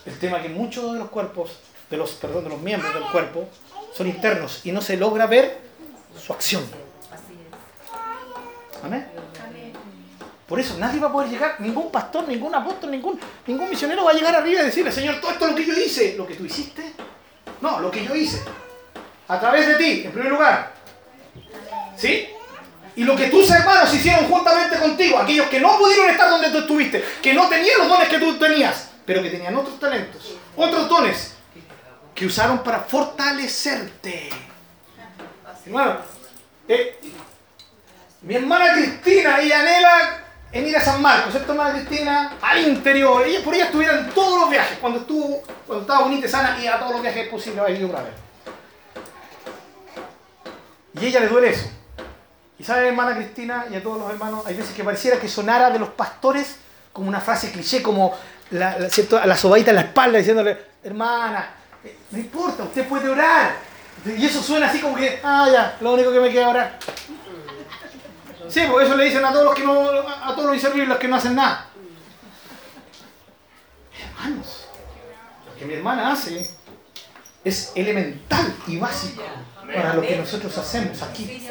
El 0.05 0.19
tema 0.19 0.41
que 0.41 0.49
muchos 0.49 0.91
de 0.91 0.99
los 0.99 1.07
cuerpos, 1.07 1.59
de 1.89 1.95
los, 1.95 2.11
perdón, 2.11 2.43
de 2.43 2.49
los 2.49 2.59
miembros 2.59 2.93
del 2.93 3.03
cuerpo, 3.03 3.47
son 3.95 4.07
internos 4.07 4.65
y 4.65 4.73
no 4.73 4.81
se 4.81 4.97
logra 4.97 5.27
ver 5.27 5.61
su 6.21 6.33
acción. 6.33 6.88
Amén. 8.83 9.07
Por 10.47 10.59
eso 10.59 10.77
nadie 10.79 10.99
va 10.99 11.09
a 11.09 11.11
poder 11.11 11.29
llegar, 11.29 11.55
ningún 11.59 11.91
pastor, 11.91 12.27
ningún 12.27 12.53
apóstol, 12.55 12.89
ningún, 12.89 13.19
ningún 13.45 13.69
misionero 13.69 14.03
va 14.03 14.11
a 14.11 14.15
llegar 14.15 14.35
arriba 14.35 14.61
y 14.61 14.65
decirle, 14.65 14.91
Señor, 14.91 15.21
todo 15.21 15.31
esto 15.31 15.45
es 15.45 15.51
lo 15.51 15.57
que 15.57 15.65
yo 15.65 15.73
hice. 15.73 16.15
¿Lo 16.17 16.25
que 16.25 16.33
tú 16.33 16.45
hiciste? 16.45 16.93
No, 17.61 17.79
lo 17.79 17.91
que 17.91 18.03
yo 18.03 18.15
hice. 18.15 18.41
A 19.27 19.39
través 19.39 19.67
de 19.67 19.75
ti, 19.75 20.01
en 20.05 20.11
primer 20.11 20.31
lugar. 20.31 20.73
¿Sí? 21.95 22.29
Y 22.95 23.03
lo 23.03 23.15
que 23.15 23.27
tus 23.27 23.49
hermanos 23.51 23.93
hicieron 23.93 24.27
juntamente 24.27 24.77
contigo, 24.79 25.19
aquellos 25.19 25.47
que 25.47 25.59
no 25.59 25.77
pudieron 25.77 26.09
estar 26.09 26.29
donde 26.29 26.49
tú 26.49 26.57
estuviste, 26.57 27.03
que 27.21 27.33
no 27.33 27.47
tenían 27.47 27.77
los 27.77 27.87
dones 27.87 28.09
que 28.09 28.17
tú 28.17 28.37
tenías, 28.39 28.89
pero 29.05 29.21
que 29.21 29.29
tenían 29.29 29.55
otros 29.55 29.79
talentos, 29.79 30.35
otros 30.55 30.89
dones, 30.89 31.35
que 32.15 32.25
usaron 32.25 32.63
para 32.63 32.79
fortalecerte. 32.79 34.29
Hermano, 35.65 35.97
eh, 36.67 36.99
mi 38.21 38.35
hermana 38.35 38.73
Cristina 38.73 39.41
y 39.41 39.51
anhela 39.51 40.19
en 40.51 40.67
ir 40.67 40.75
a 40.75 40.81
San 40.81 41.01
Marcos, 41.01 41.31
¿cierto, 41.31 41.51
hermana 41.51 41.73
Cristina? 41.73 42.33
Al 42.41 42.67
interior. 42.67 43.23
Ella, 43.25 43.43
por 43.43 43.53
ella 43.53 43.65
estuvieron 43.65 44.09
todos 44.11 44.41
los 44.41 44.49
viajes. 44.49 44.77
Cuando 44.79 44.99
estuvo, 44.99 45.43
cuando 45.67 45.81
estaba 45.81 46.01
bonita 46.01 46.25
y 46.25 46.29
sana, 46.29 46.57
y 46.61 46.67
a 46.67 46.79
todos 46.79 46.93
los 46.93 47.01
viajes 47.01 47.29
posibles 47.29 47.63
a 47.63 47.69
ir 47.69 47.85
una 47.85 48.01
vez. 48.01 48.13
Y 50.99 51.05
ella 51.05 51.19
le 51.19 51.27
duele 51.27 51.49
eso. 51.51 51.69
Y 52.57 52.63
sabe, 52.63 52.87
hermana 52.87 53.15
Cristina, 53.15 53.65
y 53.71 53.75
a 53.75 53.83
todos 53.83 53.99
los 53.99 54.09
hermanos, 54.09 54.45
hay 54.45 54.55
veces 54.55 54.75
que 54.75 54.83
pareciera 54.83 55.19
que 55.19 55.29
sonara 55.29 55.69
de 55.69 55.79
los 55.79 55.89
pastores 55.89 56.57
como 56.91 57.07
una 57.07 57.21
frase 57.21 57.51
cliché, 57.51 57.81
como 57.81 58.17
la, 58.51 58.77
la, 58.79 58.89
¿cierto? 58.89 59.23
la 59.23 59.37
sobadita 59.37 59.69
en 59.69 59.75
la 59.75 59.83
espalda 59.83 60.17
diciéndole, 60.17 60.57
hermana, 60.83 61.51
eh, 61.83 61.95
no 62.11 62.17
importa, 62.17 62.63
usted 62.63 62.87
puede 62.87 63.07
orar. 63.07 63.69
Y 64.05 64.25
eso 64.25 64.41
suena 64.41 64.67
así 64.67 64.79
como 64.79 64.95
que, 64.95 65.19
ah, 65.23 65.47
ya, 65.51 65.77
lo 65.79 65.93
único 65.93 66.11
que 66.11 66.19
me 66.19 66.31
queda 66.31 66.49
orar. 66.49 66.79
Sí, 68.49 68.61
porque 68.69 68.85
eso 68.85 68.97
le 68.97 69.05
dicen 69.05 69.23
a 69.23 69.31
todos 69.31 69.45
los 69.45 69.55
que 69.55 69.63
no, 69.63 69.89
a 69.89 70.33
todos 70.33 70.45
los 70.45 70.55
inservibles 70.55 70.97
que 70.97 71.07
no 71.07 71.15
hacen 71.15 71.35
nada. 71.35 71.67
Hermanos, 74.01 74.65
lo 75.45 75.55
que 75.55 75.65
mi 75.65 75.73
hermana 75.75 76.11
hace 76.11 76.49
es 77.43 77.71
elemental 77.75 78.53
y 78.67 78.77
básico 78.77 79.23
para 79.73 79.93
lo 79.93 80.01
que 80.01 80.17
nosotros 80.17 80.57
hacemos 80.57 81.01
aquí. 81.01 81.47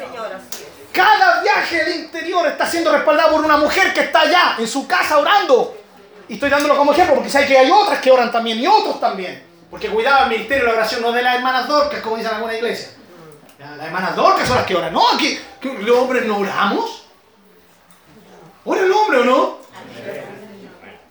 Cada 0.91 1.41
viaje 1.41 1.83
del 1.85 1.99
interior 2.01 2.47
está 2.47 2.65
siendo 2.65 2.91
respaldado 2.91 3.35
por 3.35 3.45
una 3.45 3.57
mujer 3.57 3.93
que 3.93 4.01
está 4.01 4.21
allá 4.21 4.55
en 4.57 4.67
su 4.67 4.87
casa 4.87 5.17
orando. 5.17 5.77
Y 6.27 6.33
estoy 6.33 6.49
dándolo 6.49 6.75
como 6.75 6.91
ejemplo 6.91 7.15
porque 7.15 7.29
sé 7.29 7.45
que 7.45 7.57
hay 7.57 7.71
otras 7.71 7.99
que 7.99 8.11
oran 8.11 8.31
también 8.31 8.59
y 8.59 8.67
otros 8.67 8.99
también. 8.99 9.43
Porque 9.69 9.87
cuidado, 9.87 10.25
el 10.25 10.31
ministerio 10.31 10.65
de 10.65 10.71
la 10.71 10.77
oración 10.79 11.01
no 11.01 11.09
es 11.09 11.15
de 11.15 11.21
las 11.21 11.35
hermanas 11.35 11.67
Dorcas, 11.67 12.01
como 12.01 12.17
dicen 12.17 12.33
algunas 12.33 12.55
iglesias. 12.55 12.98
Las 13.59 13.77
hermanas 13.77 14.15
Dorcas 14.15 14.47
son 14.47 14.57
las 14.57 14.65
que 14.65 14.75
oran. 14.75 14.93
No, 14.93 15.05
aquí 15.13 15.37
los 15.81 15.97
hombres 15.97 16.25
no 16.25 16.37
oramos. 16.37 17.03
¿Ora 18.63 18.81
el 18.81 18.91
hombre 18.91 19.19
o 19.19 19.25
no? 19.25 19.59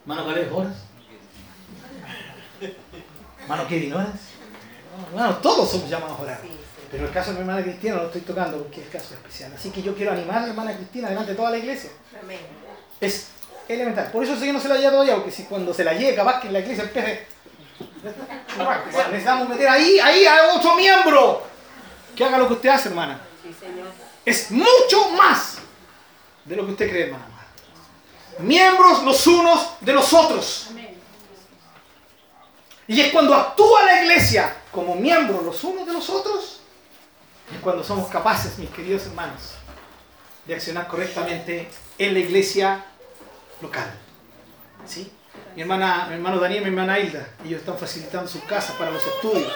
Mano, 0.06 0.24
¿cuáles 0.24 0.50
horas? 0.50 0.76
Mano, 3.46 3.66
¿qué 3.68 3.92
horas? 3.92 4.08
Hermano, 5.10 5.36
todos 5.36 5.70
somos 5.70 5.90
llamados 5.90 6.18
a 6.18 6.22
orar. 6.22 6.40
Pero 6.90 7.04
el 7.04 7.12
caso 7.12 7.30
de 7.30 7.34
mi 7.34 7.40
hermana 7.40 7.62
Cristina 7.62 7.96
no 7.96 8.00
lo 8.00 8.06
estoy 8.06 8.22
tocando 8.22 8.56
porque 8.62 8.80
es 8.80 8.88
caso 8.88 9.12
especial. 9.12 9.52
Así 9.54 9.70
que 9.70 9.82
yo 9.82 9.94
quiero 9.94 10.12
animar 10.12 10.38
a 10.38 10.40
la 10.42 10.48
hermana 10.48 10.74
Cristina 10.74 11.10
delante 11.10 11.32
de 11.32 11.36
toda 11.36 11.50
la 11.50 11.58
iglesia. 11.58 11.90
Es 12.98 13.28
elemental. 13.68 14.10
Por 14.10 14.24
eso 14.24 14.32
el 14.32 14.38
Señor 14.38 14.54
no 14.54 14.60
se 14.60 14.68
la 14.68 14.76
lleva 14.76 14.92
todavía, 14.92 15.16
porque 15.16 15.30
si 15.30 15.44
cuando 15.44 15.74
se 15.74 15.84
la 15.84 15.92
lleve, 15.92 16.14
capaz 16.14 16.40
que 16.40 16.46
en 16.46 16.54
la 16.54 16.60
iglesia 16.60 16.84
empiece. 16.84 17.26
Necesitamos 19.10 19.48
meter 19.50 19.68
ahí, 19.68 19.98
ahí 19.98 20.24
a 20.24 20.54
otro 20.54 20.74
miembro 20.76 21.57
que 22.18 22.24
haga 22.24 22.36
lo 22.36 22.48
que 22.48 22.54
usted 22.54 22.70
hace, 22.70 22.88
hermana. 22.88 23.20
Es 24.24 24.50
mucho 24.50 25.10
más 25.16 25.58
de 26.44 26.56
lo 26.56 26.66
que 26.66 26.72
usted 26.72 26.90
cree, 26.90 27.04
hermana. 27.04 27.28
Miembros 28.40 29.04
los 29.04 29.24
unos 29.28 29.76
de 29.80 29.92
los 29.92 30.12
otros. 30.12 30.70
Y 32.88 33.00
es 33.00 33.12
cuando 33.12 33.34
actúa 33.34 33.84
la 33.84 34.02
iglesia 34.02 34.52
como 34.72 34.96
miembros 34.96 35.44
los 35.44 35.62
unos 35.62 35.86
de 35.86 35.92
los 35.92 36.10
otros, 36.10 36.60
es 37.54 37.60
cuando 37.60 37.84
somos 37.84 38.10
capaces, 38.10 38.58
mis 38.58 38.70
queridos 38.70 39.06
hermanos, 39.06 39.52
de 40.44 40.54
accionar 40.56 40.88
correctamente 40.88 41.70
en 41.98 42.14
la 42.14 42.18
iglesia 42.18 42.84
local. 43.60 43.94
¿Sí? 44.86 45.12
Mi, 45.54 45.62
hermana, 45.62 46.06
mi 46.08 46.14
hermano 46.14 46.40
Daniel 46.40 46.62
y 46.62 46.64
mi 46.64 46.70
hermana 46.70 46.98
Hilda, 46.98 47.28
ellos 47.44 47.60
están 47.60 47.78
facilitando 47.78 48.26
sus 48.28 48.42
casas 48.42 48.74
para 48.74 48.90
los 48.90 49.06
estudios. 49.06 49.52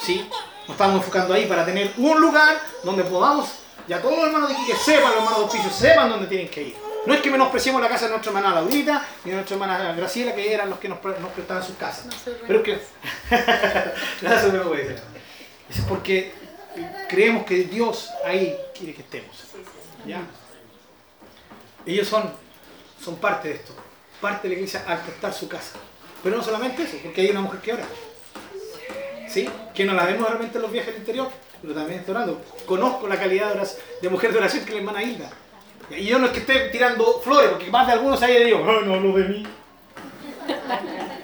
¿Sí? 0.00 0.28
Nos 0.68 0.74
estamos 0.74 0.96
enfocando 0.96 1.32
ahí 1.32 1.46
para 1.46 1.64
tener 1.64 1.94
un 1.96 2.20
lugar 2.20 2.60
donde 2.84 3.02
podamos, 3.02 3.48
ya 3.88 4.02
todos 4.02 4.18
los 4.18 4.26
hermanos 4.26 4.50
de 4.50 4.54
aquí 4.54 4.66
que 4.66 4.76
sepan, 4.76 5.12
los 5.12 5.14
hermanos 5.14 5.38
de 5.38 5.44
oficio, 5.46 5.70
sepan 5.70 6.10
dónde 6.10 6.26
tienen 6.26 6.48
que 6.48 6.62
ir. 6.62 6.76
No 7.06 7.14
es 7.14 7.22
que 7.22 7.30
menospreciemos 7.30 7.80
la 7.80 7.88
casa 7.88 8.04
de 8.04 8.10
nuestra 8.10 8.30
hermana 8.30 8.54
Laurita 8.54 9.02
ni 9.24 9.30
de 9.30 9.36
nuestra 9.36 9.54
hermana 9.54 9.94
Graciela, 9.94 10.34
que 10.34 10.52
eran 10.52 10.68
los 10.68 10.78
que 10.78 10.90
nos, 10.90 11.02
nos 11.02 11.32
prestaban 11.32 11.64
sus 11.64 11.74
casas. 11.76 12.06
Pero 12.46 12.58
es 12.58 12.64
que. 12.66 12.80
Nada 14.20 14.42
se 14.42 14.52
me 14.52 14.58
puede. 14.58 14.96
Es 15.70 15.80
porque 15.88 16.34
creemos 17.08 17.46
que 17.46 17.64
Dios 17.64 18.10
ahí 18.26 18.54
quiere 18.76 18.92
que 18.92 19.00
estemos. 19.00 19.44
¿Ya? 20.06 20.20
Ellos 21.86 22.08
son, 22.08 22.30
son 23.02 23.16
parte 23.16 23.48
de 23.48 23.54
esto. 23.54 23.72
Parte 24.20 24.48
de 24.48 24.54
la 24.54 24.54
iglesia 24.60 24.84
al 24.86 24.98
prestar 24.98 25.32
su 25.32 25.48
casa. 25.48 25.78
Pero 26.22 26.36
no 26.36 26.42
solamente 26.42 26.82
eso, 26.82 26.98
porque 27.02 27.22
hay 27.22 27.30
una 27.30 27.40
mujer 27.40 27.60
que 27.60 27.72
ora. 27.72 27.84
¿Sí? 29.28 29.48
Que 29.74 29.84
no 29.84 29.94
la 29.94 30.04
vemos 30.04 30.26
realmente 30.26 30.56
en 30.58 30.62
los 30.62 30.72
viajes 30.72 30.94
al 30.94 31.00
interior, 31.00 31.30
pero 31.60 31.74
también 31.74 32.00
está 32.00 32.12
orando. 32.12 32.42
Conozco 32.66 33.06
la 33.06 33.16
calidad 33.16 33.48
de, 33.48 33.54
oración, 33.54 33.82
de 34.00 34.08
mujer 34.08 34.32
de 34.32 34.38
oración 34.38 34.64
que 34.64 34.72
la 34.72 34.78
hermana 34.78 35.02
Hilda. 35.02 35.30
Y 35.90 36.04
yo 36.04 36.18
no 36.18 36.26
es 36.26 36.32
que 36.32 36.40
esté 36.40 36.68
tirando 36.68 37.20
flores, 37.20 37.50
porque 37.50 37.70
más 37.70 37.86
de 37.86 37.94
algunos 37.94 38.22
ahí 38.22 38.44
digo, 38.44 38.60
oh, 38.60 38.80
no 38.82 38.94
hablo 38.94 39.12
de 39.12 39.24
mí. 39.24 39.46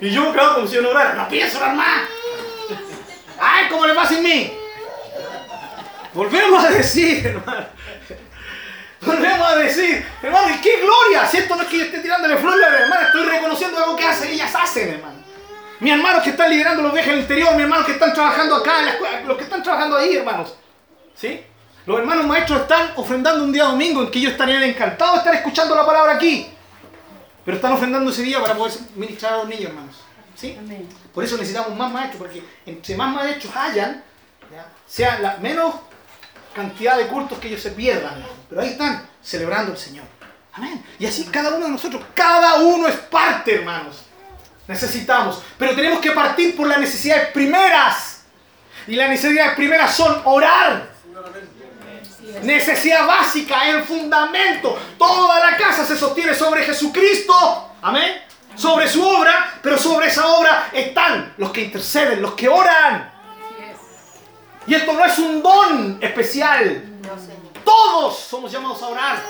Y 0.00 0.10
yo, 0.10 0.32
claro, 0.32 0.54
como 0.54 0.66
si 0.66 0.74
yo 0.74 0.82
no 0.82 0.90
orara, 0.90 1.14
no 1.14 1.28
pienso 1.28 1.58
orar 1.58 1.74
más. 1.74 2.02
Ay, 3.40 3.68
¿cómo 3.70 3.86
le 3.86 3.94
va 3.94 4.06
sin 4.06 4.22
mí? 4.22 4.52
Volvemos 6.12 6.64
a 6.64 6.70
decir, 6.70 7.26
hermano. 7.26 7.66
volvemos 9.00 9.48
a 9.50 9.56
decir, 9.56 10.06
hermano, 10.22 10.54
¿y 10.54 10.60
qué 10.60 10.80
gloria? 10.80 11.26
Si 11.26 11.38
esto 11.38 11.56
no 11.56 11.62
es 11.62 11.68
que 11.68 11.78
yo 11.78 11.84
esté 11.84 11.98
tirándole 11.98 12.36
flores 12.36 12.66
a 12.66 12.70
la 12.70 12.80
hermana, 12.80 13.06
estoy 13.06 13.26
reconociendo 13.26 13.78
algo 13.78 13.96
que 13.96 14.04
hacen, 14.04 14.30
ellas 14.30 14.54
hacen, 14.54 14.94
hermano. 14.94 15.23
Mis 15.84 15.92
hermanos 15.92 16.22
que 16.22 16.30
están 16.30 16.48
liderando 16.48 16.82
los 16.82 16.94
viajes 16.94 17.12
al 17.12 17.18
interior, 17.20 17.52
mis 17.52 17.64
hermanos 17.64 17.84
que 17.84 17.92
están 17.92 18.14
trabajando 18.14 18.54
acá 18.54 18.78
en 18.78 18.86
la 18.86 18.92
escuela, 18.92 19.20
los 19.20 19.36
que 19.36 19.44
están 19.44 19.62
trabajando 19.62 19.98
ahí, 19.98 20.16
hermanos. 20.16 20.54
¿Sí? 21.14 21.44
Los 21.84 21.98
hermanos 21.98 22.26
maestros 22.26 22.62
están 22.62 22.92
ofrendando 22.96 23.44
un 23.44 23.52
día 23.52 23.64
domingo 23.64 24.00
en 24.02 24.10
que 24.10 24.18
ellos 24.18 24.32
estarían 24.32 24.62
encantados 24.62 25.12
de 25.12 25.18
estar 25.18 25.34
escuchando 25.34 25.74
la 25.74 25.84
palabra 25.84 26.14
aquí. 26.14 26.48
Pero 27.44 27.58
están 27.58 27.74
ofrendando 27.74 28.10
ese 28.10 28.22
día 28.22 28.40
para 28.40 28.54
poder 28.54 28.72
ministrar 28.94 29.34
a 29.34 29.36
los 29.36 29.48
niños, 29.48 29.66
hermanos. 29.66 29.96
¿Sí? 30.34 30.56
Amén. 30.58 30.88
Por 31.12 31.22
eso 31.22 31.36
necesitamos 31.36 31.76
más 31.76 31.92
maestros, 31.92 32.22
porque 32.22 32.42
entre 32.64 32.96
más 32.96 33.14
maestros 33.14 33.54
hayan, 33.54 34.02
¿ya? 34.50 34.66
sea 34.86 35.18
la 35.18 35.36
menos 35.36 35.74
cantidad 36.54 36.96
de 36.96 37.08
cultos 37.08 37.38
que 37.38 37.48
ellos 37.48 37.60
se 37.60 37.72
pierdan. 37.72 38.24
Pero 38.48 38.62
ahí 38.62 38.68
están, 38.68 39.06
celebrando 39.22 39.72
al 39.72 39.78
Señor. 39.78 40.06
Amén. 40.54 40.82
Y 40.98 41.04
así 41.04 41.24
cada 41.24 41.54
uno 41.54 41.66
de 41.66 41.72
nosotros, 41.72 42.02
cada 42.14 42.54
uno 42.54 42.88
es 42.88 42.96
parte, 42.96 43.56
hermanos. 43.56 44.04
Necesitamos. 44.66 45.42
Pero 45.58 45.74
tenemos 45.74 46.00
que 46.00 46.12
partir 46.12 46.56
por 46.56 46.66
las 46.66 46.78
necesidades 46.78 47.28
primeras. 47.28 48.24
Y 48.86 48.96
las 48.96 49.08
necesidades 49.08 49.54
primeras 49.54 49.94
son 49.94 50.20
orar. 50.24 50.94
Necesidad 52.42 53.06
básica, 53.06 53.68
el 53.68 53.84
fundamento. 53.84 54.78
Toda 54.98 55.38
la 55.50 55.56
casa 55.56 55.84
se 55.84 55.96
sostiene 55.96 56.34
sobre 56.34 56.64
Jesucristo. 56.64 57.70
Amén. 57.82 58.22
Sobre 58.56 58.88
su 58.88 59.04
obra, 59.06 59.58
pero 59.62 59.78
sobre 59.78 60.08
esa 60.08 60.26
obra 60.26 60.68
están 60.72 61.34
los 61.38 61.50
que 61.50 61.62
interceden, 61.62 62.22
los 62.22 62.34
que 62.34 62.48
oran. 62.48 63.12
Y 64.66 64.74
esto 64.74 64.92
no 64.92 65.04
es 65.04 65.18
un 65.18 65.42
don 65.42 65.98
especial. 66.00 66.84
Todos 67.64 68.18
somos 68.18 68.52
llamados 68.52 68.82
a 68.82 68.88
orar. 68.88 69.22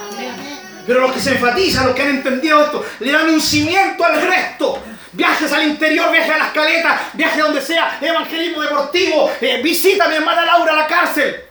Pero 0.86 1.00
los 1.00 1.12
que 1.12 1.20
se 1.20 1.32
enfatizan, 1.32 1.86
los 1.86 1.94
que 1.94 2.02
han 2.02 2.10
entendido 2.10 2.62
esto, 2.62 2.84
le 3.00 3.12
dan 3.12 3.28
un 3.28 3.40
cimiento 3.40 4.04
al 4.04 4.20
resto. 4.20 4.82
Viajes 5.14 5.52
al 5.52 5.62
interior, 5.68 6.10
viajes 6.10 6.34
a 6.34 6.38
las 6.38 6.50
caletas, 6.52 7.00
viajes 7.14 7.42
donde 7.42 7.60
sea, 7.60 7.98
evangelismo 8.00 8.62
deportivo, 8.62 9.30
eh, 9.40 9.62
visita 9.62 10.06
a 10.06 10.08
mi 10.08 10.16
hermana 10.16 10.44
Laura 10.44 10.72
a 10.72 10.76
la 10.76 10.86
cárcel. 10.88 11.44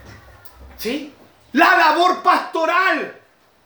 ¿Sí? 0.78 1.14
La 1.53 1.78
labor 1.78 2.22
pastoral. 2.22 3.16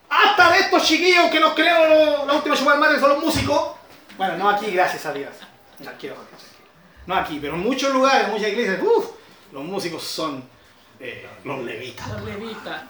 Hasta 0.09 0.51
de 0.51 0.59
estos 0.59 0.83
chiquillos 0.85 1.29
que 1.31 1.39
nos 1.39 1.57
lo- 1.57 2.25
la 2.25 2.33
última 2.33 2.55
chupada 2.55 2.77
madre 2.77 2.99
son 2.99 3.09
los 3.09 3.23
músicos. 3.23 3.71
Bueno, 4.17 4.37
no 4.37 4.49
aquí, 4.49 4.71
gracias 4.71 5.05
a 5.07 5.13
Dios. 5.13 5.31
Tranquilo. 5.81 6.15
No 7.07 7.15
aquí, 7.15 7.39
pero 7.41 7.53
en 7.55 7.59
muchos 7.61 7.91
lugares, 7.93 8.25
en 8.27 8.31
muchas 8.33 8.49
iglesias, 8.49 8.79
uff, 8.81 9.05
los 9.51 9.63
músicos 9.63 10.03
son 10.03 10.47
eh, 10.99 11.27
los 11.43 11.59
levitas. 11.63 12.07
Los 12.09 12.21
levitas. 12.23 12.83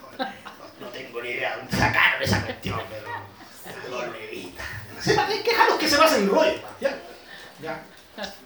No 0.80 0.88
tengo 0.88 1.22
ni 1.22 1.30
idea 1.30 1.58
dónde 1.58 1.76
sacaron 1.76 2.22
esa 2.22 2.41
cuestión, 2.43 2.82
pero 2.89 3.89
los 3.89 4.12
levitas. 4.14 4.66
Se 5.02 5.16
va- 5.16 5.28
es 5.30 5.41
que 5.41 5.52
que 5.80 5.88
se 5.89 5.98
pasen 5.98 6.28
rollo, 6.30 6.54
ya. 6.82 6.98
Ya. 7.62 7.84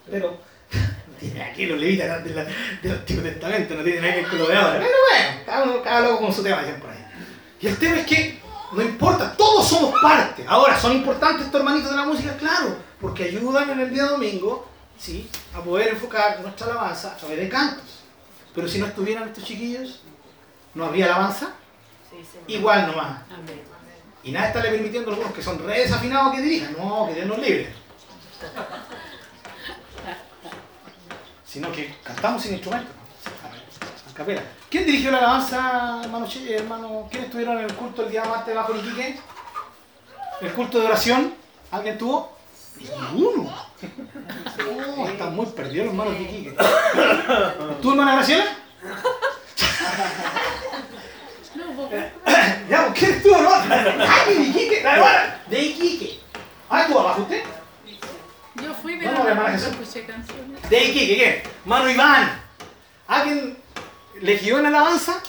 Pero 0.10 0.39
no 0.72 1.18
tiene 1.20 1.43
aquí 1.43 1.66
los 1.66 1.80
levitas 1.80 2.24
del 2.24 2.39
Antiguo 2.91 3.24
Testamento, 3.24 3.76
no 3.76 3.84
tienen 3.84 4.02
nada 4.02 4.16
que 4.16 4.22
ver 4.22 4.30
con 4.30 4.39
lo 4.39 4.47
de 4.47 4.56
ahora. 4.58 4.80
Pero 4.80 4.95
bueno, 5.10 5.41
cada 5.45 5.64
uno, 5.64 5.82
cada 5.84 6.02
loco 6.02 6.20
con 6.22 6.34
su 6.34 6.43
tema, 6.43 6.62
dicen 6.62 6.80
por 6.80 6.89
ahí. 6.89 7.06
Y 7.62 7.68
el 7.68 7.78
tema 7.78 7.99
es 7.99 8.06
que 8.08 8.39
no 8.74 8.82
importa, 8.82 9.36
todos 9.36 9.68
somos 9.68 9.93
parte. 10.02 10.45
Ahora, 10.47 10.80
¿son 10.80 10.93
importantes 10.93 11.45
estos 11.45 11.60
hermanitos 11.60 11.91
de 11.91 11.97
la 11.97 12.06
música? 12.06 12.36
Claro, 12.38 12.76
porque 12.99 13.26
ayudan 13.26 13.70
en 13.70 13.80
el 13.82 13.93
día 13.93 14.04
domingo, 14.06 14.68
¿sí? 14.99 15.30
A 15.54 15.62
poder 15.62 15.89
enfocar 15.89 16.39
nuestra 16.41 16.68
alabanza 16.68 17.12
a 17.14 17.18
través 17.18 17.38
de 17.38 17.49
cantos. 17.49 17.86
Pero 18.56 18.68
si 18.68 18.80
no 18.80 18.88
estuvieran 18.88 19.28
estos 19.28 19.43
chiquillos, 19.45 20.02
¿no 20.74 20.86
habría 20.86 21.06
alabanza? 21.06 21.52
Igual 22.47 22.88
nomás. 22.88 23.22
Amén. 23.32 23.62
Y 24.24 24.32
nada 24.32 24.47
está 24.47 24.61
le 24.61 24.69
permitiendo 24.69 25.09
a 25.09 25.13
algunos 25.13 25.34
que 25.34 25.41
son 25.41 25.59
re 25.65 25.80
desafinados 25.80 26.36
que 26.36 26.41
dirijan. 26.41 26.76
No, 26.78 27.07
que 27.07 27.15
Dios 27.15 27.28
nos 27.28 27.39
libre. 27.39 27.74
Sino 31.45 31.72
que 31.72 31.95
cantamos 32.03 32.43
sin 32.43 32.53
instrumento. 32.53 32.91
A 34.09 34.13
capela. 34.13 34.41
¿Quién 34.69 34.86
dirigió 34.86 35.11
la 35.11 35.17
alabanza, 35.17 35.99
hermano 36.03 36.28
Che, 36.28 36.55
hermano? 36.55 37.07
¿Quién 37.09 37.26
estuvieron 37.26 37.57
en 37.57 37.65
el 37.65 37.74
culto 37.74 38.03
el 38.03 38.11
día 38.11 38.24
martes 38.24 38.55
bajo 38.55 38.74
el 38.74 38.80
Iquique? 38.80 39.19
¿El 40.41 40.53
culto 40.53 40.80
de 40.80 40.86
oración? 40.88 41.34
¿Alguien 41.72 41.97
tuvo? 41.97 42.38
Ninguno. 42.80 43.53
Oh, 44.97 45.07
están 45.07 45.36
muy 45.36 45.45
perdidos 45.47 45.88
los 45.88 45.93
hermanos 45.93 46.13
de 46.13 46.24
Iquique. 46.24 46.55
¿Tú, 47.82 47.91
hermana 47.91 48.15
Graciela? 48.15 48.45
No, 51.92 51.98
Ya, 52.70 52.86
¿por 52.86 52.94
qué 52.94 53.06
estuvo, 53.06 53.38
no? 53.42 53.50
Ay, 53.54 54.36
de 54.36 54.42
Iquique, 54.44 54.82
la 54.84 54.94
hermana 54.96 55.42
de 55.48 55.60
Iquique. 55.62 56.20
Ah, 56.70 56.86
¿tú 56.88 56.98
abajo 57.00 57.22
usted? 57.24 57.44
yo 58.56 58.74
fui, 58.76 58.96
No, 58.96 59.02
pero 59.02 59.14
no, 59.36 59.44
no, 59.44 59.50
no 59.50 59.56
escuché 59.56 60.06
canciones. 60.06 60.70
De 60.70 60.84
Iquique, 60.86 61.18
¿qué? 61.18 61.44
Mano 61.66 61.89
Iván. 61.89 62.39
¿Alguien 63.08 63.58
le 64.22 64.38
guió 64.38 64.60
en 64.60 64.68
alabanza? 64.68 65.20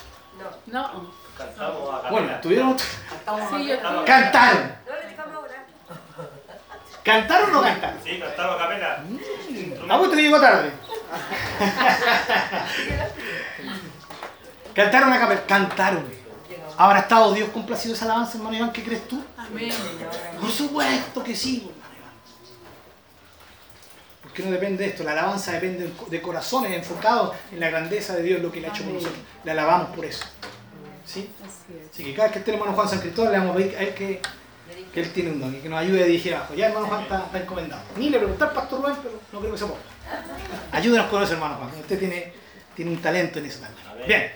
No. 0.66 1.10
Cantamos 1.36 1.94
acá. 1.94 2.10
Bueno, 2.10 2.28
tuvieron. 2.40 2.78
Sí, 2.78 2.86
yo 3.24 3.38
fui. 3.48 3.68
Cantaron. 4.06 4.76
No. 4.86 4.92
¿Cantaron 7.02 7.50
o 7.50 7.52
no 7.54 7.62
cantaron? 7.62 7.98
Sí, 8.04 8.20
cantamos 8.20 8.54
a 8.54 8.58
capela. 8.58 9.02
A 9.88 9.96
vos 9.96 10.10
te 10.10 10.16
llegó 10.16 10.40
tarde. 10.40 10.70
Cantaron 14.74 15.12
a 15.12 15.18
capela. 15.18 15.42
Cantaron. 15.46 16.21
¿Habrá 16.76 17.00
estado 17.00 17.32
Dios 17.32 17.50
complacido 17.50 17.94
esa 17.94 18.04
alabanza, 18.06 18.38
hermano 18.38 18.56
Iván? 18.56 18.72
¿Qué 18.72 18.82
crees 18.82 19.06
tú? 19.06 19.22
Amén. 19.36 19.72
Por 20.40 20.50
supuesto 20.50 21.22
que 21.22 21.36
sí, 21.36 21.58
hermano 21.58 21.94
Iván. 21.98 22.12
Porque 24.22 24.42
no 24.42 24.50
depende 24.50 24.84
de 24.84 24.90
esto. 24.90 25.04
La 25.04 25.12
alabanza 25.12 25.52
depende 25.52 25.92
de 26.08 26.22
corazones 26.22 26.72
enfocados 26.72 27.36
en 27.50 27.60
la 27.60 27.70
grandeza 27.70 28.16
de 28.16 28.22
Dios, 28.22 28.42
lo 28.42 28.50
que 28.50 28.58
Él 28.60 28.64
ha 28.64 28.68
hecho 28.68 28.84
por 28.84 28.94
nosotros. 28.94 29.20
Le 29.44 29.50
alabamos 29.50 29.94
por 29.94 30.04
eso. 30.04 30.24
¿Sí? 31.04 31.28
Así 31.44 31.74
es. 31.78 31.90
Así 31.92 32.04
que 32.04 32.14
cada 32.14 32.28
vez 32.28 32.32
que 32.32 32.38
esté 32.38 32.50
el 32.52 32.58
hermano 32.58 32.74
Juan 32.74 32.88
San 32.88 33.00
Cristóbal, 33.00 33.32
le 33.32 33.38
vamos 33.38 33.54
a 33.54 33.58
pedir 33.58 33.76
a 33.76 33.80
él 33.80 33.94
que, 33.94 34.22
que 34.94 35.00
él 35.00 35.12
tiene 35.12 35.30
un 35.32 35.40
don 35.40 35.54
y 35.54 35.58
que 35.58 35.68
nos 35.68 35.78
ayude 35.78 36.02
a 36.02 36.06
dirigir 36.06 36.34
abajo. 36.34 36.54
Ya 36.54 36.68
hermano 36.68 36.86
Juan 36.86 37.02
está, 37.02 37.24
está 37.26 37.38
encomendado. 37.38 37.82
Ni 37.96 38.08
le 38.08 38.18
pregunté 38.18 38.44
al 38.44 38.52
pastor 38.52 38.80
Rubén, 38.80 38.96
pero 39.02 39.20
no 39.32 39.40
creo 39.40 39.52
que 39.52 39.58
se 39.58 39.66
pueda. 39.66 39.80
Ayúdenos 40.70 41.06
con 41.08 41.22
eso, 41.22 41.34
hermano 41.34 41.56
Juan. 41.56 41.70
Usted 41.80 41.98
tiene, 41.98 42.32
tiene 42.74 42.90
un 42.92 43.02
talento 43.02 43.38
en 43.38 43.46
eso 43.46 43.60
también. 43.60 44.06
Bien. 44.06 44.32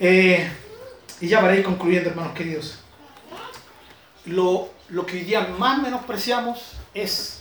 Eh, 0.00 0.50
y 1.20 1.28
ya 1.28 1.40
para 1.40 1.54
ir 1.54 1.64
concluyendo, 1.64 2.10
hermanos 2.10 2.34
queridos. 2.34 2.78
Lo, 4.26 4.70
lo 4.88 5.06
que 5.06 5.18
hoy 5.18 5.22
día 5.22 5.46
más 5.58 5.80
menospreciamos 5.82 6.72
es 6.94 7.40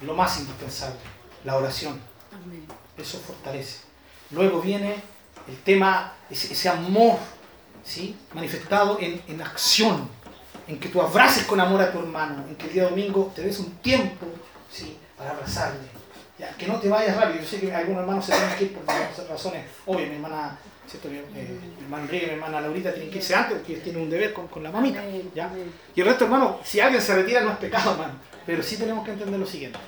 lo 0.00 0.14
más 0.14 0.38
indispensable, 0.38 0.98
la 1.44 1.56
oración. 1.56 2.00
Eso 2.96 3.18
fortalece. 3.18 3.80
Luego 4.30 4.60
viene 4.60 4.96
el 5.46 5.56
tema, 5.62 6.14
ese, 6.30 6.52
ese 6.52 6.68
amor, 6.68 7.18
¿sí? 7.84 8.16
Manifestado 8.34 8.98
en, 9.00 9.22
en 9.28 9.42
acción, 9.42 10.08
en 10.66 10.80
que 10.80 10.88
tú 10.88 11.00
abraces 11.00 11.44
con 11.44 11.60
amor 11.60 11.80
a 11.80 11.92
tu 11.92 11.98
hermano, 11.98 12.44
en 12.48 12.56
que 12.56 12.66
el 12.66 12.72
día 12.72 12.84
domingo 12.84 13.32
te 13.34 13.42
des 13.42 13.58
un 13.58 13.70
tiempo, 13.76 14.26
¿sí? 14.70 14.98
Para 15.16 15.30
abrazarle. 15.30 15.96
Ya, 16.38 16.54
que 16.56 16.66
no 16.66 16.78
te 16.78 16.88
vayas 16.88 17.16
rápido. 17.16 17.42
Yo 17.42 17.48
sé 17.48 17.60
que 17.60 17.74
algunos 17.74 18.02
hermanos 18.02 18.24
se 18.26 18.32
tienen 18.32 18.56
que 18.56 18.64
ir 18.64 18.74
por 18.74 18.84
razones 19.28 19.66
obvias. 19.86 20.10
Mi 20.10 20.16
hermana, 20.16 20.58
¿cierto? 20.88 21.08
Mi, 21.08 21.16
eh, 21.18 21.22
mi 21.78 21.84
hermano 21.84 22.04
Enrique, 22.04 22.26
mi 22.26 22.32
hermana 22.34 22.60
Laurita 22.60 22.92
tienen 22.92 23.10
que 23.10 23.18
irse 23.18 23.34
antes 23.34 23.58
porque 23.58 23.72
ellos 23.72 23.84
tienen 23.84 24.02
un 24.02 24.10
deber 24.10 24.32
con, 24.32 24.48
con 24.48 24.62
la 24.62 24.70
mamita. 24.70 25.02
¿ya? 25.34 25.50
Y 25.94 26.00
el 26.00 26.06
resto, 26.06 26.24
hermano, 26.24 26.60
si 26.64 26.80
alguien 26.80 27.02
se 27.02 27.14
retira 27.14 27.40
no 27.40 27.50
es 27.52 27.58
pecado, 27.58 27.92
hermano. 27.92 28.14
Pero 28.44 28.62
sí 28.62 28.76
tenemos 28.76 29.04
que 29.04 29.12
entender 29.12 29.38
lo 29.40 29.46
siguiente. 29.46 29.78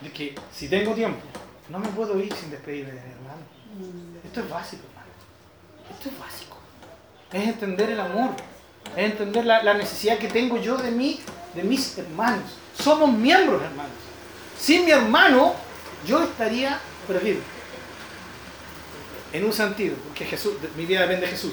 De 0.00 0.10
que 0.10 0.34
si 0.52 0.68
tengo 0.68 0.94
tiempo, 0.94 1.20
no 1.68 1.78
me 1.78 1.88
puedo 1.88 2.18
ir 2.18 2.32
sin 2.34 2.50
despedirme 2.50 2.92
de 2.92 3.00
mi 3.00 3.12
hermano. 3.12 3.42
Mm, 3.78 4.26
Esto 4.26 4.40
es 4.40 4.48
básico, 4.48 4.82
hermano. 4.88 5.10
Esto 5.92 6.08
es 6.08 6.18
básico. 6.18 6.56
Es 7.32 7.46
entender 7.48 7.90
el 7.90 8.00
amor. 8.00 8.30
Es 8.96 9.10
entender 9.10 9.44
la, 9.44 9.62
la 9.62 9.74
necesidad 9.74 10.18
que 10.18 10.28
tengo 10.28 10.56
yo 10.56 10.76
de 10.78 10.90
mí, 10.90 11.20
de 11.54 11.62
mis 11.62 11.96
hermanos. 11.98 12.56
Somos 12.78 13.12
miembros, 13.12 13.62
hermanos. 13.62 13.92
Sin 14.58 14.84
mi 14.86 14.90
hermano, 14.90 15.54
yo 16.06 16.22
estaría 16.22 16.78
perdido. 17.06 17.40
En 19.32 19.44
un 19.44 19.52
sentido, 19.52 19.96
porque 19.96 20.24
Jesús, 20.24 20.54
mi 20.76 20.86
vida 20.86 21.02
depende 21.02 21.26
de 21.26 21.32
Jesús. 21.32 21.52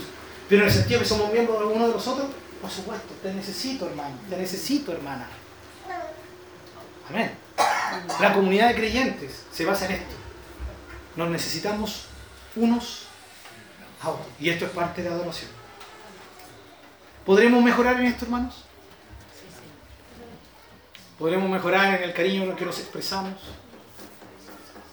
Pero 0.50 0.64
en 0.64 0.68
el 0.68 0.74
sentido 0.74 1.00
que 1.00 1.06
somos 1.06 1.32
miembros 1.32 1.60
de 1.60 1.66
uno 1.66 1.88
de 1.88 1.94
nosotros, 1.94 2.28
por 2.62 2.72
supuesto, 2.72 3.14
te 3.22 3.34
necesito, 3.34 3.88
hermano. 3.88 4.16
Te 4.30 4.38
necesito, 4.38 4.92
hermana. 4.92 5.28
Amén. 7.10 7.32
La 8.20 8.34
comunidad 8.34 8.70
de 8.70 8.76
creyentes 8.76 9.44
se 9.52 9.66
basa 9.66 9.86
en 9.86 9.92
esto. 9.94 10.16
Nos 11.16 11.30
necesitamos 11.30 12.06
unos 12.56 13.04
a 14.02 14.10
otros. 14.10 14.28
Y 14.40 14.50
esto 14.50 14.66
es 14.66 14.72
parte 14.72 15.04
de 15.04 15.10
la 15.10 15.16
adoración. 15.16 15.52
¿Podremos 17.26 17.64
mejorar 17.64 18.00
en 18.00 18.08
esto, 18.08 18.26
hermanos? 18.26 18.64
¿Podremos 21.20 21.50
mejorar 21.50 21.96
en 21.96 22.04
el 22.04 22.14
cariño 22.14 22.44
en 22.44 22.52
el 22.52 22.56
que 22.56 22.66
nos 22.66 22.80
expresamos? 22.80 23.34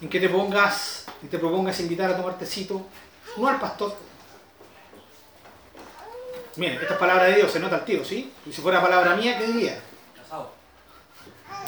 En 0.00 0.08
que 0.08 0.20
te 0.20 0.28
pongas 0.28 1.03
y 1.24 1.28
te 1.28 1.38
propongas 1.38 1.80
invitar 1.80 2.10
a 2.10 2.16
tomar 2.16 2.38
tecito, 2.38 2.86
no 3.36 3.48
al 3.48 3.58
pastor, 3.58 3.96
Miren, 6.56 6.78
esta 6.80 6.94
es 6.94 7.00
palabra 7.00 7.24
de 7.24 7.34
Dios, 7.34 7.50
se 7.50 7.58
nota 7.58 7.74
al 7.76 7.84
tío, 7.84 8.04
¿sí? 8.04 8.32
Y 8.46 8.52
si 8.52 8.62
fuera 8.62 8.80
palabra 8.80 9.16
mía, 9.16 9.36
¿qué 9.36 9.46
diría? 9.48 9.80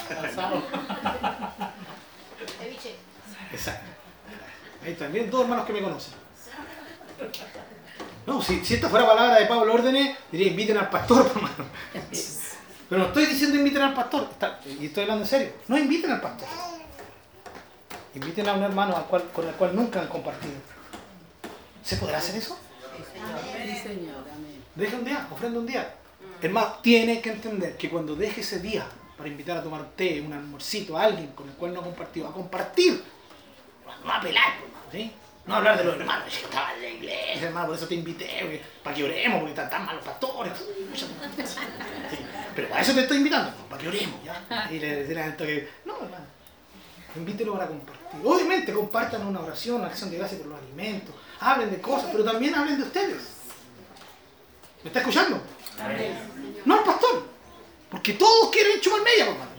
Casado. 0.08 0.62
Exacto. 3.52 3.86
Ahí 4.84 4.92
están, 4.92 5.12
bien, 5.12 5.28
dos 5.28 5.40
hermanos 5.42 5.66
que 5.66 5.72
me 5.72 5.82
conocen. 5.82 6.14
No, 8.26 8.40
si, 8.40 8.64
si 8.64 8.74
esta 8.74 8.88
fuera 8.88 9.06
palabra 9.08 9.40
de 9.40 9.46
Pablo 9.46 9.74
Órdenes, 9.74 10.16
diría 10.30 10.48
inviten 10.48 10.78
al 10.78 10.88
pastor, 10.88 11.26
hermano. 11.34 11.64
Pero 12.88 13.00
no 13.02 13.06
estoy 13.08 13.26
diciendo 13.26 13.56
inviten 13.58 13.82
al 13.82 13.94
pastor, 13.94 14.28
está- 14.30 14.60
y 14.64 14.86
estoy 14.86 15.02
hablando 15.02 15.24
en 15.24 15.28
serio. 15.28 15.52
No 15.66 15.76
inviten 15.76 16.12
al 16.12 16.20
pastor. 16.20 16.46
Inviten 18.16 18.48
a 18.48 18.54
un 18.54 18.62
hermano 18.62 18.96
al 18.96 19.04
cual, 19.04 19.24
con 19.30 19.46
el 19.46 19.54
cual 19.56 19.76
nunca 19.76 20.00
han 20.00 20.08
compartido. 20.08 20.54
¿Se 21.84 21.98
podrá 21.98 22.16
hacer 22.16 22.36
eso? 22.36 22.58
Deje 24.74 24.96
un 24.96 25.04
día, 25.04 25.28
ofrenda 25.30 25.58
un 25.58 25.66
día. 25.66 25.94
Hermano, 26.40 26.78
tiene 26.82 27.20
que 27.20 27.32
entender 27.32 27.76
que 27.76 27.90
cuando 27.90 28.16
deje 28.16 28.40
ese 28.40 28.60
día 28.60 28.86
para 29.18 29.28
invitar 29.28 29.58
a 29.58 29.62
tomar 29.62 29.82
un 29.82 29.90
té, 29.90 30.22
un 30.22 30.32
almuercito 30.32 30.96
a 30.96 31.04
alguien 31.04 31.28
con 31.32 31.46
el 31.46 31.54
cual 31.56 31.74
no 31.74 31.80
ha 31.80 31.84
compartido, 31.84 32.28
a 32.28 32.32
compartir, 32.32 33.04
no 34.02 34.12
a 34.12 34.20
pelar, 34.20 34.54
pues, 34.60 34.72
¿sí? 34.92 35.12
No 35.44 35.54
a 35.54 35.56
hablar 35.58 35.76
de 35.76 35.84
los 35.84 35.96
hermanos, 35.96 36.32
yo 36.32 36.46
estaba 36.46 36.74
en 36.74 36.82
la 36.82 36.88
iglesia, 36.88 37.48
hermano, 37.48 37.66
por 37.66 37.76
eso 37.76 37.86
te 37.86 37.94
invité, 37.94 38.62
para 38.82 38.96
que 38.96 39.04
oremos, 39.04 39.40
porque 39.40 39.52
están 39.52 39.70
tan 39.70 39.84
malos 39.86 40.04
pastores. 40.04 40.52
Pero 42.54 42.68
para 42.68 42.80
eso 42.80 42.94
te 42.94 43.00
estoy 43.02 43.18
invitando, 43.18 43.52
pues, 43.52 43.64
para 43.68 43.82
que 43.82 43.88
oremos, 43.88 44.24
¿ya? 44.24 44.68
Y 44.70 44.78
le 44.78 45.14
la 45.14 45.24
gente 45.24 45.46
que, 45.46 45.68
no, 45.84 45.96
hermano, 45.96 46.24
invítelo 47.16 47.54
para 47.54 47.66
compartir. 47.66 48.20
Obviamente, 48.24 48.72
compartan 48.72 49.26
una 49.26 49.40
oración, 49.40 49.76
una 49.76 49.88
acción 49.88 50.10
de 50.10 50.18
gracias 50.18 50.40
por 50.40 50.50
los 50.50 50.58
alimentos, 50.58 51.14
hablen 51.40 51.70
de 51.70 51.80
cosas, 51.80 52.08
pero 52.12 52.24
también 52.24 52.54
hablen 52.54 52.78
de 52.78 52.84
ustedes. 52.84 53.22
¿Me 54.82 54.88
está 54.88 55.00
escuchando? 55.00 55.40
No 56.64 56.78
al 56.78 56.84
pastor. 56.84 57.26
Porque 57.90 58.14
todos 58.14 58.50
quieren 58.50 58.80
chupar 58.80 59.02
media, 59.02 59.26
hermano. 59.26 59.50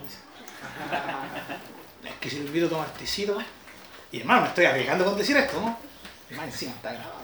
Es 2.04 2.14
que 2.20 2.30
si 2.30 2.40
le 2.40 2.46
invito 2.46 2.68
a 2.68 2.70
tomar 2.70 2.90
tecito, 2.94 3.40
¿eh? 3.40 3.46
y 4.12 4.20
hermano, 4.20 4.42
me 4.44 4.48
estoy 4.48 4.66
arriesgando 4.66 5.06
con 5.06 5.18
decir 5.18 5.36
esto, 5.36 5.60
¿no? 5.60 5.78
Más 6.36 6.46
encima 6.46 6.74
está 6.74 6.94
grabado. 6.94 7.18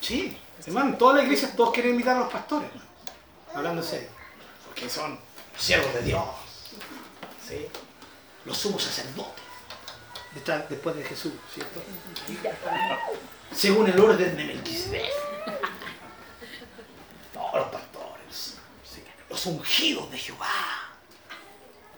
Sí, 0.00 0.38
hermano, 0.64 0.90
en 0.90 0.98
todas 0.98 1.16
las 1.16 1.24
iglesias 1.24 1.56
todos 1.56 1.72
quieren 1.72 1.92
invitar 1.92 2.16
a 2.16 2.20
los 2.20 2.32
pastores. 2.32 2.68
hermano. 2.68 2.90
Hablando 3.54 3.82
en 3.82 3.88
serio. 3.88 4.08
Porque 4.66 4.88
son 4.88 5.18
siervos 5.56 5.92
de 5.94 6.02
Dios. 6.02 6.22
¿Sí? 7.48 7.66
Los 8.46 8.56
sumos 8.56 8.82
sacerdotes. 8.82 9.44
Después 10.68 10.94
de 10.96 11.02
Jesús, 11.04 11.32
¿cierto? 11.52 11.80
Según 13.54 13.88
el 13.88 13.98
orden 13.98 14.36
de 14.36 14.44
Melquisedec. 14.44 15.10
Todos 17.32 17.54
los 17.54 17.68
pastores. 17.68 18.56
Los 19.30 19.46
ungidos 19.46 20.10
de 20.10 20.18
Jehová. 20.18 20.46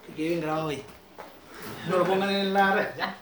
Que 0.07 0.15
quede 0.15 0.29
bien 0.29 0.41
grabado 0.41 0.69
ahí. 0.69 0.85
No 1.89 1.99
lo 1.99 2.05
pongan 2.07 2.31
en 2.31 2.55
la 2.55 2.75
red, 2.75 2.89
¿ya? 2.97 3.17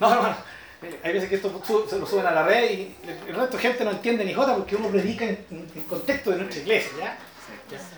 No, 0.00 0.12
hermano. 0.12 0.36
eh, 0.82 1.00
Hay 1.04 1.12
veces 1.12 1.28
que 1.28 1.36
esto 1.36 1.62
se 1.88 1.98
lo 1.98 2.06
suben 2.06 2.26
a 2.26 2.32
la 2.32 2.42
red 2.42 2.70
y 2.70 2.96
el 3.28 3.34
resto 3.36 3.56
de 3.56 3.62
gente 3.62 3.84
no 3.84 3.92
entiende 3.92 4.24
ni 4.24 4.34
jota 4.34 4.56
porque 4.56 4.74
uno 4.76 4.88
predica 4.88 5.24
en, 5.24 5.46
en- 5.50 5.72
en 5.74 5.82
contexto 5.84 6.30
de 6.32 6.36
nuestra 6.38 6.60
iglesia, 6.60 6.90
¿ya? 6.98 7.18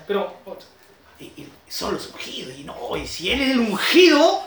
Pero 0.07 0.37
y, 1.19 1.25
y 1.25 1.51
son 1.69 1.93
los 1.95 2.11
y 2.27 2.63
no, 2.63 2.95
y 2.95 3.07
si 3.07 3.31
él 3.31 3.41
es 3.41 3.49
el 3.51 3.59
ungido, 3.59 4.43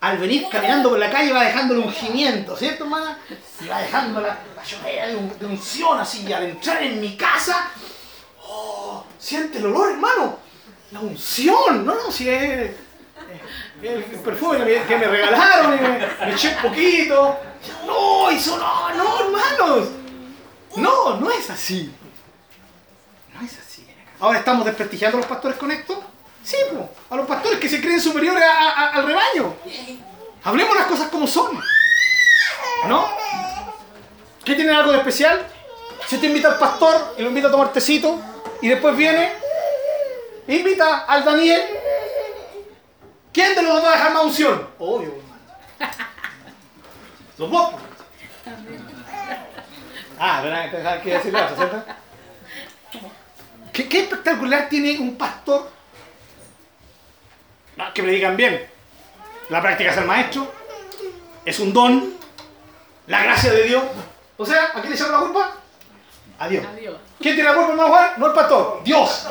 al 0.00 0.18
venir 0.18 0.46
caminando 0.50 0.90
por 0.90 0.98
la 0.98 1.10
calle 1.10 1.32
va 1.32 1.44
dejando 1.44 1.74
el 1.74 1.80
ungimiento, 1.80 2.56
¿cierto, 2.56 2.84
hermana? 2.84 3.18
Y 3.60 3.68
va 3.68 3.80
dejando 3.80 4.20
la, 4.20 4.38
la 4.56 5.06
de, 5.06 5.16
un- 5.16 5.38
de 5.38 5.46
unción 5.46 5.98
así, 6.00 6.24
y 6.26 6.32
al 6.32 6.44
entrar 6.44 6.82
en 6.82 7.00
mi 7.00 7.16
casa, 7.16 7.70
oh, 8.44 9.04
siente 9.18 9.58
el 9.58 9.66
olor, 9.66 9.92
hermano, 9.92 10.38
la 10.90 11.00
unción, 11.00 11.86
no, 11.86 11.94
no, 11.94 12.10
si 12.10 12.28
es 12.28 12.70
el, 13.82 14.04
perfume 14.24 14.58
que 14.86 14.96
me, 14.96 15.06
regalaron, 15.06 15.76
y 15.76 15.80
me, 15.80 15.98
me 16.26 16.32
eché 16.32 16.54
un 16.56 16.62
poquito, 16.62 17.38
no, 17.86 18.30
eso 18.30 18.58
no, 18.58 18.94
no, 18.94 19.20
hermanos, 19.20 19.88
no, 20.76 21.16
no 21.16 21.30
es 21.30 21.50
así. 21.50 21.92
No 23.34 23.46
es 23.46 23.58
así. 23.58 23.86
Ahora 24.20 24.38
estamos 24.38 24.64
desprestigiando 24.64 25.18
a 25.18 25.20
los 25.20 25.28
pastores 25.28 25.56
con 25.58 25.70
esto. 25.70 26.02
Sí, 26.44 26.56
po, 26.72 26.90
a 27.10 27.16
los 27.16 27.26
pastores 27.26 27.58
que 27.60 27.68
se 27.68 27.80
creen 27.80 28.00
superiores 28.00 28.42
a- 28.42 28.68
a- 28.70 28.88
al 28.90 29.06
rebaño. 29.06 29.54
Hablemos 30.44 30.76
las 30.76 30.86
cosas 30.86 31.08
como 31.08 31.26
son. 31.26 31.58
¿No? 32.88 33.06
¿Qué 34.44 34.54
tienen 34.56 34.74
algo 34.74 34.90
de 34.92 34.98
especial? 34.98 35.46
Si 36.08 36.16
usted 36.16 36.28
invita 36.28 36.48
al 36.48 36.58
pastor 36.58 37.14
y 37.16 37.22
lo 37.22 37.28
invita 37.28 37.46
a 37.48 37.50
tomar 37.52 37.72
tecito 37.72 38.20
y 38.60 38.68
después 38.68 38.96
viene 38.96 39.32
e 40.48 40.56
invita 40.56 41.04
al 41.04 41.24
Daniel, 41.24 41.62
¿quién 43.32 43.54
de 43.54 43.62
los 43.62 43.74
dos 43.74 43.84
va 43.84 43.90
a 43.90 43.92
dejar 43.92 44.12
más 44.12 44.24
unción? 44.24 44.68
Obvio, 44.80 45.14
hermano. 45.78 45.92
Los 47.38 47.50
dos. 47.50 47.70
Ah, 50.18 50.40
¿verdad? 50.42 50.86
A 50.86 50.98
decir 50.98 51.32
¿cierto? 51.56 51.84
¿Qué, 53.72 53.88
qué 53.88 54.00
espectacular 54.00 54.68
tiene 54.68 54.98
un 54.98 55.16
pastor? 55.16 55.70
No, 57.76 57.92
que 57.94 58.02
me 58.02 58.12
digan 58.12 58.36
bien. 58.36 58.66
La 59.48 59.60
práctica 59.62 59.90
es 59.90 59.96
el 59.96 60.04
maestro. 60.04 60.52
Es 61.44 61.58
un 61.58 61.72
don. 61.72 62.14
La 63.06 63.22
gracia 63.24 63.52
de 63.52 63.64
Dios. 63.64 63.82
O 64.36 64.46
sea, 64.46 64.66
¿a 64.66 64.72
quién 64.80 64.90
le 64.90 64.94
echamos 64.94 65.12
la 65.12 65.18
culpa? 65.18 65.52
A 66.38 66.48
Dios. 66.48 66.64
Adiós. 66.66 66.96
¿Quién 67.20 67.34
tiene 67.34 67.48
la 67.50 67.54
culpa, 67.56 67.70
hermano 67.72 67.88
Juan? 67.90 68.10
No 68.16 68.26
el 68.26 68.32
pastor. 68.32 68.80
Dios. 68.84 69.26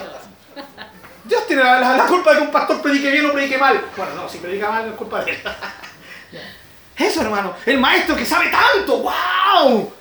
Dios 1.23 1.47
tiene 1.47 1.63
la, 1.63 1.79
la- 1.79 1.97
la 1.97 2.05
culpa 2.07 2.31
de 2.31 2.37
que 2.37 2.43
un 2.43 2.51
pastor 2.51 2.81
predique 2.81 3.11
bien 3.11 3.25
o 3.27 3.33
predique 3.33 3.57
mal. 3.57 3.83
Bueno, 3.95 4.15
no, 4.15 4.29
si 4.29 4.37
predica 4.39 4.69
mal 4.69 4.87
es 4.89 4.95
culpa 4.95 5.23
de 5.23 5.31
él. 5.31 5.41
Eso, 6.97 7.21
hermano. 7.21 7.53
El 7.65 7.79
maestro 7.79 8.15
que 8.15 8.25
sabe 8.25 8.49
tanto. 8.49 8.97
¡Wow! 8.99 9.93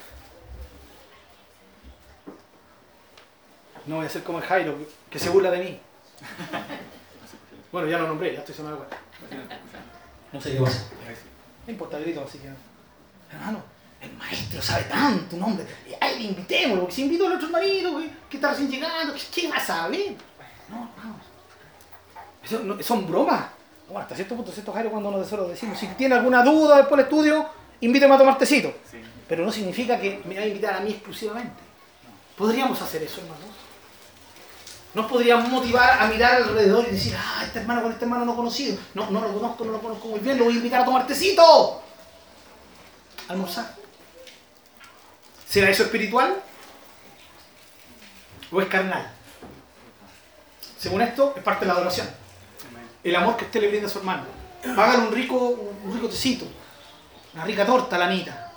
No 3.87 3.97
voy 3.97 4.07
a 4.07 4.09
ser 4.09 4.23
como 4.23 4.39
el 4.39 4.45
Jairo, 4.45 4.77
que 5.11 5.19
se 5.19 5.31
burla 5.31 5.51
de 5.51 5.59
mí. 5.59 5.81
Bueno, 7.73 7.89
ya 7.89 7.99
lo 7.99 8.09
nombré, 8.09 8.33
ya 8.33 8.41
estoy 8.41 8.55
sonando 8.55 8.85
igual. 8.85 9.51
No 10.33 10.41
sé 10.41 10.53
qué 10.53 10.61
pasa. 10.61 10.85
No 11.67 11.73
importa, 11.73 11.99
grito, 11.99 12.25
así 12.27 12.39
que. 12.39 12.49
Hermano, 13.33 13.63
el 14.01 14.13
maestro 14.15 14.61
sabe 14.63 14.85
tanto, 14.85 15.37
un 15.37 15.43
hombre. 15.43 15.67
Ay, 16.01 16.19
le 16.19 16.25
invitémoslo, 16.31 16.83
porque 16.83 16.95
si 16.97 17.03
invito 17.03 17.27
al 17.27 17.35
otro 17.35 17.49
marido 17.51 17.99
que, 17.99 18.11
que 18.29 18.37
está 18.37 18.51
recién 18.51 18.71
llegando, 18.71 19.15
¿qué, 19.15 19.21
qué 19.43 19.49
va 19.49 19.57
a 19.57 19.61
saber? 19.65 20.17
No, 20.69 20.91
vamos. 20.97 21.21
Eso 22.45 22.61
no- 22.61 22.83
son 22.83 23.07
bromas. 23.07 23.47
Bueno, 23.87 24.01
hasta 24.03 24.15
cierto 24.15 24.35
punto, 24.37 24.53
cierto 24.53 24.73
Jairo, 24.73 24.91
cuando 24.91 25.11
nosotros 25.11 25.49
decimos, 25.51 25.79
si 25.79 25.87
tiene 25.89 26.15
alguna 26.15 26.43
duda 26.45 26.77
después 26.79 26.97
del 26.97 27.07
estudio, 27.07 27.47
invíteme 27.81 28.15
a 28.15 28.19
tomar 28.19 28.39
tecito. 28.39 28.73
Pero 29.29 29.45
no 29.45 29.53
significa 29.53 30.01
que 30.01 30.21
me 30.25 30.37
va 30.37 30.43
a 30.43 30.47
invitar 30.47 30.75
a 30.75 30.81
mí 30.81 30.91
exclusivamente. 30.91 31.53
Podríamos 32.37 32.81
hacer 32.83 33.03
eso, 33.03 33.21
hermanos. 33.21 33.45
Nos 34.93 35.07
podríamos 35.07 35.49
motivar 35.49 36.03
a 36.03 36.07
mirar 36.09 36.43
alrededor 36.43 36.85
y 36.89 36.93
decir, 36.93 37.15
ah, 37.17 37.43
este 37.45 37.61
hermano 37.61 37.83
con 37.83 37.93
este 37.93 38.05
hermano 38.05 38.25
no 38.25 38.35
conocido. 38.35 38.77
No, 38.95 39.09
no 39.11 39.21
lo 39.21 39.33
conozco, 39.33 39.65
no 39.65 39.73
lo 39.73 39.81
conozco 39.81 40.09
muy 40.09 40.19
bien, 40.19 40.37
lo 40.37 40.45
voy 40.45 40.55
a 40.55 40.57
invitar 40.57 40.83
a 40.83 40.85
tomar 40.85 41.07
tecito. 41.07 41.81
Almorzar. 43.29 43.77
¿Será 45.49 45.71
eso 45.71 45.85
espiritual? 45.85 46.43
¿O 48.51 48.61
es 48.61 48.67
carnal? 48.67 49.09
Según 50.77 51.03
esto, 51.03 51.35
es 51.37 51.43
parte 51.43 51.61
de 51.61 51.67
la 51.69 51.75
adoración. 51.75 52.09
El 53.05 53.15
amor 53.15 53.37
que 53.37 53.45
usted 53.45 53.61
le 53.61 53.69
brinda 53.69 53.87
a 53.87 53.91
su 53.91 53.99
hermano. 53.99 54.25
Hágale 54.65 55.05
un 55.05 55.13
rico, 55.13 55.37
un 55.37 55.95
rico 55.95 56.09
tecito. 56.09 56.47
Una 57.35 57.45
rica 57.45 57.65
torta, 57.65 57.97
la 57.97 58.07
anita. 58.07 58.53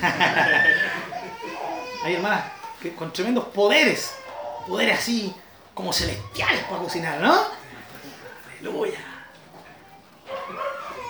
Hay 2.04 2.14
hermanas 2.14 2.44
que 2.80 2.94
con 2.94 3.12
tremendos 3.12 3.44
poderes. 3.48 4.14
Poderes 4.66 4.98
así 4.98 5.34
como 5.76 5.92
celestiales 5.92 6.64
para 6.64 6.78
cocinar, 6.78 7.20
¿no? 7.20 7.36
Aleluya. 8.60 8.98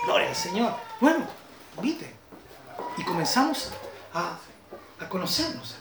Gloria 0.03 0.27
al 0.27 0.35
Señor. 0.35 0.73
Bueno, 0.99 1.25
viste. 1.81 2.13
Y 2.97 3.03
comenzamos 3.05 3.71
a, 4.13 4.37
a 4.99 5.09
conocernos. 5.09 5.77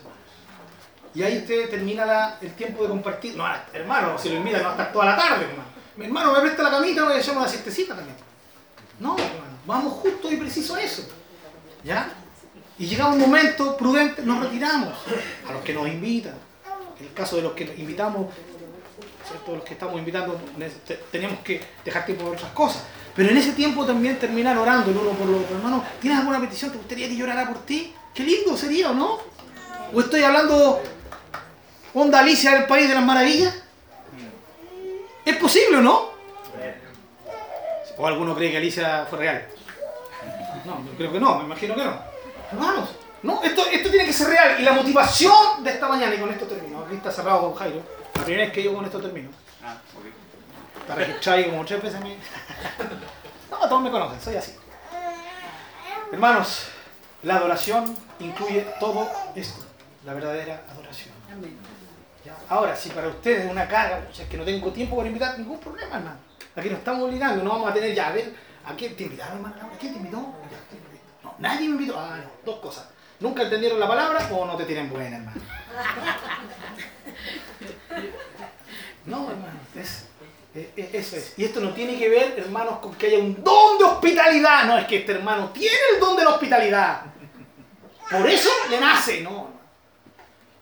Y 1.16 1.22
ahí 1.24 1.38
usted 1.38 1.68
termina 1.68 2.38
el 2.40 2.54
tiempo 2.54 2.84
de 2.84 2.90
compartir. 2.90 3.36
No, 3.36 3.44
hermano, 3.72 4.16
si 4.16 4.28
lo 4.28 4.36
invita 4.36 4.58
no 4.58 4.64
va 4.64 4.68
a 4.68 4.72
estar 4.74 4.92
toda 4.92 5.06
la 5.06 5.16
tarde, 5.16 5.46
hermano. 5.46 5.68
Mi 5.96 6.04
hermano 6.04 6.32
me 6.32 6.40
presta 6.42 6.62
la 6.62 6.70
camita, 6.70 7.02
voy 7.02 7.14
a 7.14 7.18
echar 7.18 7.36
una 7.36 7.48
siestecita 7.48 7.96
también. 7.96 8.16
No, 9.00 9.18
hermano, 9.18 9.58
vamos 9.66 9.94
justo 9.94 10.30
y 10.30 10.36
preciso 10.36 10.76
a 10.76 10.82
eso. 10.82 11.08
¿Ya? 11.82 12.12
Y 12.78 12.86
llega 12.86 13.08
un 13.08 13.18
momento 13.18 13.76
prudente, 13.76 14.22
nos 14.22 14.44
retiramos. 14.44 14.94
A 15.48 15.52
los 15.54 15.64
que 15.64 15.74
nos 15.74 15.88
invitan. 15.88 16.34
En 17.00 17.06
el 17.06 17.12
caso 17.14 17.34
de 17.34 17.42
los 17.42 17.52
que 17.54 17.64
invitamos, 17.78 18.28
¿cierto? 19.28 19.54
los 19.56 19.64
que 19.64 19.74
estamos 19.74 19.98
invitando, 19.98 20.38
te- 20.86 20.96
tenemos 21.10 21.38
que 21.40 21.60
dejar 21.84 22.04
tiempo 22.06 22.24
para 22.24 22.36
otras 22.36 22.52
cosas. 22.52 22.82
Pero 23.14 23.30
en 23.30 23.36
ese 23.38 23.52
tiempo 23.52 23.84
también 23.86 24.18
terminar 24.18 24.56
orando 24.58 24.90
el 24.90 24.96
uno 24.96 25.10
por 25.12 25.28
el 25.28 25.34
otro. 25.36 25.56
Hermano, 25.56 25.82
¿tienes 26.00 26.18
alguna 26.18 26.40
petición? 26.40 26.70
¿Te 26.70 26.76
gustaría 26.78 27.08
que 27.08 27.16
llorara 27.16 27.48
por 27.48 27.64
ti? 27.64 27.94
Qué 28.14 28.22
lindo 28.22 28.56
sería, 28.56 28.90
¿o 28.90 28.94
no? 28.94 29.18
¿O 29.94 30.00
estoy 30.00 30.22
hablando 30.22 30.82
onda 31.94 32.18
Alicia 32.20 32.52
del 32.52 32.66
País 32.66 32.88
de 32.88 32.94
las 32.94 33.04
Maravillas? 33.04 33.54
¿Es 35.24 35.36
posible 35.36 35.78
no? 35.80 36.10
¿O 37.98 38.06
alguno 38.06 38.34
cree 38.34 38.50
que 38.50 38.58
Alicia 38.58 39.06
fue 39.08 39.18
real? 39.20 39.46
No, 40.66 40.84
yo 40.84 40.92
creo 40.98 41.12
que 41.12 41.20
no, 41.20 41.38
me 41.38 41.44
imagino 41.44 41.74
que 41.74 41.84
no. 41.84 41.98
Hermanos, 42.52 42.90
no, 43.22 43.42
esto, 43.42 43.64
esto 43.72 43.88
tiene 43.90 44.04
que 44.04 44.12
ser 44.12 44.28
real. 44.28 44.56
Y 44.60 44.62
la 44.62 44.72
motivación 44.72 45.64
de 45.64 45.70
esta 45.70 45.88
mañana, 45.88 46.14
y 46.14 46.18
con 46.18 46.30
esto 46.30 46.44
termino, 46.46 46.84
aquí 46.84 46.96
está 46.96 47.10
cerrado 47.10 47.40
con 47.40 47.54
Jairo, 47.54 47.80
la 48.16 48.24
primera 48.24 48.44
vez 48.44 48.52
que 48.52 48.62
yo 48.62 48.74
con 48.74 48.84
esto 48.84 49.00
termino. 49.00 49.30
Ah, 49.62 49.76
ok. 49.96 50.80
Está 50.80 50.94
registrado 50.94 51.44
como 51.46 51.64
tres 51.64 51.82
veces 51.82 52.00
a 52.00 52.04
mí. 52.04 52.16
No, 53.48 53.60
todos 53.68 53.80
me 53.80 53.90
conocen, 53.92 54.20
soy 54.20 54.34
así. 54.34 54.52
Hermanos, 56.12 56.66
la 57.22 57.36
adoración 57.36 57.96
incluye 58.18 58.66
todo 58.80 59.08
esto, 59.36 59.64
la 60.04 60.14
verdadera 60.14 60.64
adoración. 60.68 61.14
Amén. 61.32 61.56
¿ya? 62.24 62.36
Ahora, 62.48 62.74
si 62.74 62.90
para 62.90 63.06
ustedes 63.08 63.44
es 63.44 63.50
una 63.50 63.68
carga, 63.68 64.04
o 64.10 64.14
sea, 64.14 64.24
es 64.24 64.30
que 64.30 64.36
no 64.36 64.44
tengo 64.44 64.72
tiempo 64.72 64.96
para 64.96 65.08
invitar, 65.08 65.38
ningún 65.38 65.60
problema, 65.60 65.96
hermano. 65.96 66.18
Aquí 66.56 66.68
nos 66.68 66.78
estamos 66.78 67.04
obligando, 67.04 67.44
no 67.44 67.50
vamos 67.50 67.70
a 67.70 67.74
tener 67.74 67.94
ya, 67.94 68.08
a 68.08 68.12
ver, 68.12 68.34
¿a 68.64 68.74
quién 68.74 68.96
te 68.96 69.04
invitaron, 69.04 69.36
hermano? 69.36 69.70
¿A 69.72 69.78
quién 69.78 69.92
te 69.92 69.98
invitó? 70.00 70.18
No, 71.22 71.34
nadie 71.38 71.68
me 71.68 71.76
invitó. 71.76 71.98
Ah, 71.98 72.18
no, 72.18 72.30
dos 72.44 72.60
cosas. 72.60 72.88
¿Nunca 73.20 73.42
entendieron 73.44 73.80
la 73.80 73.88
palabra 73.88 74.28
o 74.30 74.44
no 74.44 74.56
te 74.56 74.64
tienen 74.64 74.90
buena, 74.90 75.16
hermano? 75.16 75.40
No, 79.06 79.30
hermano, 79.30 79.58
es, 79.74 80.06
es- 80.54 80.68
es- 80.76 80.94
eso 80.94 81.16
es. 81.16 81.34
Y 81.36 81.44
esto 81.44 81.60
no 81.60 81.72
tiene 81.72 81.98
que 81.98 82.08
ver, 82.08 82.34
hermanos, 82.38 82.78
con 82.80 82.94
que 82.94 83.06
haya 83.06 83.18
un 83.18 83.42
don 83.42 83.78
de 83.78 83.84
hospitalidad. 83.84 84.64
No, 84.64 84.76
es 84.78 84.86
que 84.86 84.98
este 84.98 85.12
hermano 85.12 85.50
tiene 85.50 85.76
el 85.94 86.00
don 86.00 86.16
de 86.16 86.24
la 86.24 86.30
hospitalidad. 86.30 87.02
Por 88.10 88.28
eso 88.28 88.50
le 88.70 88.80
nace, 88.80 89.20
no. 89.22 89.50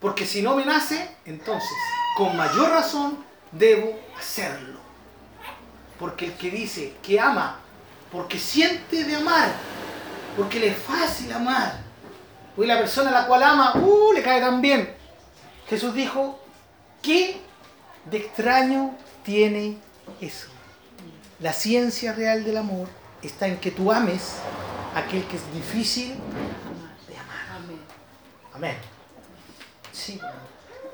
Porque 0.00 0.26
si 0.26 0.42
no 0.42 0.54
me 0.54 0.64
nace, 0.64 1.10
entonces, 1.24 1.70
con 2.16 2.36
mayor 2.36 2.70
razón, 2.70 3.24
debo 3.52 3.98
hacerlo. 4.18 4.78
Porque 5.98 6.26
el 6.26 6.32
que 6.34 6.50
dice 6.50 6.94
que 7.02 7.18
ama, 7.18 7.58
porque 8.12 8.38
siente 8.38 9.04
de 9.04 9.16
amar, 9.16 9.50
porque 10.36 10.60
le 10.60 10.68
es 10.68 10.76
fácil 10.78 11.32
amar, 11.32 11.80
hoy 12.56 12.66
la 12.66 12.78
persona 12.78 13.10
a 13.10 13.12
la 13.12 13.26
cual 13.26 13.42
ama, 13.42 13.74
uh, 13.76 14.12
le 14.12 14.22
cae 14.22 14.40
tan 14.40 14.60
bien. 14.60 14.94
Jesús 15.68 15.94
dijo, 15.94 16.38
¿qué 17.02 17.40
de 18.04 18.18
extraño 18.18 18.96
tiene 19.24 19.78
eso? 20.20 20.48
La 21.40 21.52
ciencia 21.52 22.12
real 22.12 22.44
del 22.44 22.56
amor 22.56 22.88
está 23.22 23.46
en 23.46 23.58
que 23.58 23.70
tú 23.70 23.90
ames 23.90 24.36
a 24.94 25.00
aquel 25.00 25.24
que 25.26 25.36
es 25.36 25.54
difícil 25.54 26.14
de 27.08 27.16
amar. 27.16 27.56
Amén. 27.56 27.80
Amén. 28.54 28.76
Sí. 29.92 30.20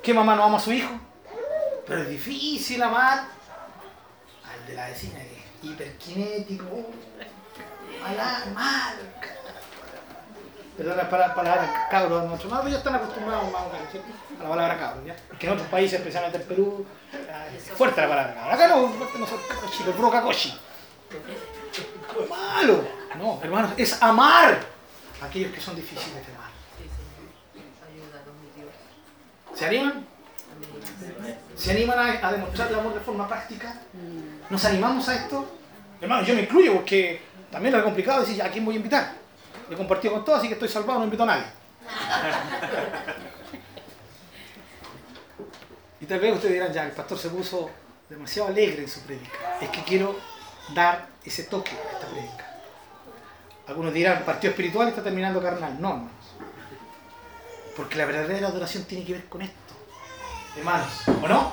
¿Qué 0.02 0.14
mamá 0.14 0.34
no 0.34 0.44
ama 0.44 0.56
a 0.56 0.60
su 0.60 0.72
hijo? 0.72 0.90
Pero 1.86 2.02
es 2.02 2.08
difícil 2.08 2.82
amar 2.82 3.24
al 4.44 4.66
de 4.66 4.74
la 4.74 4.86
vecina 4.88 5.18
que 5.18 5.36
es 5.36 5.70
hiperkinético. 5.70 6.90
Mala, 8.00 8.44
mal. 8.54 8.94
Perdón 10.76 10.96
las 10.96 11.08
pala- 11.08 11.34
palabras 11.34 11.70
cabros, 11.90 12.24
nuestros 12.26 12.50
hermanos 12.50 12.72
ya 12.72 12.78
están 12.78 12.94
acostumbrados 12.94 13.50
más 13.52 13.62
o 13.62 13.72
menos, 13.72 13.90
¿cierto? 13.90 14.08
a 14.38 14.42
la 14.44 14.48
palabra 14.48 14.78
cabros, 14.78 15.04
¿ya? 15.04 15.16
Que 15.38 15.46
en 15.46 15.52
otros 15.52 15.68
países, 15.68 15.98
especialmente 15.98 16.38
en 16.38 16.44
Perú, 16.44 16.86
eh, 17.12 17.56
es 17.58 17.64
fuerte 17.72 18.00
la 18.00 18.08
palabra 18.08 18.34
cabros. 18.34 18.54
Acá 18.54 18.68
no, 18.68 18.88
fuerte 18.88 19.18
no 19.18 19.26
son 19.26 19.38
kakoshi, 19.48 19.82
pero 19.84 19.96
puro 19.96 20.10
kakoshi. 20.10 20.58
Malo. 22.28 22.84
No, 23.18 23.40
hermanos, 23.42 23.72
es 23.76 24.02
amar 24.02 24.58
a 25.20 25.24
aquellos 25.26 25.52
que 25.52 25.60
son 25.60 25.76
difíciles 25.76 26.14
de 26.26 26.34
amar. 26.34 26.50
¿Se 29.54 29.66
animan? 29.66 30.06
¿Se 31.56 31.70
animan 31.72 31.98
a, 31.98 32.26
a 32.28 32.32
demostrar 32.32 32.68
el 32.68 32.78
amor 32.78 32.94
de 32.94 33.00
forma 33.00 33.28
práctica? 33.28 33.74
¿Nos 34.48 34.64
animamos 34.64 35.08
a 35.08 35.14
esto? 35.16 35.46
Hermano, 36.00 36.22
yo 36.24 36.34
me 36.34 36.42
incluyo 36.42 36.74
porque 36.74 37.20
también 37.50 37.74
es 37.74 37.82
complicado 37.82 38.20
decir, 38.20 38.42
¿a 38.42 38.48
quién 38.48 38.64
voy 38.64 38.74
a 38.74 38.78
invitar? 38.78 39.12
He 39.70 39.76
compartido 39.76 40.14
con 40.14 40.24
todos, 40.24 40.38
así 40.40 40.48
que 40.48 40.54
estoy 40.54 40.68
salvado, 40.68 40.98
no 40.98 41.04
invito 41.04 41.22
a 41.22 41.26
nadie. 41.26 41.44
y 46.00 46.06
tal 46.06 46.18
vez 46.18 46.34
ustedes 46.34 46.54
dirán, 46.54 46.72
ya, 46.72 46.84
el 46.86 46.92
pastor 46.92 47.18
se 47.18 47.28
puso 47.28 47.70
demasiado 48.08 48.48
alegre 48.48 48.82
en 48.82 48.88
su 48.88 49.00
prédica. 49.02 49.58
Es 49.60 49.68
que 49.68 49.84
quiero 49.84 50.16
dar 50.74 51.06
ese 51.24 51.44
toque 51.44 51.70
a 51.70 51.92
esta 51.92 52.08
prédica. 52.08 52.46
Algunos 53.68 53.94
dirán, 53.94 54.24
partido 54.24 54.50
espiritual 54.50 54.88
está 54.88 55.04
terminando 55.04 55.40
carnal. 55.40 55.80
No, 55.80 55.90
hermanos. 55.90 56.10
Porque 57.76 57.96
la 57.96 58.06
verdadera 58.06 58.48
adoración 58.48 58.84
tiene 58.84 59.04
que 59.04 59.12
ver 59.12 59.26
con 59.26 59.42
esto. 59.42 59.74
Hermanos, 60.56 60.88
¿o 61.06 61.28
no? 61.28 61.52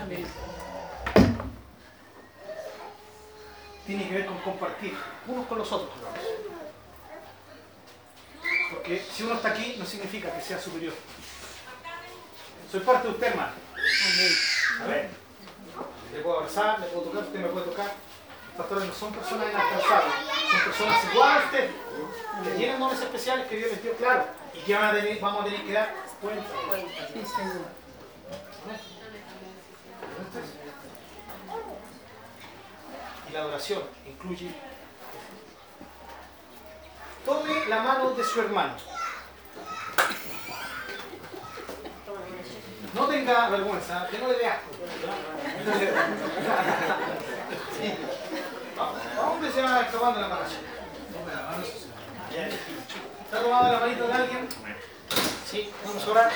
Amén. 0.00 0.24
tiene 3.86 4.08
que 4.08 4.14
ver 4.14 4.26
con 4.26 4.38
compartir 4.38 4.94
unos 5.26 5.46
con 5.46 5.58
los 5.58 5.70
otros. 5.70 5.90
hermanos. 5.98 6.63
Porque 8.72 9.04
si 9.14 9.22
uno 9.22 9.34
está 9.34 9.48
aquí 9.50 9.76
no 9.78 9.84
significa 9.86 10.30
que 10.34 10.40
sea 10.42 10.60
superior. 10.60 10.94
Soy 12.70 12.80
parte 12.80 13.06
de 13.08 13.14
usted, 13.14 13.26
hermano. 13.28 13.52
A 14.82 14.86
ver, 14.86 15.10
le 16.12 16.20
puedo 16.20 16.38
abrazar, 16.38 16.80
le 16.80 16.86
puedo 16.86 17.06
tocar, 17.06 17.22
usted 17.24 17.38
me 17.40 17.48
puede 17.48 17.66
tocar. 17.66 17.86
Los 17.86 18.56
pastores 18.66 18.88
no 18.88 18.94
son 18.94 19.12
personas 19.12 19.48
inalcanzables, 19.50 20.14
son 20.50 20.60
personas 20.60 21.04
iguales 21.12 21.42
a 21.42 21.46
usted, 21.46 21.70
que 22.44 22.50
tienen 22.56 22.78
dones 22.80 23.00
especiales 23.00 23.46
que 23.48 23.56
Dios 23.56 23.70
les 23.72 23.82
dio 23.82 23.92
claro 23.96 24.24
y 24.54 24.58
que 24.60 24.74
van 24.74 24.84
a 24.84 24.92
tener- 24.92 25.20
vamos 25.20 25.40
a 25.42 25.44
tener 25.44 25.62
que 25.64 25.72
dar 25.72 25.94
cuenta. 26.20 26.48
Sí. 27.12 27.42
Y 33.28 33.32
la 33.32 33.40
adoración 33.40 33.82
incluye. 34.06 34.50
Tome 37.24 37.66
la 37.68 37.80
mano 37.80 38.10
de 38.10 38.22
su 38.22 38.40
hermano. 38.40 38.74
No 42.94 43.06
tenga 43.06 43.48
vergüenza, 43.48 44.06
que 44.08 44.18
no 44.18 44.28
le 44.28 44.38
dé 44.38 44.46
asco. 44.46 44.70
Que 49.40 49.50
se 49.50 49.62
va 49.62 49.80
acabando 49.80 50.20
la 50.20 50.28
mano. 50.28 50.42
¿Está 53.24 53.42
tomando 53.42 53.72
la 53.72 53.80
manito 53.80 54.06
de 54.06 54.12
alguien? 54.12 54.48
Sí, 55.50 55.72
vamos 55.84 56.06
a 56.06 56.10
orar. 56.10 56.32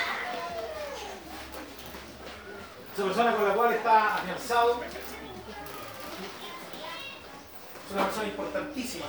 Esa 2.94 3.04
persona 3.04 3.36
con 3.36 3.48
la 3.48 3.54
cual 3.54 3.72
está 3.74 4.16
afianzado 4.16 4.80
es 7.86 7.92
una 7.92 8.04
persona 8.04 8.26
importantísima 8.26 9.06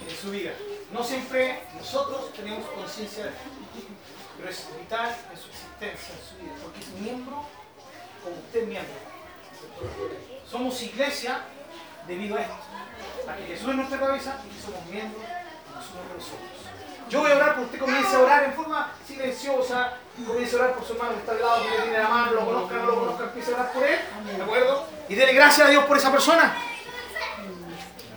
en 0.00 0.16
su 0.16 0.30
vida. 0.30 0.52
No 0.92 1.02
siempre 1.02 1.62
nosotros 1.76 2.32
tenemos 2.34 2.64
conciencia 2.70 3.24
de 3.24 3.30
esto, 3.30 3.42
pero 4.36 4.50
es 4.50 4.68
vital 4.78 5.16
en 5.30 5.38
su 5.38 5.48
existencia, 5.48 6.14
en 6.14 6.28
su 6.28 6.42
vida, 6.42 6.54
porque 6.62 6.80
es 6.80 6.88
miembro 7.00 7.46
como 8.22 8.36
usted 8.36 8.66
miembro. 8.66 8.94
Somos 10.50 10.82
iglesia 10.82 11.40
debido 12.06 12.36
a 12.36 12.42
esto, 12.42 12.54
a 13.28 13.36
que 13.36 13.46
Jesús 13.46 13.68
es 13.68 13.76
nuestra 13.76 13.98
cabeza 13.98 14.40
y 14.44 14.54
que 14.54 14.62
somos 14.62 14.84
miembros 14.86 15.22
de 15.22 16.14
nosotros. 16.14 16.50
Yo 17.10 17.20
voy 17.20 17.32
a 17.32 17.36
orar 17.36 17.54
por 17.54 17.64
usted, 17.64 17.78
comience 17.78 18.16
a 18.16 18.18
orar 18.20 18.44
en 18.44 18.54
forma 18.54 18.92
silenciosa, 19.06 19.92
comience 20.26 20.56
a 20.56 20.58
orar 20.60 20.74
por 20.74 20.86
su 20.86 20.94
hermano 20.94 21.12
que 21.12 21.18
está 21.18 21.32
al 21.32 21.40
lado, 21.40 21.62
que 21.62 21.70
le 21.70 21.82
tiene 21.82 21.98
la 21.98 22.08
mano, 22.08 22.32
lo 22.32 22.44
conozca, 22.46 22.74
no 22.76 22.86
lo 22.86 23.00
conozca, 23.00 23.24
empiece 23.24 23.50
a 23.50 23.54
orar 23.54 23.72
por 23.72 23.84
él, 23.84 23.98
¿de 24.36 24.42
acuerdo? 24.42 24.86
Y 25.08 25.14
dele 25.14 25.32
gracias 25.34 25.66
a 25.66 25.70
Dios 25.70 25.84
por 25.84 25.96
esa 25.98 26.10
persona. 26.10 26.56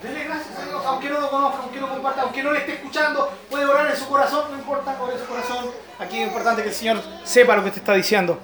Dele 0.01 0.25
gracias 0.25 0.59
a 0.59 0.65
Dios, 0.65 0.83
aunque 0.85 1.09
no 1.09 1.19
lo 1.19 1.29
conozca, 1.29 1.63
aunque 1.63 1.79
no 1.79 1.89
comparta, 1.89 2.21
aunque 2.21 2.43
no 2.43 2.51
le 2.51 2.59
esté 2.59 2.73
escuchando, 2.73 3.31
puede 3.49 3.65
orar 3.65 3.89
en 3.89 3.97
su 3.97 4.07
corazón, 4.07 4.51
no 4.51 4.57
importa, 4.57 4.95
ore 5.01 5.13
en 5.13 5.19
su 5.19 5.25
corazón. 5.25 5.71
Aquí 5.97 6.21
es 6.21 6.27
importante 6.27 6.61
que 6.61 6.69
el 6.69 6.75
Señor 6.75 7.01
sepa 7.23 7.55
lo 7.55 7.63
que 7.63 7.71
te 7.71 7.79
está 7.79 7.93
diciendo. 7.93 8.37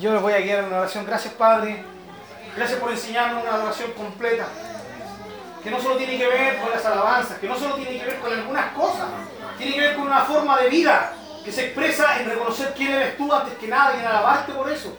Yo 0.00 0.12
les 0.12 0.20
voy 0.20 0.32
a 0.32 0.40
guiar 0.40 0.60
en 0.60 0.64
una 0.64 0.78
oración. 0.78 1.06
Gracias, 1.06 1.32
Padre. 1.34 1.84
Gracias 2.56 2.80
por 2.80 2.90
enseñarnos 2.90 3.44
una 3.44 3.62
oración 3.62 3.92
completa. 3.92 4.46
Que 5.62 5.70
no 5.70 5.80
solo 5.80 5.96
tiene 5.96 6.18
que 6.18 6.26
ver 6.26 6.58
con 6.58 6.70
las 6.70 6.84
alabanzas, 6.84 7.38
que 7.38 7.46
no 7.46 7.56
solo 7.56 7.74
tiene 7.74 7.98
que 7.98 8.06
ver 8.06 8.18
con 8.18 8.32
algunas 8.32 8.72
cosas, 8.72 9.06
tiene 9.58 9.74
que 9.74 9.80
ver 9.80 9.94
con 9.94 10.06
una 10.06 10.22
forma 10.22 10.58
de 10.58 10.70
vida 10.70 11.12
que 11.44 11.52
se 11.52 11.66
expresa 11.66 12.20
en 12.20 12.30
reconocer 12.30 12.72
quién 12.74 12.92
eres 12.92 13.16
tú 13.16 13.32
antes 13.32 13.56
que 13.58 13.68
nada 13.68 13.94
y 13.94 14.00
en 14.00 14.06
alabarte 14.06 14.52
por 14.52 14.68
eso. 14.70 14.96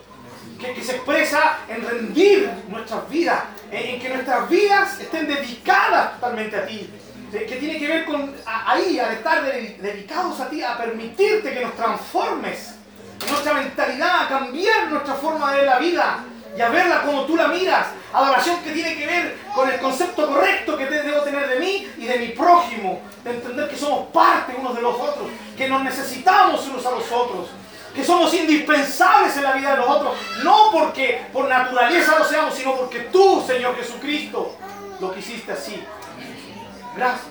Que, 0.59 0.83
se 0.83 0.95
expresa 0.97 1.57
en 1.67 1.87
rendir 1.87 2.49
nuestras 2.67 3.09
vidas, 3.09 3.39
en, 3.71 3.99
que 3.99 4.09
nuestras 4.09 4.47
vidas 4.47 4.99
estén 4.99 5.27
dedicadas 5.27 6.13
totalmente 6.13 6.55
a 6.55 6.65
ti. 6.67 6.89
Que 7.31 7.55
tiene 7.55 7.79
que 7.79 7.87
ver 7.87 8.05
con 8.05 8.35
ahí, 8.45 8.99
al 8.99 9.13
estar 9.13 9.43
de- 9.43 9.77
dedicados 9.81 10.39
a 10.39 10.49
ti, 10.49 10.61
a 10.61 10.77
permitirte 10.77 11.51
que 11.53 11.61
nos 11.61 11.75
transformes 11.75 12.75
nuestra 13.27 13.53
mentalidad, 13.53 14.23
a 14.23 14.27
cambiar 14.27 14.89
nuestra 14.89 15.13
forma 15.15 15.51
de 15.51 15.57
ver 15.61 15.65
la 15.65 15.79
vida 15.79 16.19
y 16.57 16.61
a 16.61 16.69
verla 16.69 17.01
como 17.03 17.23
tú 17.25 17.35
la 17.35 17.47
miras. 17.47 17.87
Adoración 18.13 18.61
que 18.61 18.71
tiene 18.71 18.95
que 18.97 19.07
ver 19.07 19.37
con 19.55 19.69
el 19.69 19.79
concepto 19.79 20.27
correcto 20.27 20.77
que 20.77 20.85
te- 20.85 21.01
debo 21.03 21.21
tener 21.21 21.47
de 21.47 21.59
mí 21.59 21.87
y 21.97 22.05
de 22.05 22.19
mi 22.19 22.27
prójimo. 22.29 23.01
De 23.23 23.31
entender 23.31 23.69
que 23.69 23.77
somos 23.77 24.07
parte 24.11 24.53
unos 24.59 24.75
de 24.75 24.81
los 24.81 24.95
otros, 24.95 25.29
que 25.57 25.69
nos 25.69 25.81
necesitamos 25.83 26.67
unos 26.67 26.85
a 26.85 26.91
los 26.91 27.09
otros. 27.11 27.49
Que 27.93 28.03
somos 28.03 28.33
indispensables 28.33 29.35
en 29.37 29.43
la 29.43 29.53
vida 29.53 29.71
de 29.71 29.77
los 29.77 29.89
otros, 29.89 30.17
no 30.43 30.69
porque 30.71 31.25
por 31.33 31.47
naturaleza 31.47 32.17
lo 32.17 32.25
seamos, 32.25 32.55
sino 32.55 32.75
porque 32.75 32.99
tú, 33.11 33.43
Señor 33.45 33.75
Jesucristo, 33.75 34.55
lo 34.99 35.13
quisiste 35.13 35.51
así. 35.51 35.83
Gracias. 36.95 37.27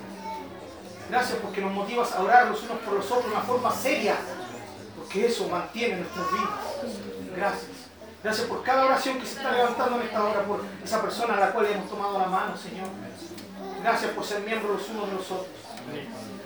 Gracias 1.08 1.38
porque 1.42 1.60
nos 1.60 1.72
motivas 1.72 2.12
a 2.12 2.22
orar 2.22 2.46
los 2.46 2.62
unos 2.62 2.78
por 2.78 2.94
los 2.94 3.06
otros 3.06 3.24
de 3.24 3.30
una 3.32 3.40
forma 3.40 3.72
seria, 3.72 4.16
porque 4.96 5.26
eso 5.26 5.48
mantiene 5.48 5.96
nuestras 5.96 6.30
vidas. 6.30 6.94
Gracias. 7.34 7.70
Gracias 8.22 8.46
por 8.46 8.62
cada 8.62 8.84
oración 8.84 9.18
que 9.18 9.26
se 9.26 9.36
está 9.36 9.50
levantando 9.50 9.96
en 9.96 10.02
esta 10.02 10.22
hora, 10.22 10.42
por 10.42 10.62
esa 10.84 11.00
persona 11.00 11.34
a 11.34 11.40
la 11.40 11.52
cual 11.52 11.66
hemos 11.66 11.88
tomado 11.88 12.18
la 12.18 12.26
mano, 12.26 12.56
Señor. 12.56 12.88
Gracias 13.82 14.10
por 14.12 14.24
ser 14.24 14.40
miembros 14.42 14.78
los 14.78 14.88
unos 14.90 15.08
de 15.08 15.16
los 15.16 15.30
otros. 15.30 15.48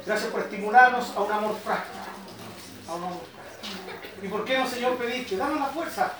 Gracias 0.06 0.30
por 0.30 0.40
estimularnos 0.40 1.12
a 1.16 1.20
un 1.20 1.32
amor 1.32 1.56
práctico. 1.56 2.04
A 2.88 2.94
un 2.94 3.02
amor 3.02 3.18
práctico. 3.18 3.43
¿Y 4.24 4.28
por 4.28 4.42
qué 4.46 4.56
no, 4.56 4.66
Señor, 4.66 4.96
pedirte? 4.96 5.36
Danos 5.36 5.60
la 5.60 5.66
fuerza, 5.66 6.12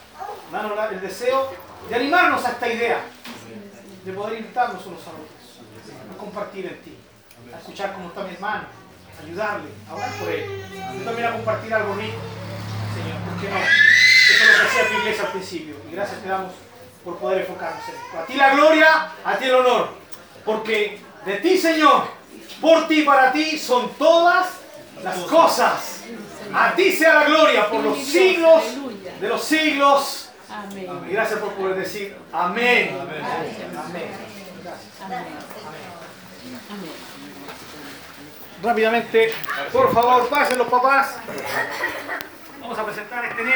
danos 0.52 0.72
el 0.92 1.00
deseo 1.00 1.50
de 1.88 1.94
animarnos 1.94 2.44
a 2.44 2.50
esta 2.50 2.68
idea, 2.68 3.00
de 4.05 4.12
poder 4.12 4.40
invitarnos 4.40 4.84
unos 4.84 5.00
a 5.07 5.11
otros, 5.11 6.14
a 6.14 6.18
compartir 6.18 6.66
en 6.66 6.82
ti, 6.82 6.98
a 7.50 7.59
escuchar 7.59 7.94
cómo 7.94 8.09
está 8.09 8.24
mi 8.24 8.34
hermano, 8.34 8.64
ayudarle, 9.22 9.70
a 9.88 9.94
orar 9.94 10.11
por 10.18 10.28
él. 10.28 10.66
Y 11.00 11.02
también 11.02 11.28
a 11.28 11.32
compartir 11.32 11.72
algo 11.72 11.94
rico, 11.94 12.18
Señor, 12.94 13.20
¿por 13.24 13.40
qué 13.40 13.48
no? 13.48 13.57
Eso 13.57 14.32
es 14.34 14.52
lo 14.52 14.61
que 14.61 14.68
hacía 14.68 14.88
tu 14.88 14.98
iglesia 15.00 15.24
al 15.24 15.32
principio. 15.32 15.76
Y 15.90 15.94
gracias 15.94 16.20
te 16.20 16.28
damos 16.28 16.52
por 17.02 17.16
poder 17.16 17.40
enfocarnos 17.40 17.88
en 17.88 17.94
esto. 17.94 18.18
A 18.18 18.26
ti 18.26 18.34
la 18.34 18.55
gloria, 18.55 19.12
a 19.24 19.38
ti 19.38 19.46
el 19.46 19.55
honor. 19.55 19.88
Porque 20.44 21.00
de 21.24 21.36
ti, 21.36 21.57
Señor, 21.57 22.05
por 22.61 22.86
ti 22.86 23.00
y 23.00 23.05
para 23.05 23.32
ti 23.32 23.59
son 23.59 23.94
todas 23.94 24.46
las 25.02 25.16
cosas. 25.20 26.03
A 26.55 26.74
ti 26.76 26.92
sea 26.92 27.14
la 27.14 27.24
gloria 27.24 27.68
por 27.68 27.82
los 27.82 27.98
siglos 27.98 28.62
de 29.20 29.28
los 29.28 29.42
siglos. 29.42 30.30
Amén. 30.48 30.86
Gracias 31.11 31.40
por 31.40 31.52
poder 31.55 31.76
decir 31.76 32.16
amén. 32.32 32.96
Gracias. 32.96 33.86
Amén. 33.86 34.11
Amén. 35.05 35.26
Amén. 36.70 37.05
Rápidamente, 38.62 39.34
por 39.72 39.92
favor, 39.92 40.28
pasen 40.28 40.57
los 40.57 40.68
papás. 40.68 41.16
Vamos 42.61 42.78
a 42.78 42.86
presentar 42.86 43.24
este 43.26 43.42
niño. 43.42 43.52